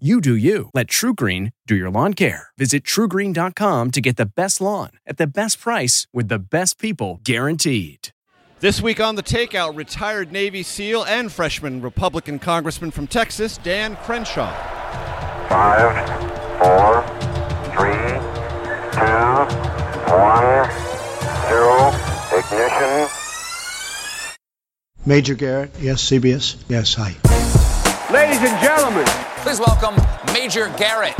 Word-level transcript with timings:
You 0.00 0.20
do 0.20 0.34
you. 0.34 0.70
Let 0.74 0.88
TruGreen 0.88 1.52
do 1.68 1.76
your 1.76 1.88
lawn 1.88 2.14
care. 2.14 2.48
Visit 2.58 2.82
trugreen.com 2.82 3.92
to 3.92 4.00
get 4.00 4.16
the 4.16 4.26
best 4.26 4.60
lawn 4.60 4.90
at 5.06 5.18
the 5.18 5.26
best 5.28 5.60
price 5.60 6.08
with 6.12 6.26
the 6.26 6.40
best 6.40 6.80
people 6.80 7.20
guaranteed. 7.22 8.08
This 8.58 8.82
week 8.82 8.98
on 8.98 9.14
The 9.14 9.22
Takeout, 9.22 9.76
retired 9.76 10.32
Navy 10.32 10.64
SEAL 10.64 11.04
and 11.04 11.30
freshman 11.30 11.80
Republican 11.80 12.40
Congressman 12.40 12.90
from 12.90 13.06
Texas, 13.06 13.56
Dan 13.58 13.94
Crenshaw. 13.98 14.52
Five, 15.48 15.94
four, 16.58 17.04
three, 17.70 18.18
two, 18.90 19.44
one, 20.10 20.70
zero, 21.46 21.92
ignition. 22.36 23.08
Major 25.06 25.34
Garrett, 25.34 25.70
yes, 25.78 26.02
CBS, 26.02 26.56
yes, 26.68 26.94
hi. 26.94 27.14
Ladies 28.12 28.40
and 28.40 28.60
gentlemen, 28.60 29.06
Please 29.44 29.60
welcome 29.60 29.94
Major 30.32 30.68
Garrett. 30.78 31.14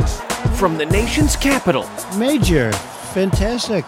from 0.57 0.77
the 0.77 0.85
nation's 0.85 1.35
capital, 1.35 1.87
Major, 2.17 2.71
fantastic. 3.13 3.85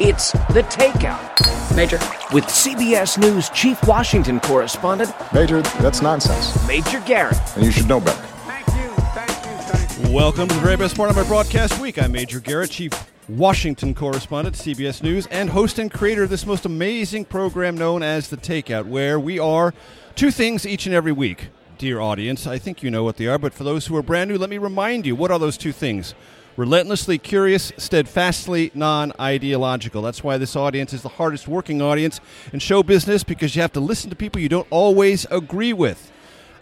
it's 0.00 0.32
The 0.52 0.62
Takeout. 0.70 1.74
Major. 1.76 1.98
With 2.32 2.44
CBS 2.44 3.18
News 3.18 3.48
Chief 3.50 3.78
Washington 3.86 4.38
correspondent, 4.40 5.12
Major, 5.34 5.62
that's 5.80 6.00
nonsense, 6.02 6.56
Major 6.68 7.00
Garrett. 7.00 7.36
and 7.56 7.64
you 7.64 7.70
should 7.72 7.88
know 7.88 8.00
better. 8.00 8.22
Thank 8.46 8.66
you, 8.68 8.88
thank 9.12 9.28
you, 9.28 9.72
thank 9.72 10.08
you. 10.08 10.14
Welcome 10.14 10.48
to 10.48 10.54
the 10.54 10.60
very 10.60 10.76
best 10.76 10.96
part 10.96 11.10
of 11.10 11.16
my 11.16 11.24
broadcast 11.24 11.80
week. 11.80 12.00
I'm 12.00 12.12
Major 12.12 12.38
Garrett, 12.40 12.70
Chief 12.70 12.92
Washington 13.28 13.94
Correspondent, 13.94 14.56
CBS 14.56 15.02
News, 15.02 15.26
and 15.28 15.50
host 15.50 15.78
and 15.78 15.90
creator 15.92 16.22
of 16.22 16.30
this 16.30 16.46
most 16.46 16.64
amazing 16.64 17.24
program 17.24 17.76
known 17.76 18.02
as 18.02 18.28
The 18.28 18.36
Takeout, 18.36 18.86
where 18.86 19.18
we 19.18 19.38
are 19.38 19.74
two 20.14 20.30
things 20.30 20.64
each 20.66 20.86
and 20.86 20.94
every 20.94 21.12
week. 21.12 21.48
Dear 21.80 21.98
audience, 21.98 22.46
I 22.46 22.58
think 22.58 22.82
you 22.82 22.90
know 22.90 23.04
what 23.04 23.16
they 23.16 23.26
are, 23.26 23.38
but 23.38 23.54
for 23.54 23.64
those 23.64 23.86
who 23.86 23.96
are 23.96 24.02
brand 24.02 24.28
new, 24.28 24.36
let 24.36 24.50
me 24.50 24.58
remind 24.58 25.06
you 25.06 25.16
what 25.16 25.30
are 25.30 25.38
those 25.38 25.56
two 25.56 25.72
things? 25.72 26.14
Relentlessly 26.58 27.16
curious, 27.16 27.72
steadfastly 27.78 28.70
non 28.74 29.14
ideological. 29.18 30.02
That's 30.02 30.22
why 30.22 30.36
this 30.36 30.54
audience 30.54 30.92
is 30.92 31.00
the 31.00 31.08
hardest 31.08 31.48
working 31.48 31.80
audience 31.80 32.20
in 32.52 32.58
show 32.58 32.82
business 32.82 33.24
because 33.24 33.56
you 33.56 33.62
have 33.62 33.72
to 33.72 33.80
listen 33.80 34.10
to 34.10 34.16
people 34.16 34.42
you 34.42 34.50
don't 34.50 34.66
always 34.68 35.24
agree 35.30 35.72
with 35.72 36.12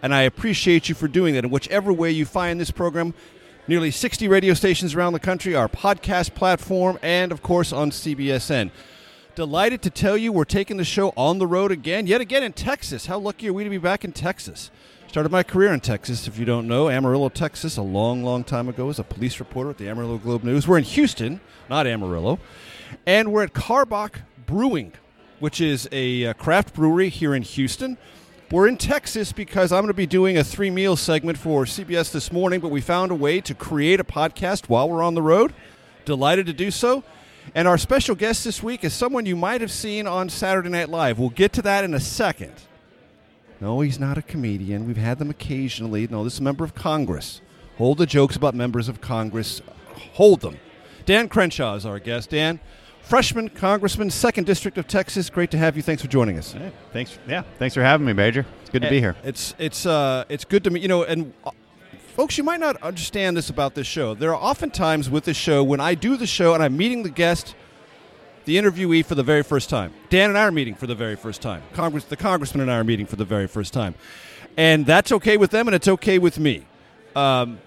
and 0.01 0.15
I 0.15 0.21
appreciate 0.21 0.87
you 0.87 0.95
for 0.95 1.09
doing 1.09 1.33
that. 1.33 1.43
In 1.43 1.49
whichever 1.49 1.91
way 1.91 2.11
you 2.11 2.25
find 2.25 2.57
this 2.57 2.71
program, 2.71 3.13
nearly 3.67 3.91
60 3.91 4.29
radio 4.29 4.53
stations 4.53 4.95
around 4.95 5.11
the 5.11 5.19
country, 5.19 5.53
our 5.53 5.67
podcast 5.67 6.33
platform, 6.33 6.97
and 7.01 7.33
of 7.33 7.41
course 7.41 7.73
on 7.73 7.91
CBSN. 7.91 8.71
Delighted 9.35 9.81
to 9.81 9.89
tell 9.89 10.15
you 10.15 10.31
we're 10.31 10.45
taking 10.45 10.77
the 10.77 10.85
show 10.85 11.13
on 11.17 11.39
the 11.39 11.47
road 11.47 11.73
again, 11.73 12.07
yet 12.07 12.21
again 12.21 12.41
in 12.41 12.53
Texas. 12.53 13.07
How 13.07 13.19
lucky 13.19 13.49
are 13.49 13.53
we 13.53 13.65
to 13.65 13.69
be 13.69 13.77
back 13.77 14.05
in 14.05 14.13
Texas? 14.13 14.71
Started 15.09 15.31
my 15.31 15.41
career 15.41 15.73
in 15.73 15.79
Texas, 15.79 16.27
if 16.27 16.37
you 16.37 16.45
don't 16.45 16.67
know, 16.67 16.87
Amarillo, 16.87 17.29
Texas, 17.29 17.77
a 17.77 17.81
long, 17.81 18.23
long 18.23 18.43
time 18.43 18.69
ago 18.69 18.91
as 18.91 18.99
a 18.99 19.03
police 19.03 19.39
reporter 19.39 19.71
at 19.71 19.79
the 19.79 19.89
Amarillo 19.89 20.19
Globe 20.19 20.43
News. 20.43 20.67
We're 20.67 20.77
in 20.77 20.83
Houston, 20.83 21.41
not 21.67 21.87
Amarillo, 21.87 22.37
and 23.07 23.33
we're 23.33 23.41
at 23.41 23.53
Karbach 23.53 24.21
Brewing, 24.45 24.93
which 25.39 25.61
is 25.61 25.89
a 25.91 26.27
uh, 26.27 26.33
craft 26.33 26.75
brewery 26.75 27.09
here 27.09 27.33
in 27.33 27.41
Houston. 27.41 27.97
We're 28.51 28.67
in 28.67 28.77
Texas 28.77 29.31
because 29.31 29.71
I'm 29.71 29.81
going 29.81 29.87
to 29.87 29.95
be 29.95 30.05
doing 30.05 30.37
a 30.37 30.43
three 30.43 30.69
meal 30.69 30.95
segment 30.95 31.39
for 31.39 31.65
CBS 31.65 32.11
this 32.11 32.31
morning, 32.31 32.59
but 32.59 32.69
we 32.69 32.79
found 32.79 33.11
a 33.11 33.15
way 33.15 33.41
to 33.41 33.55
create 33.55 33.99
a 33.99 34.03
podcast 34.03 34.69
while 34.69 34.87
we're 34.87 35.01
on 35.01 35.15
the 35.15 35.23
road. 35.23 35.55
Delighted 36.05 36.45
to 36.45 36.53
do 36.53 36.69
so. 36.69 37.03
And 37.55 37.67
our 37.67 37.79
special 37.79 38.13
guest 38.13 38.43
this 38.43 38.61
week 38.61 38.83
is 38.83 38.93
someone 38.93 39.25
you 39.25 39.35
might 39.35 39.61
have 39.61 39.71
seen 39.71 40.05
on 40.05 40.29
Saturday 40.29 40.69
Night 40.69 40.89
Live. 40.89 41.17
We'll 41.17 41.29
get 41.29 41.51
to 41.53 41.63
that 41.63 41.83
in 41.83 41.95
a 41.95 41.99
second. 41.99 42.53
No, 43.61 43.81
he's 43.81 43.99
not 43.99 44.17
a 44.17 44.21
comedian. 44.21 44.87
We've 44.87 44.97
had 44.97 45.19
them 45.19 45.29
occasionally. 45.29 46.07
No, 46.07 46.23
this 46.23 46.33
is 46.33 46.39
a 46.39 46.43
member 46.43 46.63
of 46.63 46.73
Congress. 46.73 47.41
Hold 47.77 47.97
the 47.97 48.05
jokes 48.05 48.35
about 48.35 48.55
members 48.55 48.87
of 48.87 49.01
Congress. 49.01 49.61
Hold 50.13 50.41
them. 50.41 50.57
Dan 51.05 51.27
Crenshaw 51.27 51.75
is 51.75 51.85
our 51.85 51.99
guest. 51.99 52.29
Dan, 52.29 52.59
freshman 53.01 53.49
congressman, 53.49 54.09
second 54.09 54.45
district 54.45 54.77
of 54.77 54.87
Texas. 54.87 55.29
Great 55.29 55.51
to 55.51 55.57
have 55.57 55.75
you. 55.75 55.81
Thanks 55.81 56.01
for 56.01 56.07
joining 56.07 56.37
us. 56.37 56.53
Hey, 56.53 56.71
thanks. 56.93 57.17
Yeah, 57.27 57.43
thanks 57.57 57.75
for 57.75 57.81
having 57.81 58.05
me, 58.05 58.13
Major. 58.13 58.45
It's 58.61 58.69
good 58.69 58.81
to 58.83 58.89
be 58.89 58.99
here. 58.99 59.15
It's 59.23 59.55
it's 59.57 59.85
uh, 59.85 60.25
it's 60.29 60.45
good 60.45 60.63
to 60.65 60.69
meet 60.69 60.81
you 60.81 60.87
know, 60.87 61.03
and 61.03 61.33
uh, 61.43 61.51
folks, 62.15 62.37
you 62.37 62.43
might 62.43 62.59
not 62.59 62.75
understand 62.83 63.35
this 63.35 63.49
about 63.49 63.75
this 63.75 63.87
show. 63.87 64.13
There 64.13 64.35
are 64.35 64.41
often 64.41 64.71
times 64.71 65.09
with 65.09 65.23
this 65.23 65.37
show 65.37 65.63
when 65.63 65.79
I 65.79 65.95
do 65.95 66.17
the 66.17 66.27
show 66.27 66.53
and 66.53 66.61
I'm 66.61 66.77
meeting 66.77 67.03
the 67.03 67.09
guest, 67.09 67.55
the 68.49 68.57
interviewee 68.57 69.05
for 69.05 69.13
the 69.13 69.21
very 69.21 69.43
first 69.43 69.69
time. 69.69 69.93
Dan 70.09 70.29
and 70.29 70.37
I 70.37 70.41
are 70.41 70.51
meeting 70.51 70.73
for 70.73 70.87
the 70.87 70.95
very 70.95 71.15
first 71.15 71.39
time. 71.39 71.61
Congress, 71.73 72.03
the 72.05 72.17
congressman 72.17 72.61
and 72.61 72.71
I 72.71 72.77
are 72.77 72.83
meeting 72.83 73.05
for 73.05 73.15
the 73.15 73.23
very 73.23 73.47
first 73.47 73.73
time, 73.73 73.93
and 74.57 74.87
that's 74.87 75.11
okay 75.11 75.37
with 75.37 75.51
them, 75.51 75.67
and 75.67 75.75
it's 75.75 75.87
okay 75.87 76.17
with 76.17 76.39
me. 76.39 76.65
Um, 77.15 77.59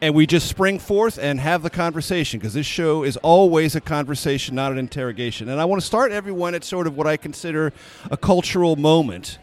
and 0.00 0.14
we 0.14 0.26
just 0.26 0.48
spring 0.48 0.78
forth 0.78 1.18
and 1.18 1.38
have 1.38 1.62
the 1.62 1.68
conversation 1.68 2.40
because 2.40 2.54
this 2.54 2.64
show 2.64 3.02
is 3.02 3.18
always 3.18 3.76
a 3.76 3.80
conversation, 3.80 4.54
not 4.54 4.72
an 4.72 4.78
interrogation. 4.78 5.50
And 5.50 5.60
I 5.60 5.66
want 5.66 5.82
to 5.82 5.86
start 5.86 6.12
everyone 6.12 6.54
at 6.54 6.64
sort 6.64 6.86
of 6.86 6.96
what 6.96 7.06
I 7.06 7.18
consider 7.18 7.74
a 8.10 8.16
cultural 8.16 8.74
moment 8.76 9.38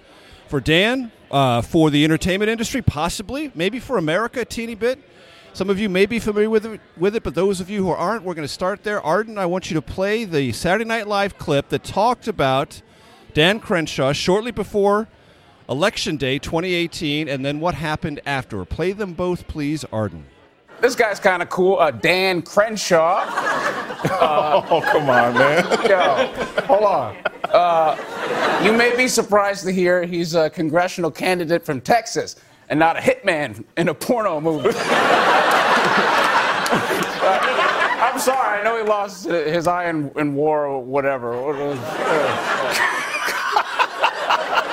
for 0.47 0.59
Dan, 0.59 1.11
uh, 1.29 1.61
for 1.61 1.91
the 1.91 2.03
entertainment 2.03 2.49
industry, 2.49 2.81
possibly, 2.81 3.51
maybe 3.53 3.79
for 3.79 3.97
America 3.99 4.39
a 4.41 4.45
teeny 4.45 4.73
bit. 4.73 4.97
Some 5.53 5.69
of 5.69 5.79
you 5.79 5.87
may 5.87 6.07
be 6.07 6.17
familiar 6.17 6.49
with 6.49 6.65
it, 6.65 6.81
with 6.97 7.15
it, 7.15 7.21
but 7.21 7.35
those 7.35 7.61
of 7.61 7.69
you 7.69 7.83
who 7.83 7.91
aren't, 7.91 8.23
we're 8.23 8.33
going 8.33 8.47
to 8.47 8.51
start 8.51 8.83
there. 8.83 8.99
Arden, 8.99 9.37
I 9.37 9.45
want 9.45 9.69
you 9.69 9.75
to 9.75 9.83
play 9.83 10.25
the 10.25 10.51
Saturday 10.51 10.83
Night 10.83 11.07
Live 11.07 11.37
clip 11.37 11.69
that 11.69 11.83
talked 11.83 12.27
about 12.27 12.81
Dan 13.35 13.59
Crenshaw 13.59 14.13
shortly 14.13 14.49
before 14.49 15.07
Election 15.69 16.17
Day 16.17 16.39
2018 16.39 17.29
and 17.29 17.45
then 17.45 17.59
what 17.59 17.75
happened 17.75 18.19
after. 18.25 18.65
Play 18.65 18.93
them 18.93 19.13
both, 19.13 19.47
please, 19.47 19.85
Arden. 19.91 20.25
This 20.81 20.95
guy's 20.95 21.19
kind 21.19 21.43
of 21.43 21.49
cool. 21.49 21.77
Uh, 21.77 21.91
Dan 21.91 22.41
Crenshaw. 22.41 23.29
Oh, 24.05 24.83
come 24.91 25.09
on, 25.09 25.33
man. 25.33 25.63
Yo, 25.89 26.63
hold 26.65 26.83
on. 26.83 27.17
Uh, 27.45 28.61
you 28.61 28.73
may 28.73 28.93
be 28.97 29.07
surprised 29.07 29.63
to 29.63 29.71
hear 29.71 30.03
he's 30.03 30.35
a 30.35 30.49
congressional 30.49 31.09
candidate 31.09 31.65
from 31.65 31.79
Texas 31.79 32.35
and 32.73 32.79
not 32.79 32.97
a 32.97 32.99
hitman 32.99 33.63
in 33.77 33.87
a 33.87 33.93
porno 33.93 34.41
movie. 34.41 34.71
Uh, 37.25 37.39
I'm 38.01 38.19
sorry. 38.19 38.59
I 38.59 38.63
know 38.63 38.75
he 38.75 38.83
lost 38.83 39.25
his 39.25 39.65
eye 39.65 39.89
in, 39.89 40.11
in 40.17 40.35
war 40.35 40.65
or 40.65 40.83
whatever. 40.83 41.31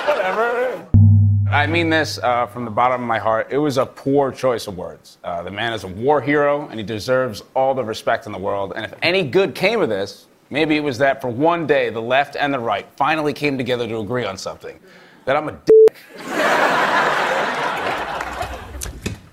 whatever. 0.05 0.87
I 1.49 1.67
mean 1.67 1.89
this 1.89 2.17
uh, 2.17 2.47
from 2.47 2.65
the 2.65 2.71
bottom 2.71 3.01
of 3.01 3.07
my 3.07 3.19
heart. 3.19 3.47
It 3.51 3.57
was 3.57 3.77
a 3.77 3.85
poor 3.85 4.31
choice 4.31 4.67
of 4.67 4.75
words. 4.75 5.17
Uh, 5.23 5.43
the 5.43 5.51
man 5.51 5.71
is 5.71 5.85
a 5.85 5.87
war 5.87 6.19
hero, 6.19 6.67
and 6.67 6.77
he 6.77 6.85
deserves 6.85 7.41
all 7.55 7.73
the 7.73 7.85
respect 7.85 8.25
in 8.25 8.33
the 8.33 8.39
world. 8.39 8.73
And 8.75 8.83
if 8.83 8.93
any 9.01 9.23
good 9.23 9.55
came 9.55 9.79
of 9.79 9.87
this, 9.87 10.25
maybe 10.49 10.75
it 10.75 10.83
was 10.83 10.97
that 10.97 11.21
for 11.21 11.29
one 11.29 11.65
day 11.67 11.89
the 11.89 12.01
left 12.01 12.35
and 12.35 12.53
the 12.53 12.59
right 12.59 12.85
finally 12.97 13.31
came 13.31 13.57
together 13.57 13.87
to 13.87 13.99
agree 13.99 14.25
on 14.25 14.37
something. 14.37 14.77
That 15.23 15.37
I'm 15.37 15.47
a 15.47 15.61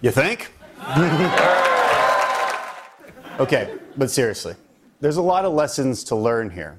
You 0.01 0.13
think? 0.13 0.53
okay, 3.41 3.77
but 3.97 4.11
seriously, 4.11 4.55
there's 5.01 5.17
a 5.17 5.23
lot 5.23 5.45
of 5.45 5.53
lessons 5.53 6.05
to 6.05 6.15
learn 6.15 6.51
here. 6.51 6.79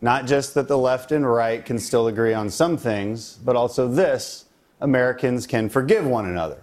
Not 0.00 0.26
just 0.26 0.54
that 0.54 0.66
the 0.66 0.78
left 0.78 1.12
and 1.12 1.30
right 1.30 1.64
can 1.64 1.78
still 1.78 2.06
agree 2.06 2.32
on 2.32 2.48
some 2.48 2.78
things, 2.78 3.38
but 3.44 3.56
also 3.56 3.88
this 3.88 4.46
Americans 4.80 5.46
can 5.46 5.68
forgive 5.68 6.06
one 6.06 6.24
another. 6.24 6.62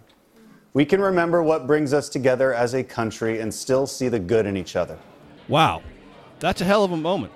We 0.73 0.85
can 0.85 0.99
remember 0.99 1.43
what 1.43 1.67
brings 1.67 1.93
us 1.93 2.09
together 2.09 2.55
as 2.55 2.73
a 2.73 2.83
country 2.83 3.39
and 3.39 3.53
still 3.53 3.85
see 3.85 4.07
the 4.07 4.19
good 4.19 4.47
in 4.47 4.57
each 4.57 4.75
other. 4.75 4.97
Wow, 5.47 5.83
that's 6.39 6.61
a 6.61 6.65
hell 6.65 6.83
of 6.83 6.91
a 6.91 6.97
moment. 6.97 7.33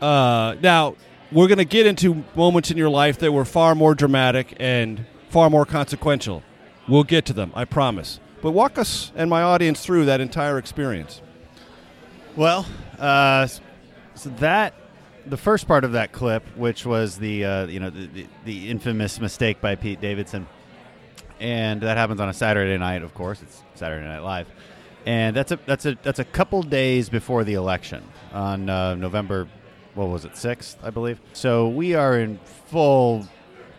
Uh, 0.00 0.56
now, 0.60 0.96
we're 1.30 1.46
going 1.46 1.58
to 1.58 1.64
get 1.64 1.86
into 1.86 2.24
moments 2.34 2.72
in 2.72 2.76
your 2.76 2.90
life 2.90 3.18
that 3.18 3.30
were 3.30 3.44
far 3.44 3.76
more 3.76 3.94
dramatic 3.94 4.56
and 4.58 5.06
far 5.28 5.48
more 5.48 5.64
consequential. 5.64 6.42
We'll 6.90 7.04
get 7.04 7.24
to 7.26 7.32
them, 7.32 7.52
I 7.54 7.66
promise. 7.66 8.18
But 8.42 8.50
walk 8.50 8.76
us 8.76 9.12
and 9.14 9.30
my 9.30 9.42
audience 9.42 9.84
through 9.84 10.06
that 10.06 10.20
entire 10.20 10.58
experience. 10.58 11.22
Well, 12.34 12.66
uh, 12.98 13.46
so 13.46 14.30
that 14.38 14.74
the 15.24 15.36
first 15.36 15.68
part 15.68 15.84
of 15.84 15.92
that 15.92 16.10
clip, 16.10 16.44
which 16.56 16.84
was 16.84 17.16
the 17.16 17.44
uh, 17.44 17.66
you 17.66 17.78
know 17.78 17.90
the, 17.90 18.06
the, 18.06 18.26
the 18.44 18.68
infamous 18.70 19.20
mistake 19.20 19.60
by 19.60 19.76
Pete 19.76 20.00
Davidson, 20.00 20.48
and 21.38 21.80
that 21.82 21.96
happens 21.96 22.20
on 22.20 22.28
a 22.28 22.34
Saturday 22.34 22.76
night. 22.76 23.02
Of 23.02 23.14
course, 23.14 23.40
it's 23.40 23.62
Saturday 23.74 24.04
Night 24.04 24.20
Live, 24.20 24.48
and 25.06 25.36
that's 25.36 25.52
a 25.52 25.60
that's 25.66 25.86
a 25.86 25.96
that's 26.02 26.18
a 26.18 26.24
couple 26.24 26.60
days 26.62 27.08
before 27.08 27.44
the 27.44 27.54
election 27.54 28.02
on 28.32 28.68
uh, 28.68 28.96
November. 28.96 29.46
What 29.94 30.08
was 30.08 30.24
it, 30.24 30.36
sixth, 30.36 30.78
I 30.82 30.90
believe. 30.90 31.20
So 31.34 31.68
we 31.68 31.94
are 31.94 32.18
in 32.18 32.38
full 32.66 33.28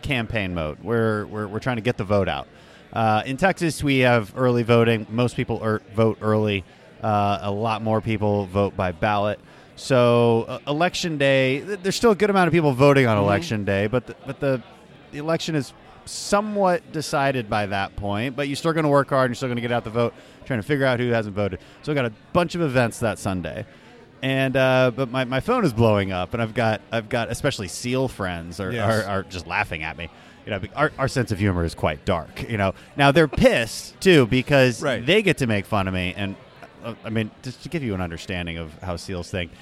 campaign 0.00 0.54
mode. 0.54 0.78
We're 0.82 1.26
we're, 1.26 1.46
we're 1.46 1.60
trying 1.60 1.76
to 1.76 1.82
get 1.82 1.98
the 1.98 2.04
vote 2.04 2.28
out. 2.28 2.48
Uh, 2.92 3.22
in 3.24 3.36
Texas, 3.36 3.82
we 3.82 3.98
have 4.00 4.32
early 4.36 4.62
voting. 4.62 5.06
Most 5.10 5.36
people 5.36 5.60
er- 5.62 5.82
vote 5.94 6.18
early. 6.20 6.64
Uh, 7.02 7.38
a 7.42 7.50
lot 7.50 7.82
more 7.82 8.00
people 8.00 8.46
vote 8.46 8.76
by 8.76 8.92
ballot. 8.92 9.40
So 9.76 10.42
uh, 10.42 10.58
election 10.66 11.16
day, 11.18 11.60
th- 11.60 11.80
there's 11.82 11.96
still 11.96 12.10
a 12.10 12.14
good 12.14 12.30
amount 12.30 12.48
of 12.48 12.52
people 12.52 12.72
voting 12.72 13.06
on 13.06 13.16
election 13.16 13.64
day, 13.64 13.86
but 13.86 14.06
the, 14.06 14.16
but 14.26 14.38
the, 14.40 14.62
the 15.10 15.18
election 15.18 15.54
is 15.54 15.72
somewhat 16.04 16.92
decided 16.92 17.48
by 17.48 17.66
that 17.66 17.96
point. 17.96 18.36
But 18.36 18.48
you're 18.48 18.56
still 18.56 18.72
going 18.72 18.84
to 18.84 18.90
work 18.90 19.08
hard. 19.08 19.26
and 19.26 19.30
You're 19.30 19.36
still 19.36 19.48
going 19.48 19.56
to 19.56 19.62
get 19.62 19.72
out 19.72 19.84
the 19.84 19.90
vote, 19.90 20.12
trying 20.44 20.60
to 20.60 20.66
figure 20.66 20.84
out 20.84 21.00
who 21.00 21.10
hasn't 21.10 21.34
voted. 21.34 21.60
So 21.82 21.92
we 21.92 21.96
got 21.96 22.04
a 22.04 22.12
bunch 22.32 22.54
of 22.54 22.60
events 22.60 22.98
that 23.00 23.18
Sunday. 23.18 23.64
And 24.20 24.56
uh, 24.56 24.92
but 24.94 25.10
my, 25.10 25.24
my 25.24 25.40
phone 25.40 25.64
is 25.64 25.72
blowing 25.72 26.12
up, 26.12 26.32
and 26.32 26.40
I've 26.40 26.54
got 26.54 26.80
I've 26.92 27.08
got 27.08 27.28
especially 27.32 27.66
SEAL 27.66 28.06
friends 28.06 28.60
are, 28.60 28.70
Yes. 28.70 29.04
are, 29.04 29.08
are 29.10 29.22
just 29.24 29.48
laughing 29.48 29.82
at 29.82 29.96
me. 29.96 30.10
You 30.44 30.50
know, 30.50 30.60
our, 30.74 30.90
our 30.98 31.08
sense 31.08 31.30
of 31.30 31.38
humor 31.38 31.64
is 31.64 31.74
quite 31.74 32.04
dark. 32.04 32.48
You 32.50 32.56
know, 32.56 32.74
now 32.96 33.12
they're 33.12 33.28
pissed 33.46 34.00
too 34.00 34.26
because 34.26 34.82
Right. 34.82 35.04
they 35.04 35.22
get 35.22 35.38
to 35.38 35.46
make 35.46 35.66
fun 35.66 35.86
of 35.88 35.94
me. 35.94 36.14
And 36.16 36.34
uh, 36.84 36.94
I 37.04 37.10
mean, 37.10 37.30
just 37.42 37.62
to 37.62 37.68
give 37.68 37.82
you 37.82 37.94
an 37.94 38.00
understanding 38.00 38.58
of 38.58 38.72
how 38.82 38.96
SEALs 38.96 39.30
think, 39.30 39.52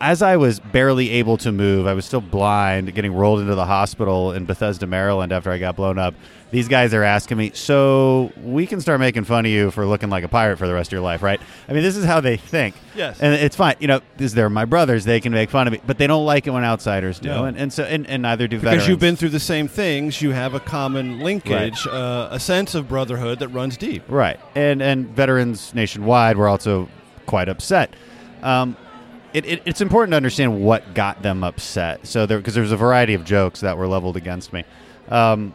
as 0.00 0.22
I 0.22 0.36
was 0.36 0.60
barely 0.60 1.10
able 1.10 1.36
to 1.38 1.52
move, 1.52 1.86
I 1.86 1.94
was 1.94 2.04
still 2.04 2.20
blind, 2.20 2.94
getting 2.94 3.14
rolled 3.14 3.40
into 3.40 3.54
the 3.54 3.64
hospital 3.64 4.32
in 4.32 4.44
Bethesda, 4.44 4.86
Maryland 4.86 5.32
after 5.32 5.50
I 5.50 5.58
got 5.58 5.76
blown 5.76 5.98
up. 5.98 6.14
These 6.50 6.68
guys 6.68 6.94
are 6.94 7.02
asking 7.02 7.38
me, 7.38 7.50
so 7.52 8.32
we 8.42 8.66
can 8.66 8.80
start 8.80 9.00
making 9.00 9.24
fun 9.24 9.44
of 9.44 9.50
you 9.50 9.72
for 9.72 9.86
looking 9.86 10.08
like 10.08 10.22
a 10.22 10.28
pirate 10.28 10.56
for 10.56 10.68
the 10.68 10.74
rest 10.74 10.88
of 10.88 10.92
your 10.92 11.00
life, 11.00 11.20
right? 11.20 11.40
I 11.68 11.72
mean, 11.72 11.82
this 11.82 11.96
is 11.96 12.04
how 12.04 12.20
they 12.20 12.36
think. 12.36 12.76
Yes. 12.94 13.20
And 13.20 13.34
it's 13.34 13.56
fine. 13.56 13.74
You 13.80 13.88
know, 13.88 14.00
these 14.18 14.34
they're 14.34 14.48
my 14.48 14.64
brothers. 14.64 15.04
They 15.04 15.20
can 15.20 15.32
make 15.32 15.50
fun 15.50 15.66
of 15.66 15.72
me, 15.72 15.80
but 15.84 15.98
they 15.98 16.06
don't 16.06 16.24
like 16.24 16.46
it 16.46 16.50
when 16.50 16.62
outsiders 16.62 17.18
do. 17.18 17.28
No. 17.28 17.44
And, 17.46 17.56
and 17.56 17.72
so, 17.72 17.82
and, 17.82 18.06
and 18.06 18.22
neither 18.22 18.46
do 18.46 18.58
veterans. 18.58 18.62
Because 18.62 18.70
veterans. 18.70 18.88
you've 18.88 19.00
been 19.00 19.16
through 19.16 19.30
the 19.30 19.40
same 19.40 19.66
things, 19.66 20.22
you 20.22 20.30
have 20.30 20.54
a 20.54 20.60
common 20.60 21.18
linkage, 21.20 21.86
uh, 21.88 22.28
a 22.30 22.38
sense 22.38 22.76
of 22.76 22.88
brotherhood 22.88 23.40
that 23.40 23.48
runs 23.48 23.76
deep. 23.76 24.04
Right, 24.08 24.38
and 24.54 24.80
and 24.80 25.08
veterans 25.08 25.74
nationwide 25.74 26.36
were 26.36 26.46
also 26.46 26.88
quite 27.26 27.48
upset. 27.48 27.94
Um, 28.44 28.76
it, 29.34 29.44
it, 29.44 29.62
it's 29.66 29.80
important 29.80 30.12
to 30.12 30.16
understand 30.16 30.62
what 30.62 30.94
got 30.94 31.22
them 31.22 31.42
upset. 31.42 32.06
So 32.06 32.24
there, 32.24 32.38
because 32.38 32.54
there's 32.54 32.72
a 32.72 32.76
variety 32.76 33.14
of 33.14 33.24
jokes 33.24 33.60
that 33.60 33.76
were 33.76 33.88
leveled 33.88 34.16
against 34.16 34.52
me. 34.52 34.64
Um, 35.08 35.54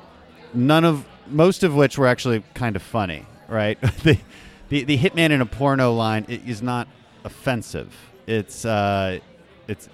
none 0.54 0.84
of 0.84 1.06
most 1.28 1.64
of 1.64 1.74
which 1.74 1.98
were 1.98 2.08
actually 2.08 2.44
kind 2.54 2.76
of 2.76 2.84
funny. 2.84 3.26
Right, 3.48 3.82
the, 4.04 4.20
the 4.68 4.84
the 4.84 4.98
hitman 4.98 5.32
in 5.32 5.42
a 5.42 5.46
porno 5.46 5.94
line 5.94 6.26
is 6.26 6.62
not 6.62 6.88
offensive. 7.24 7.96
It's 8.28 8.66
uh, 8.66 9.20
it's 9.68 9.90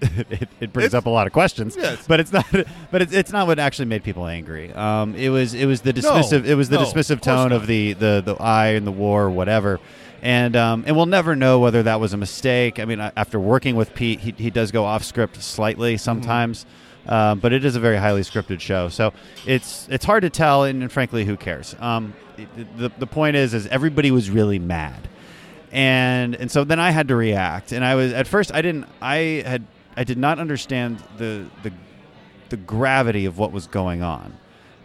it, 0.30 0.48
it 0.60 0.72
brings 0.72 0.86
It's- 0.88 0.94
up 0.94 1.06
a 1.06 1.10
lot 1.10 1.26
of 1.26 1.32
questions, 1.32 1.76
Yes. 1.76 2.04
but 2.06 2.20
it's 2.20 2.32
not. 2.32 2.46
But 2.90 3.02
it's, 3.02 3.12
it's 3.12 3.32
not 3.32 3.46
what 3.46 3.58
actually 3.58 3.86
made 3.86 4.02
people 4.04 4.26
angry. 4.26 4.72
Um, 4.72 5.14
it 5.14 5.28
was 5.30 5.54
it 5.54 5.66
was 5.66 5.80
the 5.82 5.92
dismissive. 5.92 6.44
it 6.46 6.54
was 6.54 6.68
the 6.68 6.76
no, 6.78 6.84
dismissive 6.84 7.10
of 7.12 7.20
tone 7.20 7.48
not. 7.50 7.52
of 7.52 7.66
the 7.66 7.92
the 7.94 8.22
the 8.24 8.34
I 8.36 8.68
and 8.68 8.86
the 8.86 8.92
war, 8.92 9.24
or 9.24 9.30
whatever. 9.30 9.80
And 10.22 10.56
um, 10.56 10.84
and 10.86 10.96
we'll 10.96 11.06
never 11.06 11.36
know 11.36 11.58
whether 11.60 11.82
that 11.84 12.00
was 12.00 12.12
a 12.12 12.16
mistake. 12.16 12.78
I 12.80 12.84
mean, 12.86 12.98
after 13.00 13.38
working 13.38 13.76
with 13.76 13.94
Pete, 13.94 14.20
he, 14.20 14.32
he 14.36 14.50
does 14.50 14.70
go 14.72 14.84
off 14.84 15.04
script 15.04 15.40
slightly 15.42 15.94
Mm-hmm. 15.94 15.98
sometimes, 16.02 16.66
um, 17.06 17.38
but 17.40 17.52
it 17.52 17.64
is 17.64 17.76
a 17.76 17.80
very 17.80 17.96
highly 17.98 18.22
scripted 18.22 18.60
show. 18.60 18.88
So 18.88 19.12
it's 19.46 19.86
it's 19.90 20.04
hard 20.04 20.22
to 20.22 20.30
tell, 20.30 20.64
and, 20.64 20.82
and 20.82 20.90
frankly, 20.90 21.24
who 21.24 21.36
cares? 21.36 21.76
Um, 21.78 22.14
it- 22.36 22.48
the 22.78 22.90
the 22.98 23.06
point 23.06 23.36
is, 23.36 23.52
is 23.54 23.66
everybody 23.68 24.10
was 24.10 24.30
really 24.30 24.58
mad, 24.58 25.08
and 25.72 26.34
and 26.34 26.50
so 26.50 26.64
then 26.64 26.80
I 26.80 26.90
had 26.90 27.08
to 27.08 27.16
react, 27.16 27.72
and 27.72 27.84
I 27.84 27.94
was 27.94 28.12
at 28.12 28.26
first 28.26 28.52
I 28.54 28.62
didn't 28.62 28.86
I 29.02 29.42
had 29.46 29.64
I 29.98 30.04
did 30.04 30.16
not 30.18 30.38
understand 30.38 31.02
the 31.18 31.46
the 31.64 31.72
the 32.50 32.56
gravity 32.56 33.26
of 33.26 33.36
what 33.36 33.50
was 33.52 33.66
going 33.66 34.02
on. 34.02 34.32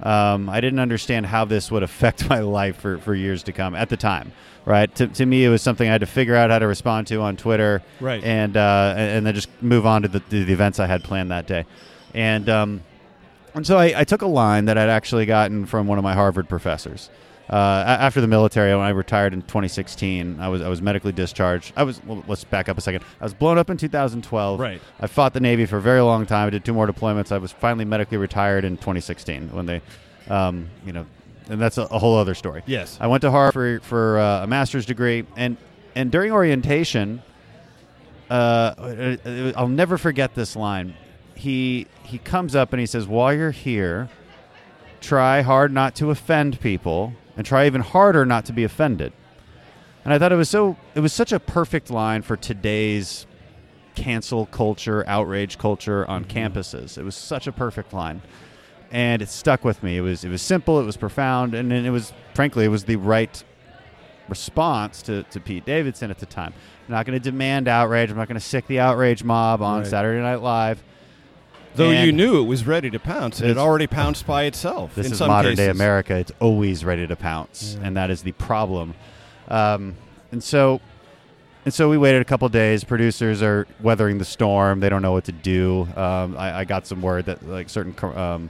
Um, 0.01 0.49
I 0.49 0.59
didn't 0.59 0.79
understand 0.79 1.25
how 1.27 1.45
this 1.45 1.71
would 1.71 1.83
affect 1.83 2.29
my 2.35 2.39
life 2.39 2.77
for, 2.77 2.97
for 2.97 3.13
years 3.15 3.43
to 3.43 3.51
come 3.53 3.73
at 3.75 3.87
the 3.89 3.95
time. 3.95 4.31
Right 4.65 4.93
to, 4.95 5.07
to 5.07 5.25
me, 5.25 5.45
it 5.45 5.49
was 5.49 5.61
something 5.61 5.87
I 5.87 5.91
had 5.91 6.01
to 6.01 6.07
figure 6.07 6.35
out 6.35 6.49
how 6.49 6.59
to 6.59 6.67
respond 6.67 7.07
to 7.07 7.21
on 7.21 7.37
Twitter, 7.37 7.83
Right. 7.99 8.23
and 8.23 8.57
uh, 8.57 8.95
and 8.97 9.25
then 9.25 9.35
just 9.35 9.49
move 9.61 9.85
on 9.85 10.01
to 10.01 10.07
the, 10.07 10.19
to 10.19 10.45
the 10.45 10.53
events 10.53 10.79
I 10.79 10.87
had 10.87 11.03
planned 11.03 11.31
that 11.31 11.47
day, 11.47 11.65
and 12.13 12.49
um, 12.49 12.81
and 13.53 13.67
so 13.67 13.77
I, 13.77 13.93
I 13.99 14.03
took 14.03 14.21
a 14.23 14.27
line 14.27 14.65
that 14.65 14.77
I'd 14.77 14.89
actually 14.89 15.25
gotten 15.25 15.65
from 15.67 15.85
one 15.87 15.97
of 15.99 16.03
my 16.03 16.13
Harvard 16.13 16.49
professors. 16.49 17.09
Uh, 17.49 17.83
after 17.99 18.21
the 18.21 18.27
military, 18.27 18.73
when 18.73 18.85
I 18.85 18.91
retired 18.91 19.33
in 19.33 19.41
2016, 19.41 20.39
I 20.39 20.47
was 20.47 20.61
I 20.61 20.69
was 20.69 20.81
medically 20.81 21.11
discharged. 21.11 21.73
I 21.75 21.83
was 21.83 22.01
well, 22.05 22.23
let's 22.27 22.43
back 22.45 22.69
up 22.69 22.77
a 22.77 22.81
second. 22.81 23.03
I 23.19 23.25
was 23.25 23.33
blown 23.33 23.57
up 23.57 23.69
in 23.69 23.75
2012. 23.77 24.59
Right. 24.59 24.81
I 24.99 25.07
fought 25.07 25.33
the 25.33 25.41
Navy 25.41 25.65
for 25.65 25.77
a 25.77 25.81
very 25.81 25.99
long 26.01 26.25
time. 26.25 26.47
I 26.47 26.49
did 26.51 26.63
two 26.63 26.73
more 26.73 26.87
deployments. 26.87 27.31
I 27.31 27.37
was 27.39 27.51
finally 27.51 27.83
medically 27.83 28.17
retired 28.17 28.63
in 28.63 28.77
2016 28.77 29.49
when 29.51 29.65
they, 29.65 29.81
um, 30.29 30.69
you 30.85 30.93
know, 30.93 31.05
and 31.49 31.61
that's 31.61 31.77
a, 31.77 31.83
a 31.83 31.99
whole 31.99 32.17
other 32.17 32.33
story. 32.33 32.63
Yes. 32.65 32.97
I 33.01 33.07
went 33.07 33.21
to 33.21 33.31
Harvard 33.31 33.83
for, 33.83 33.89
for 33.89 34.19
uh, 34.19 34.43
a 34.43 34.47
master's 34.47 34.85
degree, 34.85 35.25
and 35.35 35.57
and 35.95 36.11
during 36.11 36.31
orientation, 36.31 37.21
uh, 38.29 39.53
I'll 39.55 39.67
never 39.67 39.97
forget 39.97 40.33
this 40.33 40.55
line. 40.55 40.95
He 41.35 41.87
he 42.03 42.19
comes 42.19 42.55
up 42.55 42.71
and 42.71 42.79
he 42.79 42.85
says, 42.85 43.05
"While 43.05 43.33
you're 43.33 43.51
here, 43.51 44.09
try 45.01 45.41
hard 45.41 45.73
not 45.73 45.93
to 45.95 46.09
offend 46.09 46.59
people, 46.61 47.13
and 47.35 47.45
try 47.45 47.65
even 47.65 47.81
harder 47.81 48.25
not 48.25 48.45
to 48.45 48.53
be 48.53 48.63
offended." 48.63 49.13
And 50.05 50.13
I 50.13 50.19
thought 50.19 50.31
it 50.31 50.37
was 50.37 50.49
so 50.49 50.77
it 50.95 50.99
was 50.99 51.13
such 51.13 51.31
a 51.31 51.39
perfect 51.39 51.89
line 51.89 52.21
for 52.21 52.35
today's 52.35 53.25
cancel 53.95 54.45
culture, 54.47 55.03
outrage 55.07 55.57
culture 55.57 56.05
on 56.09 56.25
mm-hmm. 56.25 56.37
campuses. 56.37 56.97
It 56.97 57.03
was 57.03 57.15
such 57.15 57.47
a 57.47 57.51
perfect 57.51 57.93
line. 57.93 58.21
And 58.91 59.23
it 59.23 59.29
stuck 59.29 59.63
with 59.63 59.81
me. 59.81 59.97
It 59.97 60.01
was 60.01 60.23
it 60.23 60.29
was 60.29 60.41
simple, 60.41 60.79
it 60.79 60.85
was 60.85 60.97
profound, 60.97 61.55
and 61.55 61.71
then 61.71 61.85
it 61.85 61.89
was 61.89 62.13
frankly 62.33 62.65
it 62.65 62.69
was 62.69 62.83
the 62.83 62.97
right 62.97 63.43
response 64.29 65.01
to, 65.03 65.23
to 65.23 65.39
Pete 65.39 65.65
Davidson 65.65 66.11
at 66.11 66.19
the 66.19 66.25
time. 66.25 66.53
I'm 66.87 66.93
not 66.93 67.05
going 67.05 67.19
to 67.19 67.31
demand 67.31 67.67
outrage. 67.67 68.09
I'm 68.11 68.17
not 68.17 68.27
going 68.27 68.39
to 68.39 68.45
sic 68.45 68.67
the 68.67 68.79
outrage 68.79 69.23
mob 69.23 69.61
on 69.61 69.79
Right. 69.79 69.87
Saturday 69.87 70.21
Night 70.21 70.41
Live. 70.41 70.83
Though 71.75 71.91
you 71.91 72.11
knew 72.11 72.39
it 72.39 72.45
was 72.45 72.65
ready 72.67 72.89
to 72.91 72.99
pounce, 72.99 73.39
and 73.41 73.49
it 73.49 73.57
already 73.57 73.87
pounced 73.87 74.27
by 74.27 74.43
itself. 74.43 74.95
This 74.95 75.07
in 75.07 75.11
is 75.13 75.17
some 75.17 75.27
modern 75.27 75.55
day 75.55 75.67
cases. 75.67 75.79
America. 75.79 76.15
It's 76.15 76.31
always 76.39 76.85
ready 76.85 77.07
to 77.07 77.15
pounce, 77.15 77.77
and 77.81 77.97
that 77.97 78.09
is 78.11 78.21
the 78.23 78.31
problem. 78.33 78.93
Um, 79.47 79.95
and 80.31 80.43
so, 80.43 80.81
and 81.65 81.73
so 81.73 81.89
we 81.89 81.97
waited 81.97 82.21
a 82.21 82.25
couple 82.25 82.47
days. 82.49 82.83
Producers 82.83 83.41
are 83.41 83.67
weathering 83.81 84.17
the 84.17 84.25
storm. 84.25 84.79
They 84.79 84.89
don't 84.89 85.01
know 85.01 85.13
what 85.13 85.25
to 85.25 85.31
do. 85.31 85.87
Um, 85.95 86.37
I, 86.37 86.59
I 86.59 86.63
got 86.65 86.85
some 86.85 87.01
word 87.01 87.25
that 87.25 87.47
like 87.47 87.69
certain 87.69 87.95
um, 88.15 88.49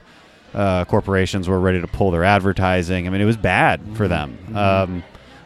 uh, 0.52 0.84
corporations 0.84 1.48
were 1.48 1.60
ready 1.60 1.80
to 1.80 1.86
pull 1.86 2.10
their 2.10 2.24
advertising. 2.24 3.06
I 3.06 3.10
mean, 3.10 3.20
it 3.20 3.26
was 3.26 3.36
bad 3.36 3.80
for 3.96 4.06
them. 4.06 4.38
Um, 4.54 5.02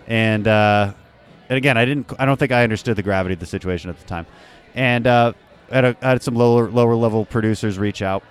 and 0.06 0.46
uh, 0.48 0.92
and 1.48 1.56
again, 1.56 1.76
I 1.78 1.84
didn't. 1.84 2.12
I 2.18 2.24
don't 2.24 2.38
think 2.38 2.52
I 2.52 2.62
understood 2.62 2.96
the 2.96 3.02
gravity 3.02 3.34
of 3.34 3.40
the 3.40 3.46
situation 3.46 3.88
at 3.90 3.98
the 3.98 4.06
time. 4.06 4.26
And 4.74 5.06
uh, 5.06 5.32
had, 5.74 5.84
a, 5.84 5.96
I 6.02 6.08
had 6.10 6.22
some 6.22 6.34
lower 6.34 6.68
lower 6.70 6.94
level 6.94 7.24
producers 7.24 7.78
reach 7.78 8.02
out 8.02 8.22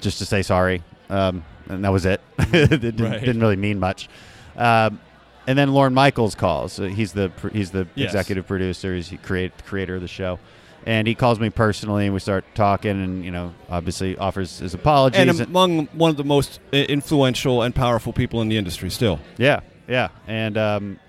just 0.00 0.18
to 0.18 0.24
say 0.26 0.42
sorry, 0.42 0.82
um, 1.10 1.44
and 1.68 1.84
that 1.84 1.90
was 1.92 2.04
it. 2.04 2.20
it 2.38 2.80
didn't, 2.80 3.04
Right. 3.04 3.20
didn't 3.20 3.40
really 3.40 3.56
mean 3.56 3.78
much. 3.78 4.08
Um, 4.56 5.00
and 5.46 5.58
then 5.58 5.72
Lorne 5.72 5.94
Michaels 5.94 6.34
calls. 6.34 6.78
Uh, 6.80 6.84
he's 6.84 7.12
the 7.12 7.30
he's 7.52 7.70
the 7.70 7.86
Yes. 7.94 8.06
executive 8.10 8.46
producer. 8.46 8.94
He's 8.94 9.10
the 9.10 9.16
create 9.18 9.52
creator 9.66 9.96
of 9.96 10.00
the 10.02 10.08
show. 10.08 10.38
And 10.86 11.06
he 11.08 11.14
calls 11.14 11.40
me 11.40 11.48
personally, 11.48 12.04
and 12.04 12.12
we 12.12 12.20
start 12.20 12.44
talking, 12.54 12.90
and 12.90 13.24
you 13.24 13.30
know, 13.30 13.54
obviously 13.70 14.18
offers 14.18 14.58
his 14.58 14.74
apologies. 14.74 15.18
And 15.18 15.40
among 15.40 15.86
one 15.86 16.10
of 16.10 16.18
the 16.18 16.24
most 16.24 16.60
uh, 16.74 16.76
influential 16.76 17.62
and 17.62 17.74
powerful 17.74 18.12
people 18.12 18.42
in 18.42 18.48
the 18.50 18.58
industry, 18.58 18.90
still. 18.90 19.18
Yeah, 19.38 19.60
yeah, 19.88 20.08
and 20.26 20.58
um, 20.58 21.00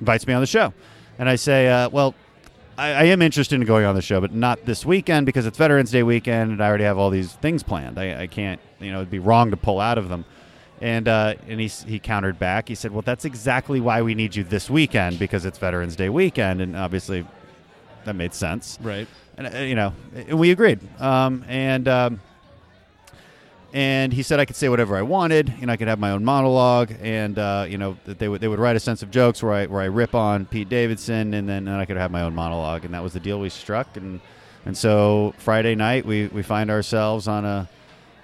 invites 0.00 0.26
me 0.26 0.34
on 0.34 0.42
the 0.42 0.46
show, 0.46 0.74
and 1.18 1.30
I 1.30 1.36
say, 1.36 1.66
uh, 1.68 1.88
well, 1.88 2.14
I, 2.78 2.88
I 2.92 3.02
am 3.04 3.20
interested 3.22 3.54
in 3.60 3.66
going 3.66 3.84
on 3.84 3.94
the 3.94 4.02
show, 4.02 4.20
but 4.20 4.32
not 4.32 4.64
this 4.64 4.84
weekend 4.86 5.26
because 5.26 5.46
it's 5.46 5.58
Veterans 5.58 5.90
Day 5.90 6.02
weekend, 6.02 6.52
and 6.52 6.62
I 6.62 6.68
already 6.68 6.84
have 6.84 6.98
all 6.98 7.10
these 7.10 7.32
things 7.34 7.62
planned. 7.62 7.98
I, 7.98 8.22
I 8.22 8.26
can't, 8.26 8.60
you 8.80 8.90
know, 8.90 8.98
it'd 8.98 9.10
be 9.10 9.18
wrong 9.18 9.50
to 9.50 9.56
pull 9.56 9.80
out 9.80 9.98
of 9.98 10.08
them. 10.08 10.24
And 10.80 11.06
uh, 11.06 11.34
and 11.46 11.60
he 11.60 11.68
he 11.68 12.00
countered 12.00 12.40
back. 12.40 12.68
He 12.68 12.74
said, 12.74 12.90
well, 12.90 13.02
that's 13.02 13.24
exactly 13.24 13.80
why 13.80 14.02
we 14.02 14.14
need 14.16 14.34
you 14.34 14.42
this 14.42 14.68
weekend 14.68 15.18
because 15.18 15.44
it's 15.44 15.58
Veterans 15.58 15.94
Day 15.94 16.08
weekend, 16.08 16.60
and 16.60 16.74
obviously 16.74 17.24
that 18.04 18.16
made 18.16 18.34
sense 18.34 18.78
Right. 18.82 19.06
and 19.38 19.46
uh, 19.54 19.58
you 19.60 19.76
know, 19.76 19.92
and 20.14 20.40
we 20.40 20.50
agreed. 20.50 20.80
Um, 21.00 21.44
and 21.46 21.86
um, 21.86 22.20
and 23.72 24.12
he 24.12 24.22
said 24.22 24.40
I 24.40 24.44
could 24.44 24.56
say 24.56 24.68
whatever 24.68 24.96
I 24.96 25.02
wanted. 25.02 25.60
Know, 25.62 25.72
I 25.72 25.76
could 25.76 25.88
have 25.88 25.98
my 25.98 26.10
own 26.10 26.24
monologue, 26.24 26.92
and 27.00 27.38
uh, 27.38 27.66
you 27.68 27.78
know 27.78 27.96
that 28.04 28.18
they 28.18 28.28
would 28.28 28.40
they 28.40 28.48
would 28.48 28.58
write 28.58 28.76
a 28.76 28.80
sense 28.80 29.02
of 29.02 29.10
jokes 29.10 29.42
where 29.42 29.52
I 29.52 29.66
where 29.66 29.80
I 29.80 29.86
rip 29.86 30.14
on 30.14 30.46
Pete 30.46 30.68
Davidson, 30.68 31.34
and 31.34 31.48
then 31.48 31.68
and 31.68 31.76
I 31.76 31.84
could 31.84 31.96
have 31.96 32.10
my 32.10 32.22
own 32.22 32.34
monologue, 32.34 32.84
and 32.84 32.94
that 32.94 33.02
was 33.02 33.12
the 33.12 33.20
deal 33.20 33.40
we 33.40 33.48
struck. 33.48 33.96
And 33.96 34.20
And 34.64 34.76
so 34.76 35.34
Friday 35.38 35.74
night, 35.74 36.06
we, 36.06 36.28
we 36.28 36.42
find 36.42 36.70
ourselves 36.70 37.26
on 37.26 37.44
a 37.44 37.68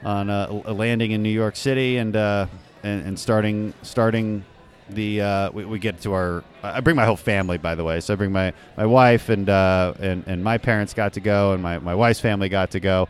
on 0.04 0.30
a, 0.30 0.62
a 0.66 0.72
landing 0.72 1.10
in 1.10 1.22
New 1.22 1.30
York 1.30 1.56
City, 1.56 1.96
and 1.96 2.14
uh, 2.14 2.46
and, 2.82 3.06
and 3.06 3.18
starting 3.18 3.74
starting 3.82 4.44
the 4.90 5.20
uh, 5.20 5.50
we, 5.50 5.64
we 5.64 5.78
get 5.78 6.00
to 6.02 6.12
our. 6.12 6.44
I 6.62 6.80
bring 6.80 6.96
my 6.96 7.04
whole 7.04 7.16
family, 7.16 7.58
by 7.58 7.74
the 7.74 7.84
way. 7.84 8.00
So 8.00 8.14
I 8.14 8.16
bring 8.16 8.32
my 8.32 8.52
my 8.76 8.86
wife 8.86 9.28
and 9.28 9.48
uh, 9.48 9.94
and 9.98 10.24
and 10.26 10.44
my 10.44 10.58
parents 10.58 10.94
got 10.94 11.14
to 11.14 11.20
go, 11.20 11.52
and 11.54 11.62
my 11.62 11.78
my 11.78 11.94
wife's 11.94 12.20
family 12.20 12.48
got 12.48 12.70
to 12.72 12.80
go. 12.80 13.08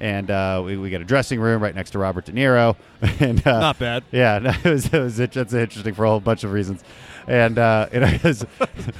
And 0.00 0.30
uh, 0.30 0.62
we, 0.64 0.76
we 0.76 0.90
get 0.90 1.00
a 1.00 1.04
dressing 1.04 1.40
room 1.40 1.60
right 1.60 1.74
next 1.74 1.90
to 1.90 1.98
Robert 1.98 2.24
De 2.24 2.32
Niro, 2.32 2.76
and 3.20 3.44
uh, 3.46 3.58
Not 3.60 3.78
bad. 3.80 4.04
Yeah, 4.12 4.38
no, 4.42 4.50
it 4.50 4.64
was, 4.64 4.86
it 4.86 4.92
was 4.92 5.16
that's 5.16 5.34
interesting 5.52 5.94
for 5.94 6.04
a 6.04 6.08
whole 6.08 6.20
bunch 6.20 6.44
of 6.44 6.52
reasons, 6.52 6.84
and 7.26 7.58
uh, 7.58 7.88
it 7.92 8.22
was 8.22 8.46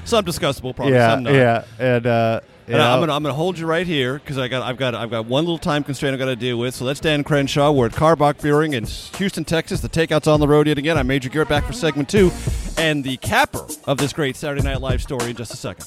Some 0.05 0.25
discussable, 0.25 0.75
probably. 0.75 0.95
yeah, 0.95 1.15
some 1.15 1.23
not. 1.23 1.35
yeah, 1.35 1.65
and 1.79 2.05
uh, 2.05 2.41
And 2.67 2.83
I'm 2.83 2.99
gonna 3.01 3.15
I'm 3.15 3.23
gonna 3.23 3.33
hold 3.35 3.61
you 3.61 3.67
right 3.67 3.87
here 3.87 4.15
because 4.19 4.39
I 4.39 4.49
got 4.49 4.63
I've 4.63 4.77
got 4.77 4.97
I've 4.97 5.11
got 5.11 5.27
one 5.27 5.45
little 5.45 5.57
time 5.57 5.85
constraint 5.85 6.15
I've 6.15 6.19
got 6.19 6.27
to 6.27 6.35
deal 6.37 6.59
with. 6.59 6.75
So 6.75 6.85
that's 6.85 6.99
Dan 6.99 7.23
Crenshaw. 7.23 7.71
We're 7.71 7.87
at 7.87 7.93
Karbach 7.93 8.41
Brewing 8.41 8.73
in 8.73 8.85
Houston, 8.85 9.45
Texas. 9.45 9.81
The 9.81 9.89
takeout's 9.89 10.27
on 10.27 10.41
the 10.41 10.49
road 10.49 10.67
yet 10.67 10.79
again. 10.79 10.99
I'm 10.99 11.07
Major 11.07 11.29
Garrett 11.29 11.49
back 11.49 11.65
for 11.65 11.73
segment 11.73 12.09
two, 12.09 12.33
and 12.77 13.05
the 13.05 13.19
capper 13.19 13.67
of 13.87 13.99
this 13.99 14.13
great 14.13 14.35
Saturday 14.35 14.63
Night 14.63 14.81
Live 14.81 15.01
story 15.01 15.31
in 15.31 15.37
just 15.37 15.55
a 15.55 15.57
second. 15.57 15.87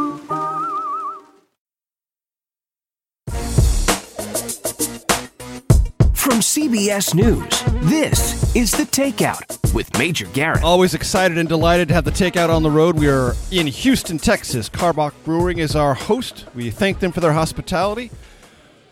CBS 6.51 7.15
News, 7.15 7.63
this 7.89 8.53
is 8.57 8.71
The 8.71 8.83
Takeout 8.83 9.73
with 9.73 9.97
Major 9.97 10.25
Garrett. 10.33 10.63
Always 10.63 10.93
excited 10.93 11.37
and 11.37 11.47
delighted 11.47 11.87
to 11.87 11.93
have 11.93 12.03
the 12.03 12.11
takeout 12.11 12.49
on 12.49 12.61
the 12.61 12.69
road. 12.69 12.99
We 12.99 13.07
are 13.07 13.35
in 13.51 13.67
Houston, 13.67 14.17
Texas. 14.17 14.67
Karbach 14.67 15.13
Brewing 15.23 15.59
is 15.59 15.77
our 15.77 15.93
host. 15.93 16.47
We 16.53 16.69
thank 16.69 16.99
them 16.99 17.13
for 17.13 17.21
their 17.21 17.31
hospitality. 17.31 18.11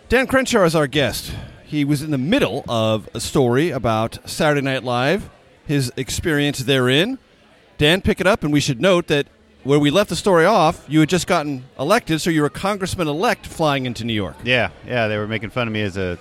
Dan 0.08 0.26
Crenshaw 0.26 0.64
is 0.64 0.74
our 0.74 0.88
guest. 0.88 1.34
He 1.66 1.84
was 1.84 2.02
in 2.02 2.12
the 2.12 2.18
middle 2.18 2.64
of 2.70 3.10
a 3.14 3.20
story 3.20 3.72
about 3.72 4.20
Saturday 4.24 4.62
Night 4.62 4.86
Live, 4.86 5.30
his 5.68 5.92
experience 5.98 6.60
therein. 6.60 7.20
Dan, 7.78 8.00
pick 8.00 8.22
it 8.22 8.26
up, 8.26 8.42
and 8.42 8.54
we 8.54 8.62
should 8.62 8.80
note 8.80 9.08
that 9.08 9.28
where 9.66 9.80
we 9.80 9.92
left 9.92 10.10
the 10.10 10.16
story 10.16 10.46
off, 10.46 10.86
you 10.88 11.02
had 11.02 11.10
just 11.10 11.28
gotten 11.28 11.66
elected, 11.78 12.22
so 12.22 12.30
you're 12.30 12.46
a 12.46 12.50
congressman 12.50 13.10
elect 13.10 13.46
flying 13.46 13.86
into 13.86 14.06
New 14.06 14.14
York. 14.14 14.38
Yeah, 14.46 14.70
yeah, 14.88 15.10
they 15.10 15.18
were 15.18 15.28
making 15.28 15.50
fun 15.50 15.68
of 15.68 15.74
me 15.74 15.82
as 15.82 15.98
a 15.98 16.18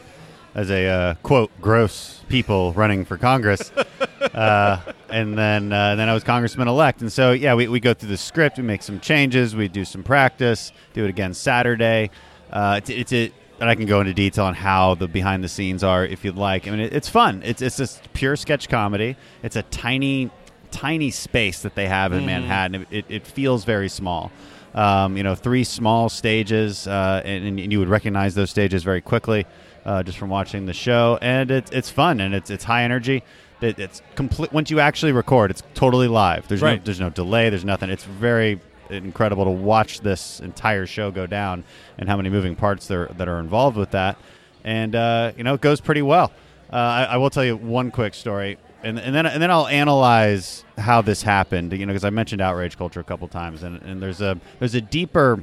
as 0.58 0.70
a 0.72 0.86
uh, 0.88 1.14
quote 1.22 1.52
gross 1.60 2.20
people 2.28 2.72
running 2.72 3.04
for 3.04 3.16
Congress, 3.16 3.70
uh, 4.34 4.80
and 5.08 5.38
then 5.38 5.72
uh, 5.72 5.94
then 5.94 6.08
I 6.08 6.14
was 6.14 6.24
congressman 6.24 6.66
elect, 6.66 7.00
and 7.00 7.12
so 7.12 7.30
yeah, 7.30 7.54
we, 7.54 7.68
we 7.68 7.78
go 7.78 7.94
through 7.94 8.08
the 8.08 8.16
script, 8.16 8.56
we 8.56 8.64
make 8.64 8.82
some 8.82 8.98
changes, 8.98 9.54
we 9.54 9.68
do 9.68 9.84
some 9.84 10.02
practice, 10.02 10.72
do 10.94 11.04
it 11.04 11.10
again 11.10 11.32
Saturday. 11.32 12.10
Uh, 12.52 12.74
it's 12.78 12.90
it's 12.90 13.12
a 13.12 13.32
and 13.60 13.68
I 13.70 13.74
can 13.76 13.86
go 13.86 14.00
into 14.00 14.14
detail 14.14 14.44
on 14.46 14.54
how 14.54 14.94
the 14.96 15.06
behind 15.06 15.44
the 15.44 15.48
scenes 15.48 15.84
are 15.84 16.04
if 16.04 16.24
you'd 16.24 16.36
like. 16.36 16.66
I 16.66 16.70
mean, 16.72 16.80
it, 16.80 16.92
it's 16.92 17.08
fun. 17.08 17.42
It's 17.44 17.62
it's 17.62 17.76
just 17.76 18.12
pure 18.12 18.34
sketch 18.34 18.68
comedy. 18.68 19.16
It's 19.44 19.56
a 19.56 19.62
tiny 19.62 20.30
tiny 20.72 21.12
space 21.12 21.62
that 21.62 21.76
they 21.76 21.86
have 21.86 22.12
in 22.12 22.22
Mhm. 22.22 22.26
Manhattan. 22.26 22.86
It, 22.90 23.04
it 23.08 23.26
feels 23.26 23.64
very 23.64 23.88
small. 23.88 24.32
Um, 24.74 25.16
you 25.16 25.22
know, 25.22 25.34
three 25.34 25.64
small 25.64 26.08
stages, 26.08 26.86
uh, 26.86 27.22
and, 27.24 27.58
and 27.58 27.72
you 27.72 27.78
would 27.78 27.88
recognize 27.88 28.34
those 28.34 28.50
stages 28.50 28.82
very 28.82 29.00
quickly 29.00 29.46
uh, 29.88 30.02
just 30.02 30.18
from 30.18 30.28
watching 30.28 30.66
the 30.66 30.74
show. 30.74 31.18
And 31.22 31.50
it's 31.50 31.70
it's 31.70 31.90
fun 31.90 32.20
and 32.20 32.34
it's 32.34 32.50
it's 32.50 32.64
high 32.64 32.84
energy. 32.84 33.24
It, 33.60 33.78
it's 33.78 34.02
complete. 34.14 34.52
Once 34.52 34.70
you 34.70 34.78
actually 34.80 35.12
record, 35.12 35.50
it's 35.50 35.62
totally 35.74 36.08
live. 36.08 36.46
There's 36.46 36.62
no 36.62 36.76
there's 36.84 37.00
no 37.00 37.10
delay. 37.10 37.48
There's 37.48 37.64
nothing. 37.64 37.88
It's 37.88 38.04
very 38.04 38.60
incredible 38.90 39.44
to 39.44 39.50
watch 39.50 40.00
this 40.00 40.40
entire 40.40 40.86
show 40.86 41.10
go 41.10 41.26
down 41.26 41.64
and 41.98 42.08
how 42.08 42.16
many 42.16 42.28
moving 42.28 42.54
parts 42.54 42.86
there 42.86 43.06
that 43.16 43.28
are 43.28 43.40
involved 43.40 43.76
with 43.76 43.90
that. 43.92 44.18
And 44.62 44.94
uh, 44.94 45.32
you 45.36 45.42
know, 45.42 45.54
it 45.54 45.62
goes 45.62 45.80
pretty 45.80 46.02
well. 46.02 46.32
Uh, 46.70 46.76
I, 46.76 47.04
I 47.04 47.16
will 47.16 47.30
tell 47.30 47.44
you 47.44 47.56
one 47.56 47.90
quick 47.90 48.12
story, 48.12 48.58
and, 48.82 48.98
and 48.98 49.14
then 49.14 49.24
and 49.24 49.42
then 49.42 49.50
I'll 49.50 49.68
analyze 49.68 50.64
how 50.76 51.00
this 51.00 51.22
happened. 51.22 51.72
You 51.72 51.86
know, 51.86 51.92
because 51.94 52.04
I 52.04 52.10
mentioned 52.10 52.42
outrage 52.42 52.76
culture 52.76 53.00
a 53.00 53.04
couple 53.04 53.26
times, 53.26 53.62
and, 53.62 53.80
and 53.82 54.02
there's 54.02 54.20
a 54.20 54.38
there's 54.58 54.74
a 54.74 54.82
deeper 54.82 55.42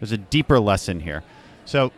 there's 0.00 0.12
a 0.12 0.18
deeper 0.18 0.60
lesson 0.60 1.00
here. 1.00 1.22
So 1.64 1.92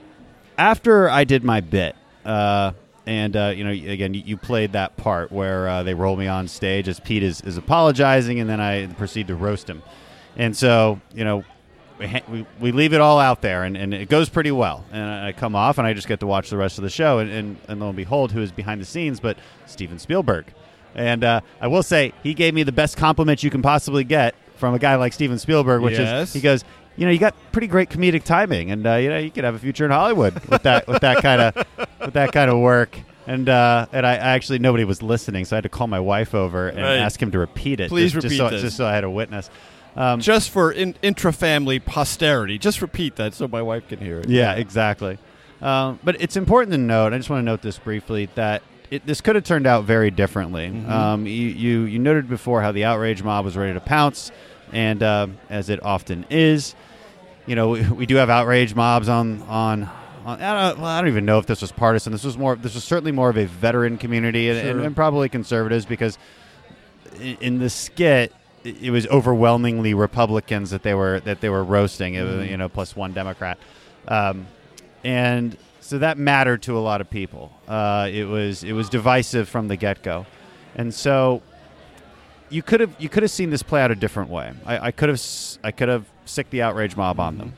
after 0.58 1.08
I 1.08 1.24
did 1.24 1.44
my 1.44 1.60
bit, 1.60 1.96
uh, 2.24 2.72
and 3.06 3.36
uh, 3.36 3.52
you 3.54 3.64
know, 3.64 3.70
again, 3.70 4.14
you, 4.14 4.22
you 4.24 4.36
played 4.36 4.72
that 4.72 4.96
part 4.96 5.32
where 5.32 5.68
uh, 5.68 5.82
they 5.82 5.94
roll 5.94 6.16
me 6.16 6.26
on 6.28 6.46
stage 6.48 6.88
as 6.88 7.00
Pete 7.00 7.22
is, 7.22 7.40
is 7.40 7.56
apologizing, 7.56 8.38
and 8.40 8.48
then 8.48 8.60
I 8.60 8.86
proceed 8.86 9.26
to 9.28 9.34
roast 9.34 9.68
him. 9.68 9.82
And 10.36 10.56
so, 10.56 11.00
you 11.14 11.24
know, 11.24 11.44
we, 11.98 12.06
ha- 12.06 12.22
we, 12.28 12.46
we 12.60 12.72
leave 12.72 12.92
it 12.92 13.00
all 13.00 13.18
out 13.18 13.42
there, 13.42 13.64
and, 13.64 13.76
and 13.76 13.92
it 13.92 14.08
goes 14.08 14.28
pretty 14.28 14.52
well. 14.52 14.84
And 14.92 15.02
I 15.02 15.32
come 15.32 15.54
off, 15.56 15.78
and 15.78 15.86
I 15.86 15.92
just 15.94 16.06
get 16.08 16.20
to 16.20 16.26
watch 16.26 16.48
the 16.48 16.56
rest 16.56 16.78
of 16.78 16.84
the 16.84 16.90
show, 16.90 17.18
and, 17.18 17.30
and, 17.30 17.56
and 17.68 17.80
lo 17.80 17.88
and 17.88 17.96
behold, 17.96 18.32
who 18.32 18.40
is 18.40 18.52
behind 18.52 18.80
the 18.80 18.84
scenes 18.86 19.20
but 19.20 19.36
Steven 19.66 19.98
Spielberg. 19.98 20.46
And 20.94 21.24
uh, 21.24 21.40
I 21.60 21.66
will 21.68 21.82
say, 21.82 22.12
he 22.22 22.34
gave 22.34 22.54
me 22.54 22.62
the 22.62 22.72
best 22.72 22.96
compliment 22.96 23.42
you 23.42 23.50
can 23.50 23.62
possibly 23.62 24.04
get 24.04 24.34
from 24.56 24.74
a 24.74 24.78
guy 24.78 24.94
like 24.94 25.12
Steven 25.12 25.38
Spielberg, 25.38 25.82
which 25.82 25.98
Yes. 25.98 26.28
is 26.28 26.34
he 26.34 26.40
goes, 26.40 26.64
you 26.96 27.06
know, 27.06 27.12
you 27.12 27.18
got 27.18 27.34
pretty 27.52 27.66
great 27.66 27.88
comedic 27.90 28.24
timing, 28.24 28.70
and 28.70 28.86
uh, 28.86 28.94
you 28.94 29.08
know, 29.08 29.18
you 29.18 29.30
could 29.30 29.44
have 29.44 29.54
a 29.54 29.58
future 29.58 29.84
in 29.84 29.90
Hollywood 29.90 30.34
with 30.46 30.62
that 30.64 30.86
with 30.86 31.00
that 31.02 31.22
kind 31.22 31.40
of 31.40 31.56
with 32.00 32.14
that 32.14 32.32
kind 32.32 32.50
of 32.50 32.58
work. 32.58 32.96
And 33.26 33.48
uh, 33.48 33.86
and 33.92 34.04
I, 34.06 34.12
I 34.14 34.16
actually 34.34 34.58
nobody 34.58 34.84
was 34.84 35.00
listening, 35.02 35.44
so 35.44 35.54
I 35.54 35.58
had 35.58 35.62
to 35.62 35.68
call 35.68 35.86
my 35.86 36.00
wife 36.00 36.34
over 36.34 36.68
and 36.68 36.78
Right. 36.82 36.96
ask 36.96 37.20
him 37.22 37.30
to 37.30 37.38
repeat 37.38 37.78
it. 37.80 37.88
Please 37.88 38.12
just, 38.12 38.24
repeat 38.24 38.36
just 38.36 38.38
so, 38.38 38.50
this. 38.50 38.62
just 38.62 38.76
so 38.76 38.86
I 38.86 38.92
had 38.94 39.04
a 39.04 39.10
witness. 39.10 39.48
Um, 39.94 40.20
Just 40.20 40.48
for 40.50 40.72
in, 40.72 40.94
intra-family 41.02 41.78
posterity, 41.78 42.56
just 42.56 42.80
repeat 42.80 43.16
that 43.16 43.34
so 43.34 43.46
my 43.46 43.60
wife 43.60 43.86
can 43.88 43.98
hear 43.98 44.20
it. 44.20 44.28
Yeah, 44.30 44.54
exactly. 44.54 45.18
Um, 45.60 45.98
but 46.02 46.18
it's 46.18 46.34
important 46.34 46.72
to 46.72 46.78
note. 46.78 47.12
I 47.12 47.18
just 47.18 47.28
want 47.28 47.40
to 47.40 47.44
note 47.44 47.60
this 47.60 47.78
briefly 47.78 48.30
that 48.34 48.62
it, 48.90 49.04
this 49.04 49.20
could 49.20 49.34
have 49.36 49.44
turned 49.44 49.66
out 49.66 49.84
very 49.84 50.10
differently. 50.10 50.68
Mhm. 50.70 50.88
Um, 50.88 51.26
you, 51.26 51.32
you 51.48 51.80
you 51.82 51.98
noted 51.98 52.26
before 52.28 52.62
how 52.62 52.72
the 52.72 52.84
outrage 52.86 53.22
mob 53.22 53.44
was 53.44 53.54
ready 53.56 53.74
to 53.74 53.80
pounce, 53.80 54.32
and 54.72 55.02
um, 55.02 55.38
as 55.50 55.68
it 55.70 55.82
often 55.84 56.24
is, 56.30 56.74
you 57.46 57.54
know, 57.56 57.68
we, 57.70 57.82
we 57.90 58.06
do 58.06 58.16
have 58.16 58.30
outrage 58.30 58.74
mobs 58.74 59.08
on 59.08 59.42
on. 59.42 59.84
on 60.24 60.40
I, 60.42 60.70
don't, 60.70 60.78
well, 60.80 60.86
I 60.88 61.00
don't 61.00 61.08
even 61.08 61.24
know 61.24 61.38
if 61.38 61.46
this 61.46 61.60
was 61.60 61.72
partisan. 61.72 62.12
This 62.12 62.24
was 62.24 62.38
more. 62.38 62.56
This 62.56 62.74
was 62.74 62.84
certainly 62.84 63.12
more 63.12 63.28
of 63.30 63.36
a 63.36 63.44
veteran 63.46 63.98
community 63.98 64.48
and, 64.48 64.58
and, 64.58 64.78
Sure. 64.78 64.84
and 64.86 64.96
probably 64.96 65.28
conservatives 65.28 65.84
because 65.86 66.16
in, 67.20 67.36
in 67.40 67.58
the 67.58 67.70
skit 67.70 68.32
it 68.64 68.92
was 68.92 69.08
overwhelmingly 69.08 69.92
Republicans 69.92 70.70
that 70.70 70.84
they 70.84 70.94
were 70.94 71.18
that 71.20 71.40
they 71.40 71.48
were 71.48 71.64
roasting. 71.64 72.14
Was, 72.14 72.22
Mhm. 72.46 72.50
you 72.50 72.56
know, 72.56 72.68
plus 72.68 72.94
one 72.94 73.12
Democrat, 73.12 73.58
um, 74.06 74.46
and 75.02 75.56
so 75.80 75.98
that 75.98 76.16
mattered 76.16 76.62
to 76.62 76.78
a 76.78 76.80
lot 76.80 77.00
of 77.00 77.10
people. 77.10 77.52
Uh, 77.66 78.08
it 78.12 78.22
was 78.24 78.62
it 78.62 78.72
was 78.72 78.88
divisive 78.88 79.48
from 79.48 79.66
the 79.66 79.76
get 79.76 80.04
go, 80.04 80.26
and 80.76 80.94
so 80.94 81.42
you 82.52 82.62
could 82.62 82.80
have 82.80 82.94
you 82.98 83.08
could 83.08 83.22
have 83.22 83.30
seen 83.32 83.50
this 83.50 83.62
play 83.62 83.80
out 83.82 83.90
a 83.90 83.94
different 83.96 84.30
way. 84.30 84.52
I, 84.66 84.86
I 84.88 84.90
could 84.90 85.08
have 85.08 85.20
I 85.64 85.70
could 85.72 85.88
have 85.88 86.06
sicced 86.26 86.50
the 86.50 86.62
outrage 86.62 86.96
mob 86.96 87.18
on 87.18 87.38
them, 87.38 87.54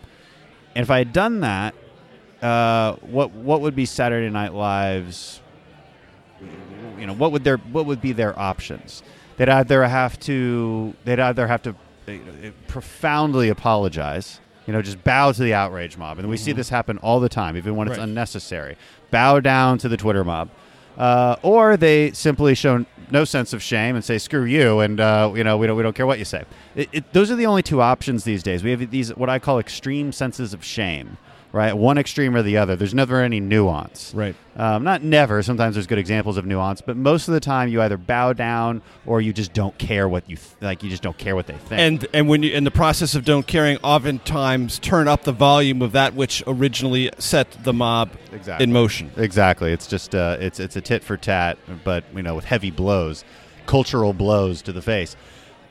and 0.74 0.82
if 0.82 0.90
I 0.90 0.98
had 0.98 1.12
done 1.12 1.40
that, 1.40 1.74
uh, 2.42 2.94
what 3.02 3.30
what 3.32 3.60
would 3.60 3.74
be 3.76 3.86
Saturday 3.86 4.30
Night 4.30 4.54
Live's 4.54 5.40
you 6.98 7.06
know 7.06 7.14
what 7.14 7.32
would 7.32 7.44
their 7.44 7.56
what 7.56 7.86
would 7.86 8.00
be 8.00 8.12
their 8.12 8.38
options 8.38 9.02
they'd 9.36 9.48
either 9.48 9.84
have 9.84 10.18
to 10.20 10.94
they'd 11.04 11.18
either 11.20 11.46
have 11.46 11.62
to 11.62 11.74
uh, 12.08 12.12
profoundly 12.68 13.48
apologize 13.48 14.40
you 14.66 14.72
know 14.72 14.82
just 14.82 15.02
bow 15.04 15.32
to 15.32 15.42
the 15.42 15.54
outrage 15.54 15.96
mob 15.96 16.18
and 16.18 16.28
we 16.28 16.36
see 16.36 16.52
Mhm. 16.52 16.56
this 16.56 16.68
happen 16.68 16.98
all 16.98 17.18
the 17.20 17.28
time 17.28 17.56
even 17.56 17.76
when 17.76 17.88
it's 17.88 17.98
Right. 17.98 18.04
unnecessary 18.04 18.76
bow 19.10 19.40
down 19.40 19.78
to 19.78 19.88
the 19.88 19.96
twitter 19.96 20.22
mob 20.24 20.50
uh, 20.96 21.36
or 21.42 21.76
they 21.76 22.12
simply 22.12 22.54
show 22.54 22.84
no 23.10 23.24
sense 23.24 23.52
of 23.52 23.62
shame 23.62 23.94
and 23.94 24.04
say 24.04 24.18
screw 24.18 24.44
you 24.44 24.80
and 24.80 24.98
uh, 24.98 25.32
you 25.34 25.44
know 25.44 25.56
we 25.56 25.66
don't 25.66 25.76
we 25.76 25.82
don't 25.82 25.94
care 25.94 26.06
what 26.06 26.18
you 26.18 26.24
say. 26.24 26.44
It, 26.74 26.88
it, 26.92 27.12
those 27.12 27.30
are 27.30 27.36
the 27.36 27.46
only 27.46 27.62
two 27.62 27.80
options 27.80 28.24
these 28.24 28.42
days. 28.42 28.62
We 28.62 28.70
have 28.70 28.90
these 28.90 29.14
what 29.16 29.28
i 29.28 29.38
call 29.38 29.58
extreme 29.58 30.12
senses 30.12 30.54
of 30.54 30.64
shame 30.64 31.16
right? 31.54 31.72
One 31.72 31.98
extreme 31.98 32.34
or 32.34 32.42
the 32.42 32.56
other. 32.56 32.74
There's 32.74 32.94
never 32.94 33.22
any 33.22 33.38
nuance. 33.38 34.12
Right. 34.12 34.34
Um, 34.56 34.82
not 34.82 35.04
never. 35.04 35.40
Sometimes 35.40 35.76
there's 35.76 35.86
good 35.86 35.98
examples 35.98 36.36
of 36.36 36.44
nuance, 36.44 36.80
but 36.80 36.96
most 36.96 37.28
of 37.28 37.34
the 37.34 37.38
time 37.38 37.68
you 37.68 37.80
either 37.80 37.96
bow 37.96 38.32
down 38.32 38.82
or 39.06 39.20
you 39.20 39.32
just 39.32 39.52
don't 39.52 39.76
care 39.78 40.08
what 40.08 40.28
you 40.28 40.34
th- 40.34 40.56
like. 40.60 40.82
You 40.82 40.90
just 40.90 41.02
don't 41.02 41.16
care 41.16 41.36
what 41.36 41.46
they 41.46 41.54
think. 41.54 41.80
And 41.80 42.06
and 42.12 42.28
when 42.28 42.42
you 42.42 42.52
in 42.52 42.64
the 42.64 42.72
process 42.72 43.14
of 43.14 43.24
don't 43.24 43.46
caring, 43.46 43.76
oftentimes 43.78 44.80
turn 44.80 45.06
up 45.06 45.22
the 45.22 45.32
volume 45.32 45.80
of 45.80 45.92
that 45.92 46.14
which 46.14 46.42
originally 46.48 47.10
set 47.18 47.52
the 47.62 47.72
mob 47.72 48.10
exactly. 48.32 48.64
in 48.64 48.72
motion. 48.72 49.12
Exactly. 49.16 49.72
It's 49.72 49.86
just 49.86 50.12
uh, 50.12 50.36
it's 50.40 50.58
it's 50.58 50.74
a 50.74 50.80
tit 50.80 51.04
for 51.04 51.16
tat, 51.16 51.56
but 51.84 52.02
you 52.16 52.22
know 52.22 52.34
with 52.34 52.46
heavy 52.46 52.72
blows, 52.72 53.24
cultural 53.66 54.12
blows 54.12 54.60
to 54.62 54.72
the 54.72 54.82
face. 54.82 55.14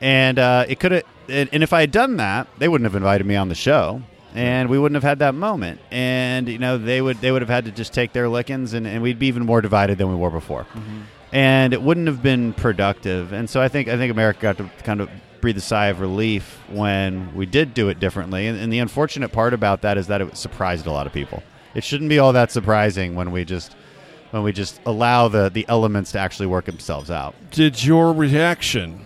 And 0.00 0.38
uh, 0.38 0.64
it 0.66 0.80
could 0.80 0.92
have. 0.92 1.04
And, 1.28 1.48
and 1.52 1.62
if 1.62 1.72
I 1.74 1.80
had 1.80 1.90
done 1.90 2.16
that, 2.16 2.48
they 2.58 2.68
wouldn't 2.68 2.84
have 2.84 2.96
invited 2.96 3.26
me 3.26 3.36
on 3.36 3.48
the 3.48 3.54
show, 3.54 4.02
and 4.34 4.68
we 4.68 4.78
wouldn't 4.78 4.96
have 4.96 5.08
had 5.08 5.20
that 5.20 5.34
moment. 5.34 5.80
And 5.90 6.48
you 6.48 6.58
know 6.58 6.76
they 6.76 7.00
would 7.00 7.18
they 7.18 7.30
would 7.30 7.42
have 7.42 7.48
had 7.48 7.64
to 7.66 7.70
just 7.70 7.92
take 7.92 8.12
their 8.12 8.28
lickings, 8.28 8.74
and, 8.74 8.86
and 8.86 9.02
we'd 9.02 9.18
be 9.18 9.28
even 9.28 9.46
more 9.46 9.60
divided 9.60 9.98
than 9.98 10.08
we 10.08 10.16
were 10.16 10.30
before. 10.30 10.64
Mm-hmm. 10.64 11.00
And 11.32 11.72
it 11.72 11.82
wouldn't 11.82 12.06
have 12.06 12.22
been 12.22 12.52
productive. 12.52 13.32
And 13.32 13.48
so 13.48 13.60
I 13.60 13.68
think 13.68 13.88
I 13.88 13.96
think 13.96 14.10
America 14.10 14.40
got 14.40 14.58
to 14.58 14.70
kind 14.82 15.00
of 15.00 15.08
breathe 15.40 15.56
a 15.58 15.60
sigh 15.60 15.86
of 15.86 16.00
relief 16.00 16.58
when 16.68 17.34
we 17.34 17.44
did 17.44 17.74
do 17.74 17.88
it 17.90 18.00
differently. 18.00 18.46
And, 18.46 18.58
and 18.58 18.72
the 18.72 18.78
unfortunate 18.78 19.30
part 19.30 19.52
about 19.52 19.82
that 19.82 19.98
is 19.98 20.06
that 20.06 20.20
it 20.20 20.36
surprised 20.36 20.86
a 20.86 20.90
lot 20.90 21.06
of 21.06 21.12
people. 21.12 21.42
It 21.74 21.84
shouldn't 21.84 22.08
be 22.08 22.18
all 22.18 22.32
that 22.32 22.50
surprising 22.50 23.14
when 23.14 23.30
we 23.30 23.44
just 23.44 23.74
when 24.30 24.42
we 24.42 24.52
just 24.52 24.80
allow 24.86 25.28
the 25.28 25.48
the 25.48 25.64
elements 25.68 26.12
to 26.12 26.18
actually 26.18 26.46
work 26.46 26.64
themselves 26.64 27.10
out. 27.10 27.34
Did 27.50 27.84
your 27.84 28.12
reaction, 28.12 29.04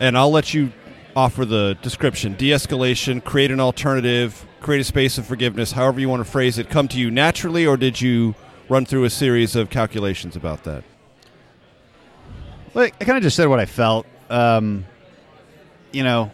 and 0.00 0.16
I'll 0.18 0.30
let 0.30 0.54
you 0.54 0.72
offer 1.16 1.44
the 1.44 1.76
description, 1.82 2.34
de 2.34 2.50
escalation, 2.50 3.22
create 3.22 3.50
an 3.50 3.60
alternative, 3.60 4.46
create 4.60 4.80
a 4.80 4.84
space 4.84 5.18
of 5.18 5.26
forgiveness, 5.26 5.72
however 5.72 6.00
you 6.00 6.08
want 6.08 6.24
to 6.24 6.30
phrase 6.30 6.58
it, 6.58 6.68
come 6.68 6.88
to 6.88 6.98
you 6.98 7.10
naturally, 7.10 7.66
or 7.66 7.76
did 7.76 8.00
you 8.00 8.34
run 8.68 8.84
through 8.84 9.04
a 9.04 9.10
series 9.10 9.54
of 9.54 9.70
calculations 9.70 10.36
about 10.36 10.64
that? 10.64 10.84
Like 12.74 12.94
I 13.00 13.04
kind 13.04 13.16
of 13.16 13.22
just 13.22 13.36
said 13.36 13.46
what 13.46 13.60
I 13.60 13.66
felt. 13.66 14.06
Um, 14.28 14.84
you 15.92 16.02
know, 16.02 16.32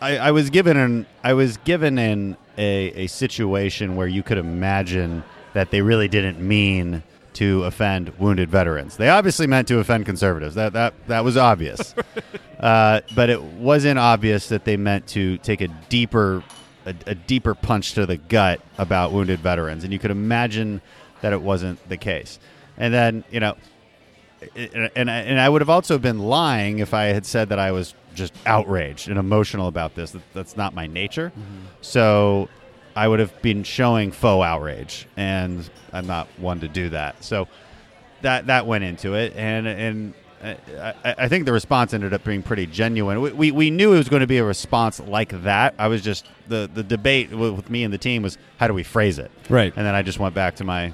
I, 0.00 0.18
I 0.18 0.30
was 0.32 0.50
given 0.50 0.76
an 0.76 1.06
I 1.22 1.32
was 1.32 1.56
given 1.58 1.98
in 1.98 2.36
a, 2.58 3.04
a 3.04 3.06
situation 3.06 3.96
where 3.96 4.06
you 4.06 4.22
could 4.22 4.38
imagine 4.38 5.22
that 5.54 5.70
they 5.70 5.80
really 5.80 6.08
didn't 6.08 6.38
mean 6.38 7.02
to 7.34 7.64
offend 7.64 8.18
wounded 8.18 8.50
veterans. 8.50 8.96
They 8.96 9.08
obviously 9.08 9.46
meant 9.46 9.68
to 9.68 9.78
offend 9.78 10.06
conservatives. 10.06 10.54
That 10.54 10.72
that 10.72 10.94
that 11.06 11.24
was 11.24 11.36
obvious. 11.36 11.94
uh, 12.60 13.00
but 13.14 13.30
it 13.30 13.42
wasn't 13.42 13.98
obvious 13.98 14.48
that 14.48 14.64
they 14.64 14.76
meant 14.76 15.06
to 15.08 15.38
take 15.38 15.60
a 15.60 15.68
deeper 15.88 16.42
a, 16.86 16.94
a 17.06 17.14
deeper 17.14 17.54
punch 17.54 17.94
to 17.94 18.06
the 18.06 18.16
gut 18.16 18.60
about 18.78 19.12
wounded 19.12 19.40
veterans, 19.40 19.84
and 19.84 19.92
you 19.92 19.98
could 19.98 20.10
imagine 20.10 20.80
that 21.20 21.32
it 21.32 21.40
wasn't 21.40 21.86
the 21.88 21.96
case. 21.96 22.38
And 22.76 22.92
then 22.92 23.24
you 23.30 23.40
know, 23.40 23.56
and 24.56 24.90
and 24.96 25.10
I, 25.10 25.18
and 25.18 25.40
I 25.40 25.48
would 25.48 25.60
have 25.60 25.70
also 25.70 25.98
been 25.98 26.18
lying 26.18 26.78
if 26.78 26.94
I 26.94 27.06
had 27.06 27.26
said 27.26 27.50
that 27.50 27.58
I 27.58 27.72
was 27.72 27.94
just 28.14 28.32
outraged 28.46 29.08
and 29.08 29.18
emotional 29.18 29.68
about 29.68 29.94
this. 29.94 30.10
That, 30.12 30.22
that's 30.32 30.56
not 30.56 30.74
my 30.74 30.86
nature. 30.86 31.32
So 31.80 32.48
I 32.96 33.06
would 33.08 33.18
have 33.20 33.40
been 33.42 33.62
showing 33.62 34.12
faux 34.12 34.44
outrage, 34.44 35.06
and 35.16 35.68
I'm 35.92 36.06
not 36.06 36.28
one 36.38 36.60
to 36.60 36.68
do 36.68 36.88
that. 36.90 37.22
So 37.24 37.48
that 38.22 38.46
that 38.48 38.66
went 38.66 38.84
into 38.84 39.14
it, 39.14 39.32
and 39.36 39.66
and 39.66 40.14
I, 40.42 40.94
I- 41.18 41.28
think 41.28 41.44
the 41.44 41.52
response 41.52 41.92
ended 41.92 42.14
up 42.14 42.24
being 42.24 42.42
pretty 42.42 42.64
genuine. 42.66 43.20
We, 43.20 43.30
we, 43.32 43.50
we 43.50 43.70
knew 43.70 43.92
it 43.92 43.98
was 43.98 44.08
going 44.08 44.20
to 44.20 44.26
be 44.26 44.38
a 44.38 44.44
response 44.44 44.98
like 44.98 45.42
that. 45.42 45.74
I 45.78 45.88
was 45.88 46.00
just 46.02 46.26
the 46.48 46.68
the 46.72 46.82
debate 46.82 47.30
with, 47.30 47.52
with 47.54 47.70
me 47.70 47.84
and 47.84 47.92
the 47.92 47.98
team 47.98 48.22
was 48.22 48.38
how 48.56 48.66
do 48.66 48.74
we 48.74 48.82
phrase 48.82 49.18
it, 49.18 49.30
Right. 49.48 49.72
And 49.76 49.84
then 49.86 49.94
I 49.94 50.00
just 50.02 50.18
went 50.18 50.34
back 50.34 50.56
to 50.56 50.64
my 50.64 50.92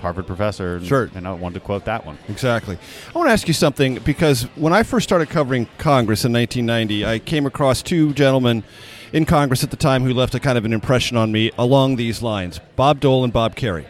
Harvard 0.00 0.26
professor, 0.26 0.76
and, 0.76 0.86
Sure. 0.86 1.10
and 1.14 1.28
I 1.28 1.32
wanted 1.34 1.60
to 1.60 1.60
quote 1.60 1.84
that 1.84 2.06
one. 2.06 2.16
Exactly. 2.30 2.78
I 3.14 3.18
want 3.18 3.28
to 3.28 3.32
ask 3.34 3.46
you 3.46 3.52
something 3.52 3.96
because 3.96 4.44
when 4.56 4.72
I 4.72 4.82
first 4.82 5.06
started 5.06 5.28
covering 5.28 5.68
Congress 5.76 6.24
in 6.24 6.32
1990, 6.32 7.04
I 7.04 7.18
came 7.18 7.44
across 7.44 7.82
two 7.82 8.14
gentlemen 8.14 8.64
in 9.12 9.24
Congress 9.24 9.64
at 9.64 9.70
the 9.70 9.76
time 9.76 10.02
who 10.02 10.14
left 10.14 10.34
a 10.34 10.40
kind 10.40 10.56
of 10.56 10.64
an 10.64 10.72
impression 10.72 11.16
on 11.16 11.32
me 11.32 11.50
along 11.58 11.96
these 11.96 12.22
lines 12.22 12.60
Bob 12.76 13.00
Dole 13.00 13.24
and 13.24 13.32
Bob 13.32 13.56
Kerrey. 13.56 13.86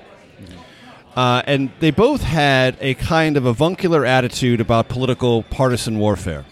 Uh, 1.17 1.43
and 1.47 1.71
they 1.81 1.91
both 1.91 2.23
had 2.23 2.77
a 2.81 2.95
kind 2.95 3.37
of 3.37 3.45
avuncular 3.45 4.07
attitude 4.07 4.61
about 4.61 4.89
political 4.89 5.43
partisan 5.43 5.99
warfare, 5.99 6.45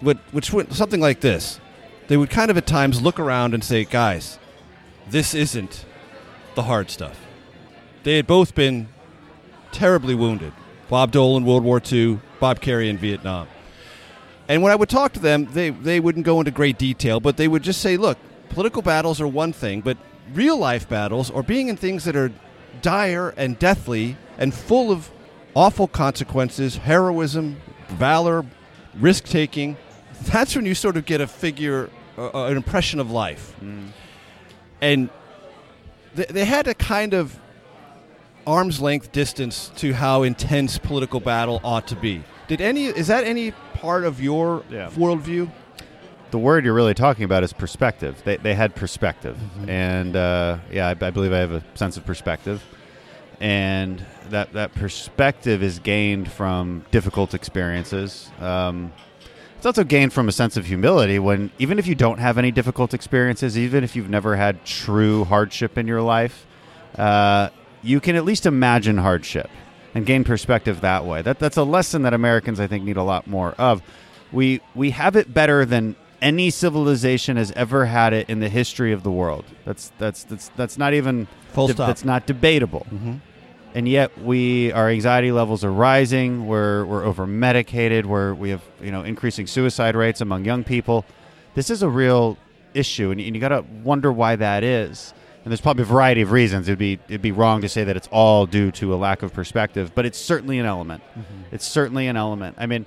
which, 0.00 0.18
which 0.32 0.52
went 0.52 0.72
something 0.72 1.00
like 1.00 1.20
this. 1.20 1.60
They 2.08 2.16
would 2.16 2.30
kind 2.30 2.50
of 2.50 2.56
at 2.56 2.66
times 2.66 3.02
look 3.02 3.18
around 3.20 3.54
and 3.54 3.62
say, 3.62 3.84
guys, 3.84 4.38
this 5.08 5.34
isn't 5.34 5.84
the 6.54 6.62
hard 6.62 6.90
stuff. 6.90 7.20
They 8.04 8.16
had 8.16 8.26
both 8.26 8.54
been 8.54 8.88
terribly 9.70 10.14
wounded. 10.14 10.52
Bob 10.88 11.12
Dole 11.12 11.36
in 11.36 11.44
World 11.44 11.64
War 11.64 11.80
II, 11.80 12.20
Bob 12.40 12.60
Kerrey 12.60 12.88
in 12.88 12.98
Vietnam. 12.98 13.48
And 14.48 14.62
when 14.62 14.72
I 14.72 14.76
would 14.76 14.88
talk 14.88 15.12
to 15.14 15.20
them, 15.20 15.48
they, 15.52 15.70
they 15.70 16.00
wouldn't 16.00 16.26
go 16.26 16.38
into 16.38 16.50
great 16.50 16.78
detail, 16.78 17.20
but 17.20 17.36
they 17.36 17.48
would 17.48 17.62
just 17.62 17.80
say, 17.80 17.96
look, 17.96 18.18
political 18.50 18.82
battles 18.82 19.20
are 19.20 19.28
one 19.28 19.52
thing, 19.52 19.80
but 19.80 19.96
real 20.32 20.56
life 20.56 20.88
battles 20.88 21.30
or 21.30 21.42
being 21.42 21.68
in 21.68 21.76
things 21.76 22.04
that 22.04 22.16
are 22.16 22.30
dire 22.82 23.32
and 23.36 23.58
deathly 23.58 24.16
and 24.38 24.52
full 24.52 24.90
of 24.90 25.10
awful 25.54 25.88
consequences, 25.88 26.76
heroism, 26.76 27.56
valor, 27.88 28.44
risk 28.94 29.24
taking, 29.24 29.76
that's 30.24 30.54
when 30.54 30.66
you 30.66 30.74
sort 30.74 30.96
of 30.96 31.04
get 31.06 31.20
a 31.20 31.26
figure, 31.26 31.90
uh, 32.18 32.44
an 32.46 32.56
impression 32.56 33.00
of 33.00 33.10
life. 33.10 33.54
And 34.80 35.10
they, 36.14 36.26
they 36.26 36.44
had 36.44 36.68
a 36.68 36.74
kind 36.74 37.14
of 37.14 37.38
arm's 38.46 38.80
length 38.80 39.12
distance 39.12 39.70
to 39.76 39.94
how 39.94 40.22
intense 40.22 40.76
political 40.78 41.20
battle 41.20 41.60
ought 41.64 41.86
to 41.88 41.96
be. 41.96 42.22
Did 42.46 42.60
any 42.60 42.86
is 42.86 43.06
that 43.06 43.24
any 43.24 43.54
part 43.84 44.04
of 44.04 44.18
your 44.18 44.60
worldview? 44.70 45.50
The 46.30 46.38
word 46.38 46.64
you're 46.64 46.72
really 46.72 46.94
talking 46.94 47.24
about 47.24 47.44
is 47.44 47.52
perspective. 47.52 48.22
They, 48.24 48.38
they 48.38 48.54
had 48.54 48.74
perspective, 48.74 49.38
and 49.68 50.16
uh, 50.16 50.58
yeah, 50.72 50.88
I, 50.88 51.06
I 51.06 51.10
believe 51.10 51.34
I 51.34 51.38
have 51.38 51.52
a 51.52 51.62
sense 51.74 51.98
of 51.98 52.06
perspective, 52.06 52.64
and 53.40 54.04
that 54.30 54.54
that 54.54 54.74
perspective 54.74 55.62
is 55.62 55.78
gained 55.80 56.32
from 56.32 56.86
difficult 56.90 57.34
experiences. 57.34 58.30
Um, 58.40 58.90
it's 59.58 59.66
also 59.66 59.84
gained 59.84 60.14
from 60.14 60.28
a 60.28 60.32
sense 60.32 60.56
of 60.56 60.64
humility 60.64 61.18
when 61.18 61.50
even 61.58 61.78
if 61.78 61.86
you 61.86 61.94
don't 61.94 62.18
have 62.18 62.38
any 62.38 62.50
difficult 62.50 62.94
experiences, 62.94 63.58
even 63.58 63.84
if 63.84 63.94
you've 63.94 64.10
never 64.10 64.34
had 64.34 64.64
true 64.64 65.24
hardship 65.24 65.76
in 65.76 65.86
your 65.86 66.00
life, 66.00 66.46
uh, 66.96 67.50
you 67.82 68.00
can 68.00 68.16
at 68.16 68.24
least 68.24 68.46
imagine 68.46 68.96
hardship 68.96 69.50
and 69.94 70.04
gain 70.04 70.24
perspective 70.24 70.80
that 70.80 71.04
way. 71.04 71.22
That 71.22 71.38
that's 71.38 71.56
a 71.56 71.62
lesson 71.62 72.02
that 72.02 72.14
Americans 72.14 72.60
I 72.60 72.66
think 72.66 72.84
need 72.84 72.96
a 72.96 73.02
lot 73.02 73.26
more 73.26 73.52
of. 73.52 73.82
We 74.32 74.60
we 74.74 74.90
have 74.90 75.16
it 75.16 75.32
better 75.32 75.64
than 75.64 75.96
any 76.20 76.50
civilization 76.50 77.36
has 77.36 77.52
ever 77.52 77.86
had 77.86 78.12
it 78.12 78.28
in 78.28 78.40
the 78.40 78.48
history 78.48 78.92
of 78.92 79.02
the 79.02 79.10
world. 79.10 79.44
That's 79.64 79.92
that's 79.98 80.24
that's 80.24 80.50
that's 80.56 80.78
not 80.78 80.94
even 80.94 81.28
Full 81.52 81.68
stop. 81.68 81.86
That's 81.86 82.04
not 82.04 82.26
debatable. 82.26 82.86
Mm-hmm. 82.92 83.14
And 83.74 83.88
yet 83.88 84.16
we 84.20 84.72
our 84.72 84.88
anxiety 84.88 85.32
levels 85.32 85.64
are 85.64 85.72
rising. 85.72 86.46
We're 86.46 86.84
we're 86.84 87.04
over 87.04 87.26
medicated. 87.26 88.06
We're 88.06 88.34
we 88.34 88.50
have 88.50 88.62
you 88.82 88.90
know 88.90 89.02
increasing 89.02 89.46
suicide 89.46 89.94
rates 89.94 90.20
among 90.20 90.44
young 90.44 90.64
people. 90.64 91.04
This 91.54 91.70
is 91.70 91.82
a 91.82 91.88
real 91.88 92.36
issue, 92.72 93.12
and, 93.12 93.20
and 93.20 93.34
you 93.34 93.40
got 93.40 93.50
to 93.50 93.64
wonder 93.84 94.12
why 94.12 94.36
that 94.36 94.64
is. 94.64 95.14
And 95.44 95.50
there's 95.52 95.60
probably 95.60 95.82
a 95.82 95.86
variety 95.86 96.22
of 96.22 96.32
reasons. 96.32 96.68
It'd 96.68 96.78
be 96.78 96.98
it'd 97.08 97.20
be 97.20 97.32
wrong 97.32 97.60
to 97.60 97.68
say 97.68 97.84
that 97.84 97.96
it's 97.96 98.08
all 98.10 98.46
due 98.46 98.70
to 98.72 98.94
a 98.94 98.96
lack 98.96 99.22
of 99.22 99.32
perspective, 99.34 99.92
but 99.94 100.06
it's 100.06 100.18
certainly 100.18 100.58
an 100.58 100.64
element. 100.66 101.02
It's 101.52 101.66
certainly 101.66 102.06
an 102.06 102.16
element. 102.16 102.56
I 102.58 102.64
mean, 102.66 102.86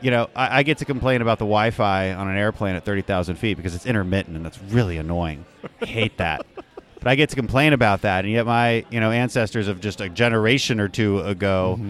you 0.00 0.10
know, 0.10 0.30
I, 0.34 0.60
I 0.60 0.62
get 0.62 0.78
to 0.78 0.86
complain 0.86 1.20
about 1.20 1.38
the 1.38 1.44
Wi-Fi 1.44 2.14
on 2.14 2.28
an 2.28 2.36
airplane 2.38 2.76
at 2.76 2.84
thirty 2.84 3.02
thousand 3.02 3.36
feet 3.36 3.58
because 3.58 3.74
it's 3.74 3.84
intermittent 3.84 4.36
and 4.36 4.44
that's 4.44 4.58
really 4.70 4.96
annoying. 4.96 5.44
I 5.82 5.86
hate 5.86 6.16
that. 6.18 6.46
But 7.02 7.10
I 7.10 7.14
get 7.16 7.30
to 7.30 7.34
complain 7.34 7.72
about 7.72 8.02
that, 8.02 8.24
and 8.24 8.32
yet 8.32 8.46
my 8.46 8.84
you 8.88 9.00
know 9.00 9.10
ancestors 9.10 9.66
of 9.66 9.80
just 9.80 10.00
a 10.00 10.08
generation 10.08 10.78
or 10.78 10.86
two 10.88 11.18
ago 11.18 11.80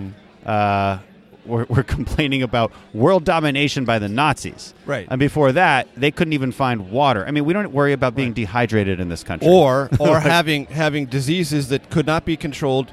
uh, 0.47 0.99
were, 1.47 1.65
were 1.69 1.83
complaining 1.97 2.43
about 2.43 2.73
world 2.95 3.25
domination 3.25 3.85
by 3.85 3.99
the 3.99 4.09
Nazis. 4.09 4.75
Right. 4.87 5.07
And 5.11 5.19
before 5.19 5.53
that, 5.53 5.89
they 5.97 6.11
couldn't 6.11 6.33
even 6.35 6.53
find 6.53 6.91
water. 6.91 7.27
I 7.27 7.31
mean, 7.31 7.45
we 7.45 7.53
don't 7.53 7.73
worry 7.73 7.93
about 7.93 8.15
being 8.15 8.33
dehydrated 8.33 9.01
in 9.01 9.09
this 9.09 9.23
country, 9.25 9.49
Or 9.49 9.89
or 9.99 10.21
having 10.37 10.67
having 10.67 11.07
diseases 11.07 11.69
that 11.71 11.91
could 11.91 12.07
not 12.07 12.25
be 12.25 12.37
controlled, 12.37 12.93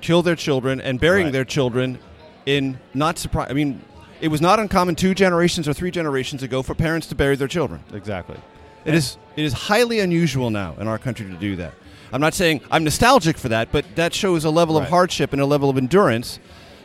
kill 0.00 0.22
their 0.22 0.36
children 0.36 0.80
and 0.80 0.98
burying 1.00 1.26
Right. 1.26 1.32
their 1.32 1.44
children 1.44 1.98
in 2.46 2.78
not 2.94 3.18
surprise. 3.18 3.48
I 3.50 3.52
mean, 3.54 3.82
it 4.20 4.28
was 4.28 4.40
not 4.40 4.58
uncommon 4.58 4.96
two 4.96 5.14
generations 5.14 5.68
or 5.68 5.72
three 5.72 5.90
generations 5.90 6.42
ago 6.42 6.62
for 6.62 6.74
parents 6.74 7.06
to 7.08 7.14
bury 7.14 7.36
their 7.36 7.48
children. 7.48 7.80
exactly. 7.94 8.36
It 8.84 8.94
is 8.94 9.18
it 9.36 9.44
is 9.44 9.52
highly 9.52 10.00
unusual 10.00 10.48
now 10.50 10.74
in 10.80 10.88
our 10.88 10.98
country 10.98 11.26
to 11.26 11.34
do 11.34 11.56
that. 11.56 11.74
I'm 12.12 12.20
not 12.20 12.34
saying 12.34 12.62
I'm 12.70 12.82
nostalgic 12.82 13.36
for 13.38 13.50
that, 13.50 13.70
but 13.70 13.84
that 13.94 14.12
shows 14.14 14.44
a 14.44 14.50
level 14.50 14.76
of 14.76 14.88
hardship 14.88 15.32
and 15.32 15.40
a 15.40 15.46
level 15.46 15.68
of 15.70 15.76
endurance 15.76 16.38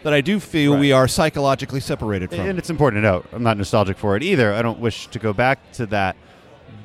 that 0.06 0.14
I 0.14 0.22
do 0.22 0.40
feel 0.40 0.78
we 0.78 0.92
are 0.92 1.08
psychologically 1.08 1.80
separated 1.80 2.30
from. 2.30 2.42
And 2.42 2.60
it's 2.60 2.70
important 2.70 3.00
to 3.00 3.10
note, 3.10 3.26
I'm 3.34 3.42
not 3.42 3.58
nostalgic 3.58 3.98
for 3.98 4.16
it 4.16 4.22
either. 4.22 4.54
I 4.54 4.62
don't 4.62 4.80
wish 4.80 5.08
to 5.08 5.18
go 5.18 5.34
back 5.34 5.72
to 5.74 5.88
that. 5.88 6.16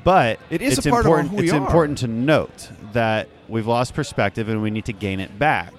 But 0.03 0.39
It 0.49 0.63
is 0.63 0.79
a 0.79 0.79
it's 0.79 0.87
part 0.87 1.05
of 1.05 1.11
important. 1.11 1.33
we 1.33 1.43
it's 1.43 1.53
are. 1.53 1.57
important 1.63 1.99
to 1.99 2.07
note 2.07 2.71
that 2.93 3.29
we've 3.47 3.67
lost 3.67 3.93
perspective 3.93 4.49
and 4.49 4.63
we 4.63 4.71
need 4.71 4.85
to 4.85 4.93
gain 4.93 5.19
it 5.19 5.37
back. 5.37 5.71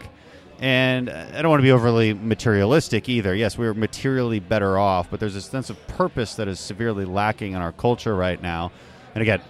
And 0.61 1.11
I 1.11 1.43
don't 1.43 1.51
want 1.51 1.59
to 1.59 1.65
be 1.65 1.73
overly 1.73 2.15
materialistic 2.15 3.09
either. 3.09 3.35
Yes, 3.35 3.59
we're 3.59 3.75
materially 3.75 4.39
better 4.39 4.79
off, 4.79 5.11
but 5.11 5.19
there's 5.19 5.35
a 5.35 5.41
sense 5.43 5.69
of 5.69 5.85
purpose 5.89 6.37
that 6.37 6.47
is 6.47 6.61
severely 6.61 7.05
lacking 7.05 7.55
in 7.55 7.61
our 7.61 7.73
culture 7.73 8.15
right 8.15 8.41
now. 8.41 8.71
And 9.17 9.23
again, 9.23 9.41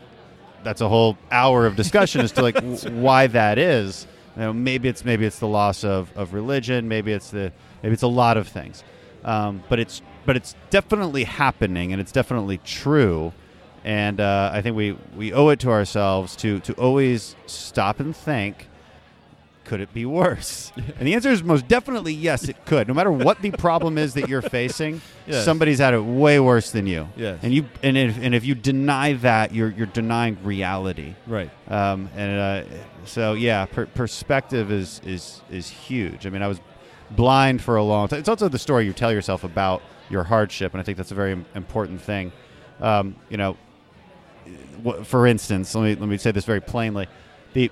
that's 0.64 0.80
a 0.80 0.88
whole 0.88 1.18
hour 1.30 1.66
of 1.66 1.76
discussion 1.76 2.22
as 2.22 2.32
to 2.32 2.40
like 2.42 2.54
w- 2.54 2.78
why 3.02 3.26
that 3.26 3.58
is. 3.58 4.06
You 4.36 4.42
know, 4.44 4.52
maybe 4.54 4.88
it's 4.88 5.04
maybe 5.04 5.26
it's 5.26 5.38
the 5.40 5.46
loss 5.46 5.84
of, 5.84 6.10
of 6.16 6.32
religion. 6.32 6.88
Maybe 6.88 7.12
it's 7.12 7.28
the 7.30 7.52
maybe 7.82 7.92
it's 7.92 8.02
a 8.02 8.06
lot 8.08 8.36
of 8.36 8.48
things. 8.48 8.82
Um, 9.24 9.62
but 9.68 9.78
it's 9.78 10.02
but 10.24 10.36
it's 10.36 10.54
definitely 10.70 11.24
happening, 11.24 11.92
and 11.92 12.00
it's 12.00 12.12
definitely 12.12 12.58
true. 12.58 13.32
And 13.84 14.20
uh, 14.20 14.50
I 14.52 14.62
think 14.62 14.76
we, 14.76 14.92
we 15.16 15.32
owe 15.32 15.48
it 15.48 15.58
to 15.60 15.70
ourselves 15.70 16.36
to 16.36 16.60
to 16.60 16.72
always 16.74 17.36
stop 17.46 18.00
and 18.00 18.14
think. 18.16 18.68
Could 19.64 19.80
it 19.80 19.94
be 19.94 20.04
worse? 20.04 20.72
And 20.98 21.06
the 21.06 21.14
answer 21.14 21.30
is 21.30 21.42
most 21.44 21.68
definitely 21.68 22.12
yes, 22.12 22.48
it 22.48 22.64
could. 22.66 22.88
No 22.88 22.94
matter 22.94 23.12
what 23.12 23.40
the 23.42 23.52
problem 23.52 23.96
is 23.96 24.14
that 24.14 24.28
you're 24.28 24.42
facing, 24.42 25.00
Yes. 25.26 25.44
somebody's 25.44 25.78
had 25.78 25.94
it 25.94 26.00
way 26.00 26.40
worse 26.40 26.72
than 26.72 26.86
you. 26.88 27.08
Yes. 27.16 27.38
And 27.42 27.54
you 27.54 27.68
and 27.82 27.96
if, 27.96 28.18
and 28.18 28.34
if 28.34 28.44
you 28.44 28.56
deny 28.56 29.12
that, 29.14 29.54
you're 29.54 29.70
you're 29.70 29.86
denying 29.86 30.36
reality. 30.42 31.14
Right. 31.28 31.48
Um, 31.68 32.08
and 32.16 32.40
uh, 32.40 32.70
so 33.04 33.34
yeah, 33.34 33.66
per- 33.66 33.86
perspective 33.86 34.72
is 34.72 35.00
is 35.06 35.40
is 35.50 35.68
huge. 35.68 36.26
I 36.26 36.30
mean, 36.30 36.42
I 36.42 36.48
was 36.48 36.60
blind 37.16 37.62
for 37.62 37.76
a 37.76 37.82
long 37.82 38.08
time. 38.08 38.18
It's 38.18 38.28
also 38.28 38.48
the 38.48 38.58
story 38.58 38.86
you 38.86 38.92
tell 38.92 39.12
yourself 39.12 39.44
about 39.44 39.82
your 40.08 40.24
hardship, 40.24 40.72
and 40.72 40.80
I 40.80 40.84
think 40.84 40.96
that's 40.96 41.10
a 41.10 41.14
very 41.14 41.44
important 41.54 42.00
thing. 42.00 42.32
Um, 42.80 43.16
you 43.28 43.36
know, 43.36 43.56
for 45.04 45.26
instance, 45.26 45.74
let 45.74 45.82
me 45.82 45.94
let 45.94 46.08
me 46.08 46.18
say 46.18 46.32
this 46.32 46.44
very 46.44 46.60
plainly: 46.60 47.06
the 47.52 47.70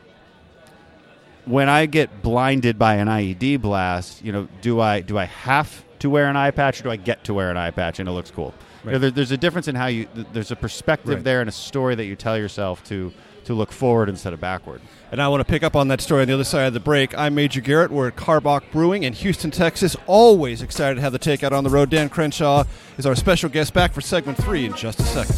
when 1.44 1.68
I 1.68 1.86
get 1.86 2.22
blinded 2.22 2.78
by 2.78 2.94
an 2.96 3.08
IED 3.08 3.60
blast, 3.60 4.24
you 4.24 4.32
know, 4.32 4.48
do 4.60 4.80
I 4.80 5.00
do 5.00 5.18
I 5.18 5.24
have 5.24 5.84
to 6.00 6.10
wear 6.10 6.28
an 6.28 6.36
eye 6.36 6.50
patch, 6.50 6.80
or 6.80 6.84
do 6.84 6.90
I 6.90 6.96
get 6.96 7.24
to 7.24 7.34
wear 7.34 7.50
an 7.50 7.56
eye 7.56 7.70
patch 7.70 7.98
and 7.98 8.08
it 8.08 8.12
looks 8.12 8.30
cool? 8.30 8.54
You 8.84 8.92
know, 8.92 8.98
there, 8.98 9.10
there's 9.10 9.30
a 9.30 9.36
difference 9.36 9.68
in 9.68 9.74
how 9.74 9.86
you. 9.86 10.08
There's 10.32 10.50
a 10.50 10.56
perspective 10.56 11.16
Right. 11.16 11.24
there 11.24 11.40
and 11.40 11.48
a 11.48 11.52
story 11.52 11.94
that 11.94 12.04
you 12.06 12.16
tell 12.16 12.38
yourself 12.38 12.82
to 12.84 13.12
to 13.44 13.54
look 13.54 13.72
forward 13.72 14.08
instead 14.08 14.32
of 14.34 14.40
backward. 14.40 14.80
And 15.10 15.20
I 15.20 15.28
want 15.28 15.40
to 15.40 15.44
pick 15.50 15.62
up 15.62 15.74
on 15.74 15.88
that 15.88 16.00
story 16.00 16.22
on 16.22 16.28
the 16.28 16.34
other 16.34 16.44
side 16.44 16.66
of 16.66 16.74
the 16.74 16.80
break. 16.80 17.16
I'm 17.18 17.34
Major 17.34 17.60
Garrett. 17.62 17.90
We're 17.90 18.08
at 18.08 18.16
Karbach 18.16 18.62
Brewing 18.70 19.02
in 19.02 19.12
Houston, 19.14 19.50
Texas. 19.50 19.96
Always 20.06 20.60
excited 20.62 20.96
to 20.96 21.00
have 21.00 21.12
the 21.12 21.18
takeout 21.18 21.52
on 21.52 21.64
the 21.64 21.70
road. 21.70 21.90
Dan 21.90 22.08
Crenshaw 22.10 22.64
is 22.98 23.06
our 23.06 23.14
special 23.14 23.48
guest 23.48 23.72
back 23.74 23.92
for 23.92 24.00
segment 24.02 24.36
three 24.38 24.66
in 24.66 24.74
just 24.74 25.00
a 25.00 25.04
second. 25.04 25.36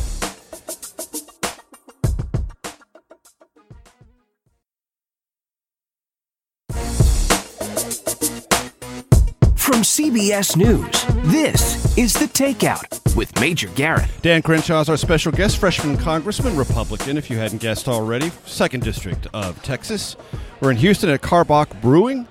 From 9.56 9.82
CBS 9.82 10.56
News, 10.56 11.04
this 11.24 11.96
is 11.96 12.12
The 12.14 12.26
Takeout 12.26 13.14
with 13.16 13.38
Major 13.40 13.68
Garrett. 13.68 14.08
Dan 14.22 14.42
Crenshaw 14.42 14.80
is 14.80 14.88
our 14.88 14.96
special 14.96 15.32
guest, 15.32 15.58
freshman 15.58 15.96
congressman, 15.96 16.56
Republican, 16.56 17.16
if 17.16 17.30
you 17.30 17.36
hadn't 17.38 17.58
guessed 17.60 17.88
already, 17.88 18.30
second 18.46 18.82
district 18.82 19.26
of 19.32 19.62
Texas. 19.62 20.16
We're 20.60 20.70
in 20.70 20.76
Houston 20.78 21.10
at 21.10 21.22
Karbach 21.22 21.80
Brewing. 21.80 22.26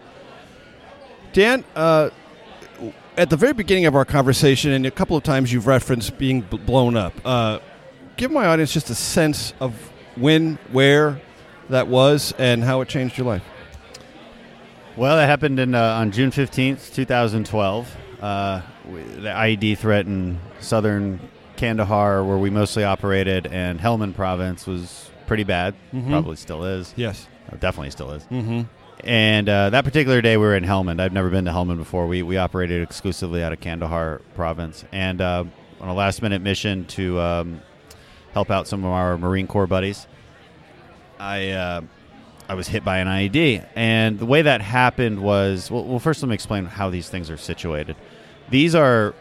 Dan, 1.33 1.63
uh, 1.75 2.09
at 3.17 3.29
the 3.29 3.37
very 3.37 3.53
beginning 3.53 3.85
of 3.85 3.95
our 3.95 4.05
conversation, 4.05 4.71
and 4.71 4.85
a 4.85 4.91
couple 4.91 5.15
of 5.15 5.23
times 5.23 5.51
you've 5.53 5.67
referenced 5.67 6.17
being 6.17 6.41
b- 6.41 6.57
blown 6.57 6.97
up. 6.97 7.13
Uh, 7.23 7.59
give 8.17 8.31
my 8.31 8.45
audience 8.47 8.73
just 8.73 8.89
a 8.89 8.95
sense 8.95 9.53
of 9.59 9.73
when, 10.15 10.57
where 10.71 11.21
that 11.69 11.87
was, 11.87 12.33
and 12.37 12.63
how 12.63 12.81
it 12.81 12.89
changed 12.89 13.17
your 13.17 13.27
life. 13.27 13.43
Well, 14.97 15.15
that 15.15 15.27
happened 15.27 15.59
in, 15.59 15.73
uh, 15.75 15.81
on 15.81 16.11
June 16.11 16.31
15th, 16.31 16.93
2012. 16.93 17.95
Uh, 18.21 18.61
we- 18.61 18.80
the 18.91 19.29
IED 19.29 19.77
threat 19.77 20.05
in 20.05 20.39
southern 20.59 21.19
Kandahar, 21.57 22.23
where 22.23 22.37
we 22.37 22.49
mostly 22.49 22.83
operated, 22.83 23.47
and 23.47 23.79
Helmand 23.79 24.15
province 24.15 24.65
was 24.67 25.09
pretty 25.27 25.43
bad. 25.43 25.75
Mhm. 25.93 26.09
Probably 26.09 26.35
still 26.35 26.63
is. 26.63 26.93
Yes. 26.95 27.27
Uh, 27.51 27.55
definitely 27.57 27.91
still 27.91 28.11
is. 28.11 28.23
Mhm. 28.31 28.67
And 29.03 29.49
uh, 29.49 29.69
that 29.71 29.83
particular 29.83 30.21
day, 30.21 30.37
we 30.37 30.43
were 30.45 30.55
in 30.55 30.63
Helmand. 30.63 30.99
I've 30.99 31.13
never 31.13 31.29
been 31.29 31.45
to 31.45 31.51
Helmand 31.51 31.77
before. 31.77 32.05
We, 32.07 32.21
we 32.21 32.37
operated 32.37 32.83
exclusively 32.83 33.43
out 33.43 33.51
of 33.51 33.59
Kandahar 33.59 34.21
province. 34.35 34.83
And 34.91 35.21
uh, 35.21 35.45
on 35.79 35.89
a 35.89 35.93
last 35.93 36.21
minute 36.21 36.41
mission 36.41 36.85
to 36.85 37.19
um, 37.19 37.61
help 38.33 38.51
out 38.51 38.67
some 38.67 38.83
of 38.85 38.91
our 38.91 39.17
Marine 39.17 39.47
Corps 39.47 39.67
buddies, 39.67 40.07
I. 41.19 41.49
Uh, 41.49 41.81
I 42.49 42.53
was 42.53 42.67
hit 42.67 42.83
by 42.83 42.97
an 42.97 43.07
IED. 43.07 43.65
And 43.77 44.19
the 44.19 44.25
way 44.25 44.41
that 44.41 44.59
happened 44.59 45.21
was 45.21 45.71
well, 45.71 45.85
well, 45.85 45.99
first 45.99 46.21
let 46.21 46.27
me 46.27 46.33
explain 46.35 46.65
how 46.65 46.89
these 46.89 47.07
things 47.07 47.29
are 47.29 47.37
situated. 47.37 47.95
These 48.51 48.75
are 48.75 49.15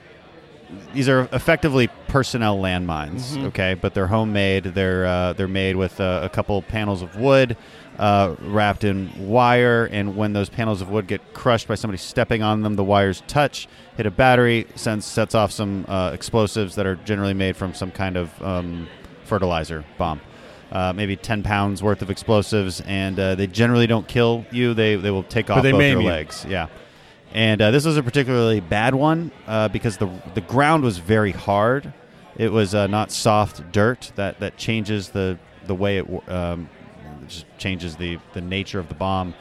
these 0.94 1.08
are 1.08 1.28
effectively 1.32 1.88
personnel 2.06 2.56
landmines, 2.58 3.36
Mhm. 3.36 3.46
okay, 3.46 3.74
but 3.74 3.92
they're 3.94 4.06
homemade. 4.06 4.64
They're 4.64 5.06
uh, 5.06 5.32
they're 5.32 5.48
made 5.48 5.76
with 5.76 6.00
uh, 6.00 6.20
a 6.22 6.28
couple 6.28 6.60
panels 6.62 7.02
of 7.02 7.16
wood 7.16 7.56
uh, 7.98 8.34
wrapped 8.40 8.84
in 8.84 9.10
wire, 9.18 9.88
and 9.90 10.16
when 10.16 10.32
those 10.32 10.48
panels 10.48 10.80
of 10.80 10.88
wood 10.90 11.06
get 11.08 11.34
crushed 11.34 11.66
by 11.66 11.74
somebody 11.74 11.98
stepping 11.98 12.42
on 12.42 12.62
them, 12.62 12.74
the 12.76 12.84
wires 12.84 13.22
touch, 13.26 13.66
hit 13.96 14.06
a 14.06 14.10
battery, 14.12 14.66
sends 14.76 15.06
sets 15.06 15.34
off 15.34 15.50
some 15.50 15.84
uh, 15.88 16.10
explosives 16.14 16.76
that 16.76 16.86
are 16.86 16.96
generally 16.96 17.34
made 17.34 17.56
from 17.56 17.74
some 17.74 17.90
kind 17.90 18.16
of 18.16 18.30
um, 18.42 18.86
fertilizer 19.24 19.84
bomb. 19.98 20.20
Uh, 20.72 20.92
maybe 20.94 21.16
10 21.16 21.42
pounds 21.42 21.82
worth 21.82 22.00
of 22.00 22.10
explosives, 22.10 22.80
and 22.82 23.18
uh, 23.18 23.34
they 23.34 23.48
generally 23.48 23.88
don't 23.88 24.06
kill 24.06 24.46
you. 24.52 24.72
They, 24.72 24.94
they 24.94 25.10
will 25.10 25.24
take 25.24 25.50
off 25.50 25.64
both 25.64 25.74
your 25.74 26.00
you. 26.00 26.06
legs. 26.06 26.46
Yeah. 26.48 26.68
And 27.32 27.62
uh, 27.62 27.70
this 27.70 27.84
was 27.84 27.96
a 27.96 28.02
particularly 28.02 28.60
bad 28.60 28.94
one 28.94 29.30
uh, 29.46 29.68
because 29.68 29.98
the, 29.98 30.10
the 30.34 30.40
ground 30.40 30.82
was 30.82 30.98
very 30.98 31.32
hard. 31.32 31.92
It 32.36 32.50
was 32.50 32.74
uh, 32.74 32.86
not 32.86 33.12
soft 33.12 33.70
dirt 33.72 34.12
that, 34.16 34.40
that 34.40 34.56
changes 34.56 35.10
the, 35.10 35.38
the 35.66 35.74
way 35.74 35.98
it 35.98 36.28
um, 36.28 36.68
just 37.28 37.46
changes 37.58 37.96
the, 37.96 38.18
the 38.32 38.40
nature 38.40 38.78
of 38.78 38.88
the 38.88 38.94
bomb. 38.94 39.34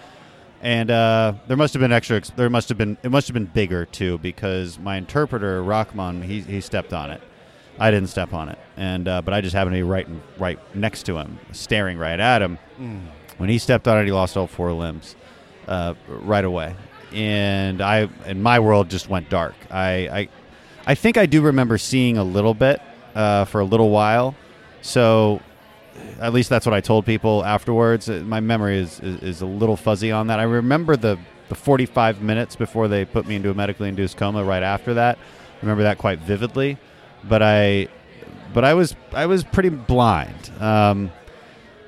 And 0.62 0.92
uh, 0.92 1.34
there 1.48 1.56
must 1.58 1.74
have 1.74 1.80
been 1.80 1.94
extra. 1.94 2.22
There 2.36 2.50
must 2.50 2.68
have 2.70 2.78
been. 2.78 2.98
It 3.02 3.12
must 3.12 3.28
have 3.30 3.34
been 3.34 3.46
bigger 3.46 3.86
too, 3.86 4.18
because 4.18 4.78
my 4.78 4.98
interpreter 4.98 5.64
Rahman 5.64 6.22
he, 6.22 6.42
he 6.42 6.60
stepped 6.60 6.92
on 6.92 7.12
it. 7.12 7.22
I 7.80 7.92
didn't 7.92 8.10
step 8.10 8.34
on 8.34 8.50
it, 8.50 8.60
and 8.76 9.08
uh, 9.08 9.22
but 9.22 9.34
I 9.34 9.40
just 9.40 9.56
happened 9.56 9.76
to 9.76 9.78
be 9.78 9.84
right 9.84 10.06
right 10.38 10.60
next 10.76 11.04
to 11.04 11.18
him, 11.18 11.40
staring 11.54 11.98
right 11.98 12.20
at 12.20 12.42
him. 12.42 12.58
Mm. 12.78 13.04
When 13.38 13.50
he 13.50 13.58
stepped 13.58 13.88
on 13.88 14.00
it, 14.00 14.06
he 14.06 14.12
lost 14.12 14.36
all 14.36 14.48
four 14.48 14.74
limbs 14.74 15.16
uh, 15.70 15.94
right 16.10 16.44
away, 16.44 16.76
and 17.14 17.82
I 17.82 18.10
and 18.26 18.42
my 18.44 18.60
world 18.60 18.90
just 18.90 19.10
went 19.10 19.30
dark. 19.30 19.56
I 19.72 19.90
I, 19.92 20.30
I 20.86 20.96
think 20.96 21.18
I 21.18 21.26
do 21.26 21.42
remember 21.42 21.78
seeing 21.78 22.18
a 22.18 22.24
little 22.24 22.54
bit 22.54 22.82
uh, 23.16 23.46
for 23.46 23.62
a 23.62 23.66
little 23.66 23.90
while, 23.90 24.36
so 24.82 25.42
at 26.20 26.34
least 26.34 26.50
that's 26.50 26.66
what 26.66 26.74
I 26.74 26.82
told 26.82 27.06
people 27.06 27.44
afterwards. 27.44 28.10
Uh, 28.10 28.24
My 28.26 28.40
memory 28.40 28.78
is, 28.78 29.00
is, 29.00 29.22
is 29.22 29.42
a 29.42 29.46
little 29.46 29.76
fuzzy 29.76 30.12
on 30.12 30.28
that. 30.28 30.40
I 30.40 30.44
remember 30.44 30.96
the, 30.96 31.18
the 31.50 31.56
45 31.56 32.22
minutes 32.22 32.56
before 32.56 32.88
they 32.88 33.06
put 33.06 33.28
me 33.28 33.36
into 33.36 33.50
a 33.50 33.54
medically 33.54 33.90
induced 33.90 34.18
coma 34.18 34.44
right 34.44 34.64
after 34.64 34.94
that. 34.94 35.18
I 35.18 35.62
remember 35.62 35.84
that 35.84 35.98
quite 35.98 36.20
vividly, 36.20 36.78
but 37.24 37.42
I 37.44 37.90
but 38.54 38.64
I 38.64 38.74
was 38.74 38.96
I 39.12 39.26
was 39.26 39.44
pretty 39.44 39.70
blind. 39.70 40.52
Um, 40.60 41.12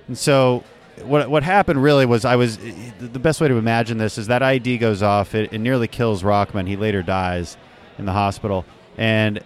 and 0.07 0.17
so 0.17 0.63
what 1.04 1.30
what 1.30 1.44
happened 1.44 1.82
really 1.82 2.06
was 2.06 2.26
I 2.26 2.36
was 2.36 2.58
the 2.58 3.20
best 3.20 3.42
way 3.42 3.48
to 3.48 3.56
imagine 3.56 3.98
this 3.98 4.18
is 4.18 4.28
that 4.28 4.42
ID 4.42 4.78
goes 4.78 5.04
off. 5.04 5.36
It, 5.36 5.54
it 5.54 5.60
nearly 5.60 5.88
kills 5.88 6.24
Rockman. 6.24 6.68
He 6.68 6.76
later 6.76 7.04
dies 7.04 7.58
in 7.98 8.06
the 8.06 8.12
hospital, 8.12 8.66
and 8.98 9.44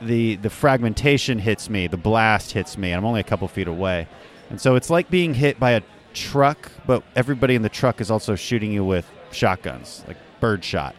the 0.00 0.36
the 0.36 0.50
fragmentation 0.50 1.38
hits 1.38 1.68
me. 1.68 1.86
The 1.86 1.96
blast 1.96 2.52
hits 2.52 2.78
me. 2.78 2.92
and 2.92 2.98
I'm 2.98 3.04
only 3.04 3.20
a 3.20 3.24
couple 3.24 3.48
feet 3.48 3.68
away, 3.68 4.08
and 4.50 4.60
so 4.60 4.74
it's 4.74 4.90
like 4.90 5.10
being 5.10 5.34
hit 5.34 5.58
by 5.58 5.72
a 5.72 5.82
truck, 6.14 6.70
but 6.86 7.02
everybody 7.14 7.54
in 7.54 7.62
the 7.62 7.68
truck 7.68 8.00
is 8.00 8.10
also 8.10 8.34
shooting 8.34 8.72
you 8.72 8.84
with 8.84 9.10
shotguns, 9.30 10.04
like 10.06 10.16
bird 10.40 10.64
shot. 10.64 10.94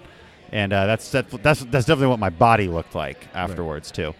And 0.51 0.73
uh, 0.73 0.87
that's, 0.87 1.11
that's 1.11 1.31
that's 1.37 1.59
that's 1.65 1.85
definitely 1.85 2.07
what 2.07 2.19
my 2.19 2.31
body 2.31 2.67
looked 2.67 2.95
like 2.95 3.27
afterwards 3.35 3.91
too. 3.91 4.15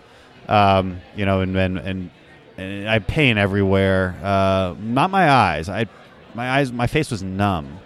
Um, 0.48 1.02
you 1.16 1.26
know, 1.26 1.42
and 1.42 1.56
and 1.56 1.78
and, 1.78 2.12
I 2.60 2.94
had 2.94 3.08
pain 3.08 3.38
everywhere. 3.38 4.18
Uh, 4.22 4.76
not 4.80 5.10
my 5.10 5.30
eyes. 5.30 5.70
I 5.70 5.88
my 6.36 6.50
eyes, 6.50 6.72
my 6.72 6.88
face 6.88 7.12
was 7.12 7.24
numb, 7.24 7.80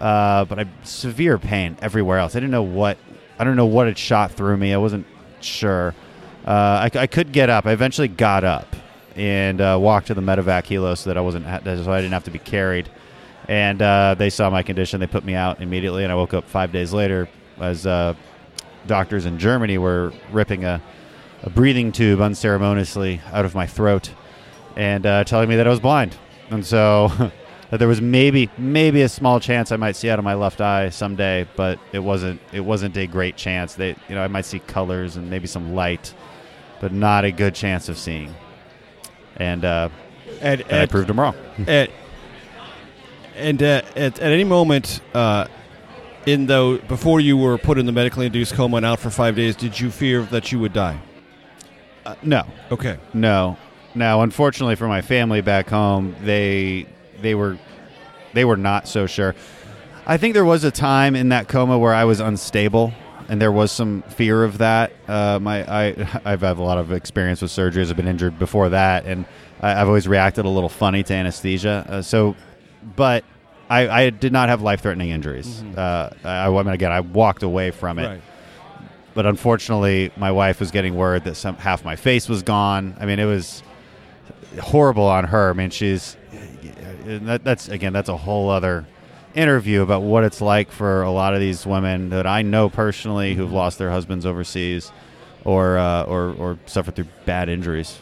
uh, 0.00 0.44
but 0.44 0.58
I 0.58 0.66
severe 0.84 1.38
pain 1.38 1.76
everywhere 1.80 2.18
else. 2.18 2.36
I 2.36 2.40
didn't 2.40 2.52
know 2.52 2.62
what 2.62 2.98
I 3.38 3.44
don't 3.44 3.56
know 3.56 3.66
what 3.66 3.86
had 3.86 3.98
shot 3.98 4.32
through 4.32 4.56
me. 4.56 4.72
I 4.72 4.76
wasn't 4.76 5.06
sure. 5.40 5.94
Uh, 6.46 6.88
I, 6.94 6.98
I 6.98 7.06
could 7.06 7.32
get 7.32 7.50
up. 7.50 7.66
I 7.66 7.72
eventually 7.72 8.08
got 8.08 8.44
up 8.44 8.76
and 9.16 9.60
uh, 9.60 9.78
walked 9.80 10.08
to 10.08 10.14
the 10.14 10.20
medevac 10.20 10.64
helo 10.64 10.96
so 10.96 11.10
that 11.10 11.16
I 11.16 11.20
wasn't 11.20 11.46
so 11.46 11.92
I 11.92 12.00
didn't 12.00 12.12
have 12.12 12.24
to 12.24 12.30
be 12.30 12.38
carried. 12.38 12.88
And 13.48 13.80
uh, 13.80 14.14
they 14.16 14.30
saw 14.30 14.50
my 14.50 14.62
condition. 14.62 15.00
They 15.00 15.06
put 15.06 15.24
me 15.24 15.34
out 15.34 15.60
immediately, 15.60 16.02
and 16.02 16.12
I 16.12 16.14
woke 16.14 16.34
up 16.34 16.44
five 16.44 16.72
days 16.72 16.92
later 16.92 17.28
as 17.58 17.86
uh, 17.86 18.14
doctors 18.86 19.26
in 19.26 19.38
Germany 19.38 19.78
were 19.78 20.12
ripping 20.32 20.64
a, 20.64 20.80
a 21.44 21.50
breathing 21.50 21.92
tube 21.92 22.20
unceremoniously 22.20 23.20
out 23.32 23.44
of 23.44 23.54
my 23.54 23.66
throat. 23.66 24.10
and 24.76 25.06
uh, 25.06 25.22
telling 25.22 25.48
me 25.48 25.54
that 25.56 25.66
I 25.66 25.70
was 25.70 25.78
blind, 25.78 26.16
and 26.50 26.66
so 26.66 27.08
that 27.70 27.78
there 27.78 27.86
was 27.86 28.00
maybe 28.00 28.50
maybe 28.58 29.02
a 29.02 29.08
small 29.08 29.38
chance 29.38 29.70
I 29.70 29.76
might 29.76 29.94
see 29.94 30.10
out 30.10 30.18
of 30.18 30.24
my 30.24 30.34
left 30.34 30.60
eye 30.60 30.88
someday, 30.90 31.46
but 31.54 31.78
it 31.92 32.00
wasn't 32.00 32.40
it 32.52 32.60
wasn't 32.60 32.96
a 32.96 33.06
great 33.06 33.36
chance. 33.36 33.74
They 33.74 33.90
you 34.08 34.14
know 34.16 34.22
I 34.22 34.28
might 34.28 34.46
see 34.46 34.58
colors 34.58 35.16
and 35.16 35.30
maybe 35.30 35.46
some 35.46 35.74
light, 35.74 36.12
but 36.80 36.92
not 36.92 37.24
a 37.24 37.30
good 37.30 37.54
chance 37.54 37.88
of 37.88 37.98
seeing. 37.98 38.34
And 39.36 39.64
uh, 39.64 39.90
And, 40.40 40.62
and 40.62 40.80
I 40.80 40.86
proved 40.86 41.08
them 41.08 41.20
wrong. 41.20 41.36
And, 41.68 41.90
and 43.36 43.60
uh, 43.64 43.82
at, 43.96 44.20
at 44.20 44.32
any 44.32 44.44
moment, 44.44 45.00
uh, 45.12 45.48
in 46.24 46.46
though 46.46 46.78
before 46.78 47.20
you 47.20 47.36
were 47.36 47.58
put 47.58 47.78
in 47.78 47.86
the 47.86 47.92
medically 47.92 48.26
induced 48.26 48.54
coma 48.54 48.76
and 48.76 48.86
out 48.86 49.00
for 49.00 49.10
five 49.10 49.34
days, 49.34 49.56
did 49.56 49.78
you 49.78 49.90
fear 49.90 50.22
that 50.22 50.52
you 50.52 50.58
would 50.60 50.72
die? 50.72 51.00
Uh, 52.04 52.14
no. 52.22 52.44
Okay. 52.70 52.98
No. 53.12 53.56
Now, 53.94 54.22
unfortunately 54.22 54.74
for 54.76 54.88
my 54.88 55.02
family 55.02 55.40
back 55.40 55.68
home, 55.68 56.14
they 56.22 56.86
they 57.20 57.34
were 57.34 57.58
they 58.32 58.44
were 58.44 58.56
not 58.56 58.88
so 58.88 59.06
sure. 59.06 59.34
I 60.06 60.16
think 60.16 60.34
there 60.34 60.44
was 60.44 60.64
a 60.64 60.70
time 60.70 61.16
in 61.16 61.30
that 61.30 61.48
coma 61.48 61.78
where 61.78 61.94
I 61.94 62.04
was 62.04 62.20
unstable, 62.20 62.92
and 63.28 63.40
there 63.40 63.52
was 63.52 63.72
some 63.72 64.02
fear 64.02 64.44
of 64.44 64.58
that. 64.58 64.92
Uh, 65.08 65.38
my 65.40 65.64
I 65.64 66.20
I've 66.24 66.40
had 66.40 66.58
a 66.58 66.62
lot 66.62 66.78
of 66.78 66.92
experience 66.92 67.40
with 67.40 67.50
surgeries. 67.50 67.90
I've 67.90 67.96
been 67.96 68.08
injured 68.08 68.38
before 68.38 68.68
that, 68.70 69.06
and 69.06 69.24
I, 69.60 69.80
I've 69.80 69.88
always 69.88 70.08
reacted 70.08 70.44
a 70.44 70.48
little 70.50 70.68
funny 70.68 71.02
to 71.04 71.14
anesthesia. 71.14 71.86
Uh, 71.88 72.02
so, 72.02 72.34
but 72.96 73.24
I, 73.70 73.88
I 73.88 74.10
did 74.10 74.32
not 74.32 74.48
have 74.48 74.60
life 74.60 74.82
threatening 74.82 75.10
injuries. 75.10 75.62
Uh, 75.62 76.14
I, 76.22 76.46
I 76.46 76.50
mean, 76.50 76.68
again, 76.68 76.92
I 76.92 77.00
walked 77.00 77.42
away 77.42 77.70
from 77.70 77.98
it 77.98 78.06
Right. 78.06 78.20
But 79.14 79.26
unfortunately, 79.26 80.10
my 80.16 80.30
wife 80.30 80.60
was 80.60 80.70
getting 80.70 80.94
word 80.94 81.24
that 81.24 81.36
some 81.36 81.56
half 81.56 81.84
my 81.84 81.96
face 81.96 82.28
was 82.28 82.42
gone. 82.42 82.96
I 83.00 83.06
mean, 83.06 83.18
it 83.18 83.24
was 83.24 83.62
horrible 84.60 85.04
on 85.04 85.24
her. 85.24 85.50
I 85.50 85.52
mean, 85.52 85.70
she's 85.70 86.16
that, 87.04 87.44
that's 87.44 87.68
again, 87.68 87.92
that's 87.92 88.08
a 88.08 88.16
whole 88.16 88.50
other 88.50 88.86
interview 89.34 89.82
about 89.82 90.02
what 90.02 90.24
it's 90.24 90.40
like 90.40 90.70
for 90.70 91.02
a 91.02 91.10
lot 91.10 91.34
of 91.34 91.40
these 91.40 91.66
women 91.66 92.10
that 92.10 92.26
I 92.26 92.42
know 92.42 92.68
personally 92.68 93.34
who've 93.34 93.52
lost 93.52 93.78
their 93.78 93.90
husbands 93.90 94.26
overseas, 94.26 94.92
or 95.44 95.78
uh, 95.78 96.04
or 96.04 96.34
or 96.34 96.58
suffered 96.66 96.96
through 96.96 97.08
bad 97.24 97.48
injuries. 97.48 97.98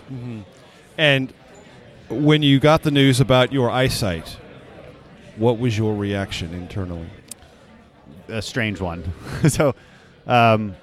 And 0.99 1.33
when 2.09 2.43
you 2.43 2.61
got 2.61 2.83
the 2.83 2.91
news 2.91 3.21
about 3.21 3.53
your 3.53 3.71
eyesight, 3.71 4.37
what 5.37 5.59
was 5.59 5.77
your 5.77 5.95
reaction 5.95 6.53
internally? 6.53 7.09
a 8.33 8.43
strange 8.43 8.81
one. 8.81 9.05
so, 9.49 9.75
um, 10.27 10.75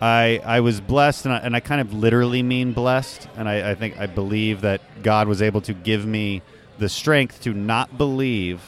I 0.00 0.40
I 0.44 0.60
was 0.60 0.80
blessed, 0.80 1.24
and 1.26 1.34
I, 1.34 1.38
and 1.38 1.56
I 1.56 1.60
kind 1.60 1.80
of 1.80 1.92
literally 1.92 2.42
mean 2.42 2.72
blessed, 2.72 3.28
and 3.36 3.48
I, 3.48 3.70
I 3.70 3.74
think 3.74 3.98
I 3.98 4.06
believe 4.06 4.60
that 4.62 4.80
God 5.02 5.28
was 5.28 5.40
able 5.40 5.60
to 5.62 5.72
give 5.72 6.04
me 6.06 6.42
the 6.78 6.88
strength 6.88 7.40
to 7.42 7.52
not 7.52 7.96
believe, 7.96 8.60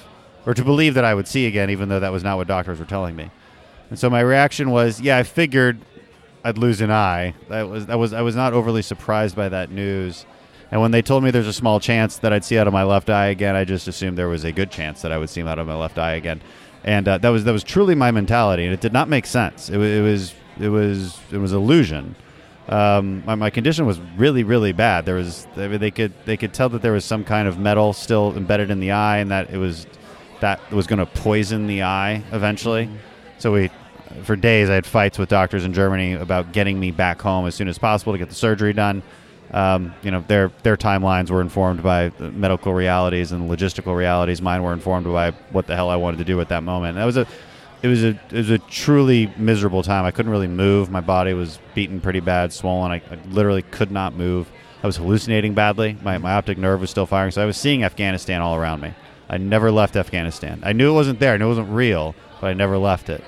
or 0.47 0.55
to 0.55 0.65
believe 0.65 0.95
that 0.95 1.05
I 1.05 1.15
would 1.15 1.27
see 1.27 1.47
again, 1.47 1.71
even 1.71 1.89
though 1.89 2.01
that 2.01 2.13
was 2.13 2.23
not 2.23 2.37
what 2.37 2.47
doctors 2.47 2.79
were 2.79 2.85
telling 2.87 3.17
me. 3.17 3.31
And 3.91 3.99
so 3.99 4.09
my 4.11 4.21
reaction 4.21 4.71
was, 4.71 5.01
yeah, 5.01 5.19
I 5.19 5.23
figured 5.23 5.81
I'd 6.45 6.59
lose 6.59 6.81
an 6.81 6.91
eye. 6.91 7.35
That 7.49 7.69
was 7.69 7.87
that 7.87 7.99
was 7.99 8.13
I 8.13 8.23
was 8.23 8.37
not 8.37 8.53
overly 8.53 8.83
surprised 8.83 9.35
by 9.37 9.49
that 9.49 9.71
news. 9.71 10.25
And 10.71 10.81
when 10.81 10.91
they 10.91 11.03
told 11.03 11.23
me 11.23 11.31
there's 11.31 11.47
a 11.47 11.53
small 11.53 11.79
chance 11.79 12.19
that 12.19 12.33
I'd 12.33 12.45
see 12.45 12.59
out 12.59 12.67
of 12.67 12.73
my 12.73 12.83
left 12.83 13.11
eye 13.11 13.27
again, 13.27 13.55
I 13.55 13.65
just 13.65 13.87
assumed 13.87 14.19
there 14.19 14.29
was 14.29 14.45
a 14.45 14.53
good 14.53 14.71
chance 14.71 15.03
that 15.03 15.13
I 15.13 15.19
would 15.19 15.31
see 15.31 15.43
out 15.43 15.59
of 15.59 15.67
my 15.67 15.77
left 15.77 15.99
eye 15.99 16.15
again. 16.15 16.41
And 16.83 17.07
uh, 17.07 17.19
that 17.19 17.29
was 17.31 17.45
that 17.45 17.53
was 17.53 17.65
truly 17.65 17.95
my 17.95 18.11
mentality, 18.11 18.65
and 18.65 18.73
it 18.73 18.81
did 18.81 18.93
not 18.93 19.09
make 19.09 19.27
sense. 19.27 19.71
It, 19.71 19.81
it 19.81 20.03
was 20.03 20.35
it 20.61 20.69
was 20.69 21.19
it 21.31 21.39
was 21.39 21.53
illusion. 21.53 22.15
Um, 22.69 23.25
my, 23.25 23.37
my 23.37 23.51
condition 23.51 23.87
was 23.87 24.01
really 24.17 24.43
really 24.43 24.73
bad. 24.73 25.05
There 25.07 25.15
was 25.15 25.47
I 25.57 25.69
mean, 25.69 25.81
they 25.81 25.91
could 25.91 26.13
they 26.25 26.37
could 26.37 26.53
tell 26.53 26.69
that 26.71 26.83
there 26.83 26.93
was 26.93 27.05
some 27.05 27.25
kind 27.25 27.47
of 27.47 27.59
metal 27.59 27.93
still 27.93 28.37
embedded 28.37 28.71
in 28.71 28.81
the 28.81 28.93
eye, 28.93 29.19
and 29.19 29.31
that 29.31 29.51
it 29.51 29.59
was 29.59 29.87
that 30.41 30.71
was 30.71 30.87
going 30.87 30.99
to 30.99 31.07
poison 31.07 31.67
the 31.67 31.83
eye 31.83 32.23
eventually. 32.33 32.89
So 33.39 33.53
we, 33.53 33.71
for 34.23 34.37
days, 34.37 34.71
I 34.71 34.75
had 34.75 34.87
fights 34.87 35.19
with 35.19 35.29
doctors 35.29 35.65
in 35.65 35.73
Germany 35.73 36.15
about 36.15 36.53
getting 36.53 36.79
me 36.79 36.91
back 36.91 37.21
home 37.21 37.47
as 37.47 37.55
soon 37.55 37.69
as 37.69 37.79
possible 37.79 38.13
to 38.13 38.19
get 38.19 38.29
the 38.29 38.35
surgery 38.35 38.73
done. 38.73 39.03
Um, 39.53 39.95
you 40.03 40.11
know, 40.11 40.25
their 40.27 40.51
their 40.63 40.77
timelines 40.77 41.31
were 41.31 41.41
informed 41.41 41.83
by 41.83 42.09
the 42.09 42.31
medical 42.33 42.75
realities 42.75 43.33
and 43.33 43.49
logistical 43.49 43.97
realities. 43.97 44.43
Mine 44.43 44.63
were 44.63 44.73
informed 44.73 45.07
by 45.07 45.31
what 45.53 45.67
the 45.67 45.77
hell 45.77 45.89
I 45.89 45.97
wanted 45.97 46.19
to 46.19 46.25
do 46.25 46.41
at 46.41 46.49
that 46.49 46.65
moment. 46.65 46.97
That 46.97 47.05
was 47.05 47.17
a, 47.17 47.27
it 47.87 47.91
was 47.91 48.05
a 48.05 48.09
it 48.09 48.33
was 48.33 48.51
a 48.51 48.59
truly 48.59 49.33
miserable 49.37 49.83
time. 49.83 50.05
I 50.05 50.11
couldn't 50.11 50.33
really 50.33 50.49
move. 50.49 50.91
My 50.91 51.01
body 51.01 51.33
was 51.35 51.61
beaten 51.75 52.01
pretty 52.01 52.21
bad, 52.21 52.53
swollen. 52.53 52.91
I, 52.91 52.97
I 52.97 53.19
literally 53.31 53.63
could 53.63 53.91
not 53.91 54.15
move. 54.15 54.51
I 54.83 54.87
was 54.87 54.97
hallucinating 54.97 55.55
badly. 55.55 55.97
My, 56.03 56.19
my 56.19 56.35
optic 56.35 56.59
nerve 56.59 56.81
was 56.81 56.91
still 56.91 57.07
firing, 57.07 57.31
so 57.31 57.43
I 57.43 57.47
was 57.47 57.57
seeing 57.57 57.83
Afghanistan 57.83 58.41
all 58.41 58.57
around 58.57 58.81
me. 58.81 58.95
I 59.29 59.39
never 59.39 59.71
left 59.71 59.97
Afghanistan. 59.97 60.61
I 60.63 60.73
knew 60.73 60.91
it 60.91 60.95
wasn't 60.95 61.19
there. 61.19 61.35
I 61.35 61.37
knew 61.37 61.47
it 61.47 61.49
wasn't 61.49 61.71
real, 61.71 62.15
but 62.41 62.49
I 62.49 62.55
never 62.55 62.77
left 62.77 63.09
it. 63.09 63.25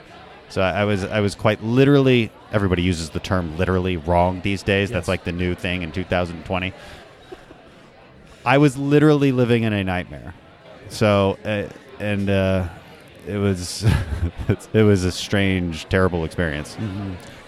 So 0.49 0.61
I, 0.61 0.81
I 0.81 0.85
was 0.85 1.05
I 1.05 1.21
was 1.21 1.35
quite 1.35 1.63
literally. 1.63 2.31
Everybody 2.53 2.83
uses 2.83 3.11
the 3.11 3.21
term 3.21 3.57
literally 3.57 3.97
wrong 3.97 4.41
these 4.41 4.63
days. 4.63 4.91
That's 4.91 5.09
like 5.09 5.25
the 5.25 5.33
new 5.33 5.55
thing 5.55 5.83
in 5.83 5.93
2020. 5.93 6.73
I 8.45 8.59
was 8.59 8.77
literally 8.77 9.33
living 9.33 9.65
in 9.65 9.73
a 9.73 9.85
nightmare. 9.85 10.35
So 10.89 11.39
uh, 11.45 11.69
and 12.01 12.31
uh, 12.31 12.69
it 13.29 13.39
was 13.39 13.85
it 14.73 14.83
was 14.83 15.05
a 15.05 15.13
strange, 15.13 15.89
terrible 15.89 16.25
experience. 16.25 16.77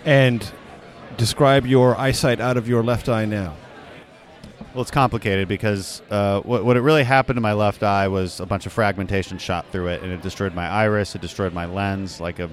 And 0.04 0.50
describe 1.16 1.66
your 1.66 1.96
eyesight 1.96 2.40
out 2.40 2.56
of 2.56 2.68
your 2.68 2.82
left 2.82 3.08
eye 3.08 3.24
now. 3.24 3.56
Well, 4.74 4.82
it's 4.82 4.90
complicated 4.90 5.48
because 5.48 6.00
uh, 6.10 6.40
what, 6.42 6.64
what 6.64 6.76
it 6.76 6.80
really 6.80 7.02
happened 7.02 7.36
to 7.36 7.40
my 7.40 7.54
left 7.54 7.82
eye 7.82 8.06
was 8.06 8.38
a 8.38 8.46
bunch 8.46 8.66
of 8.66 8.72
fragmentation 8.72 9.36
shot 9.38 9.66
through 9.72 9.88
it, 9.88 10.02
and 10.02 10.12
it 10.12 10.22
destroyed 10.22 10.54
my 10.54 10.68
iris. 10.68 11.14
It 11.16 11.20
destroyed 11.20 11.52
my 11.52 11.66
lens, 11.66 12.20
like 12.20 12.38
a 12.38 12.48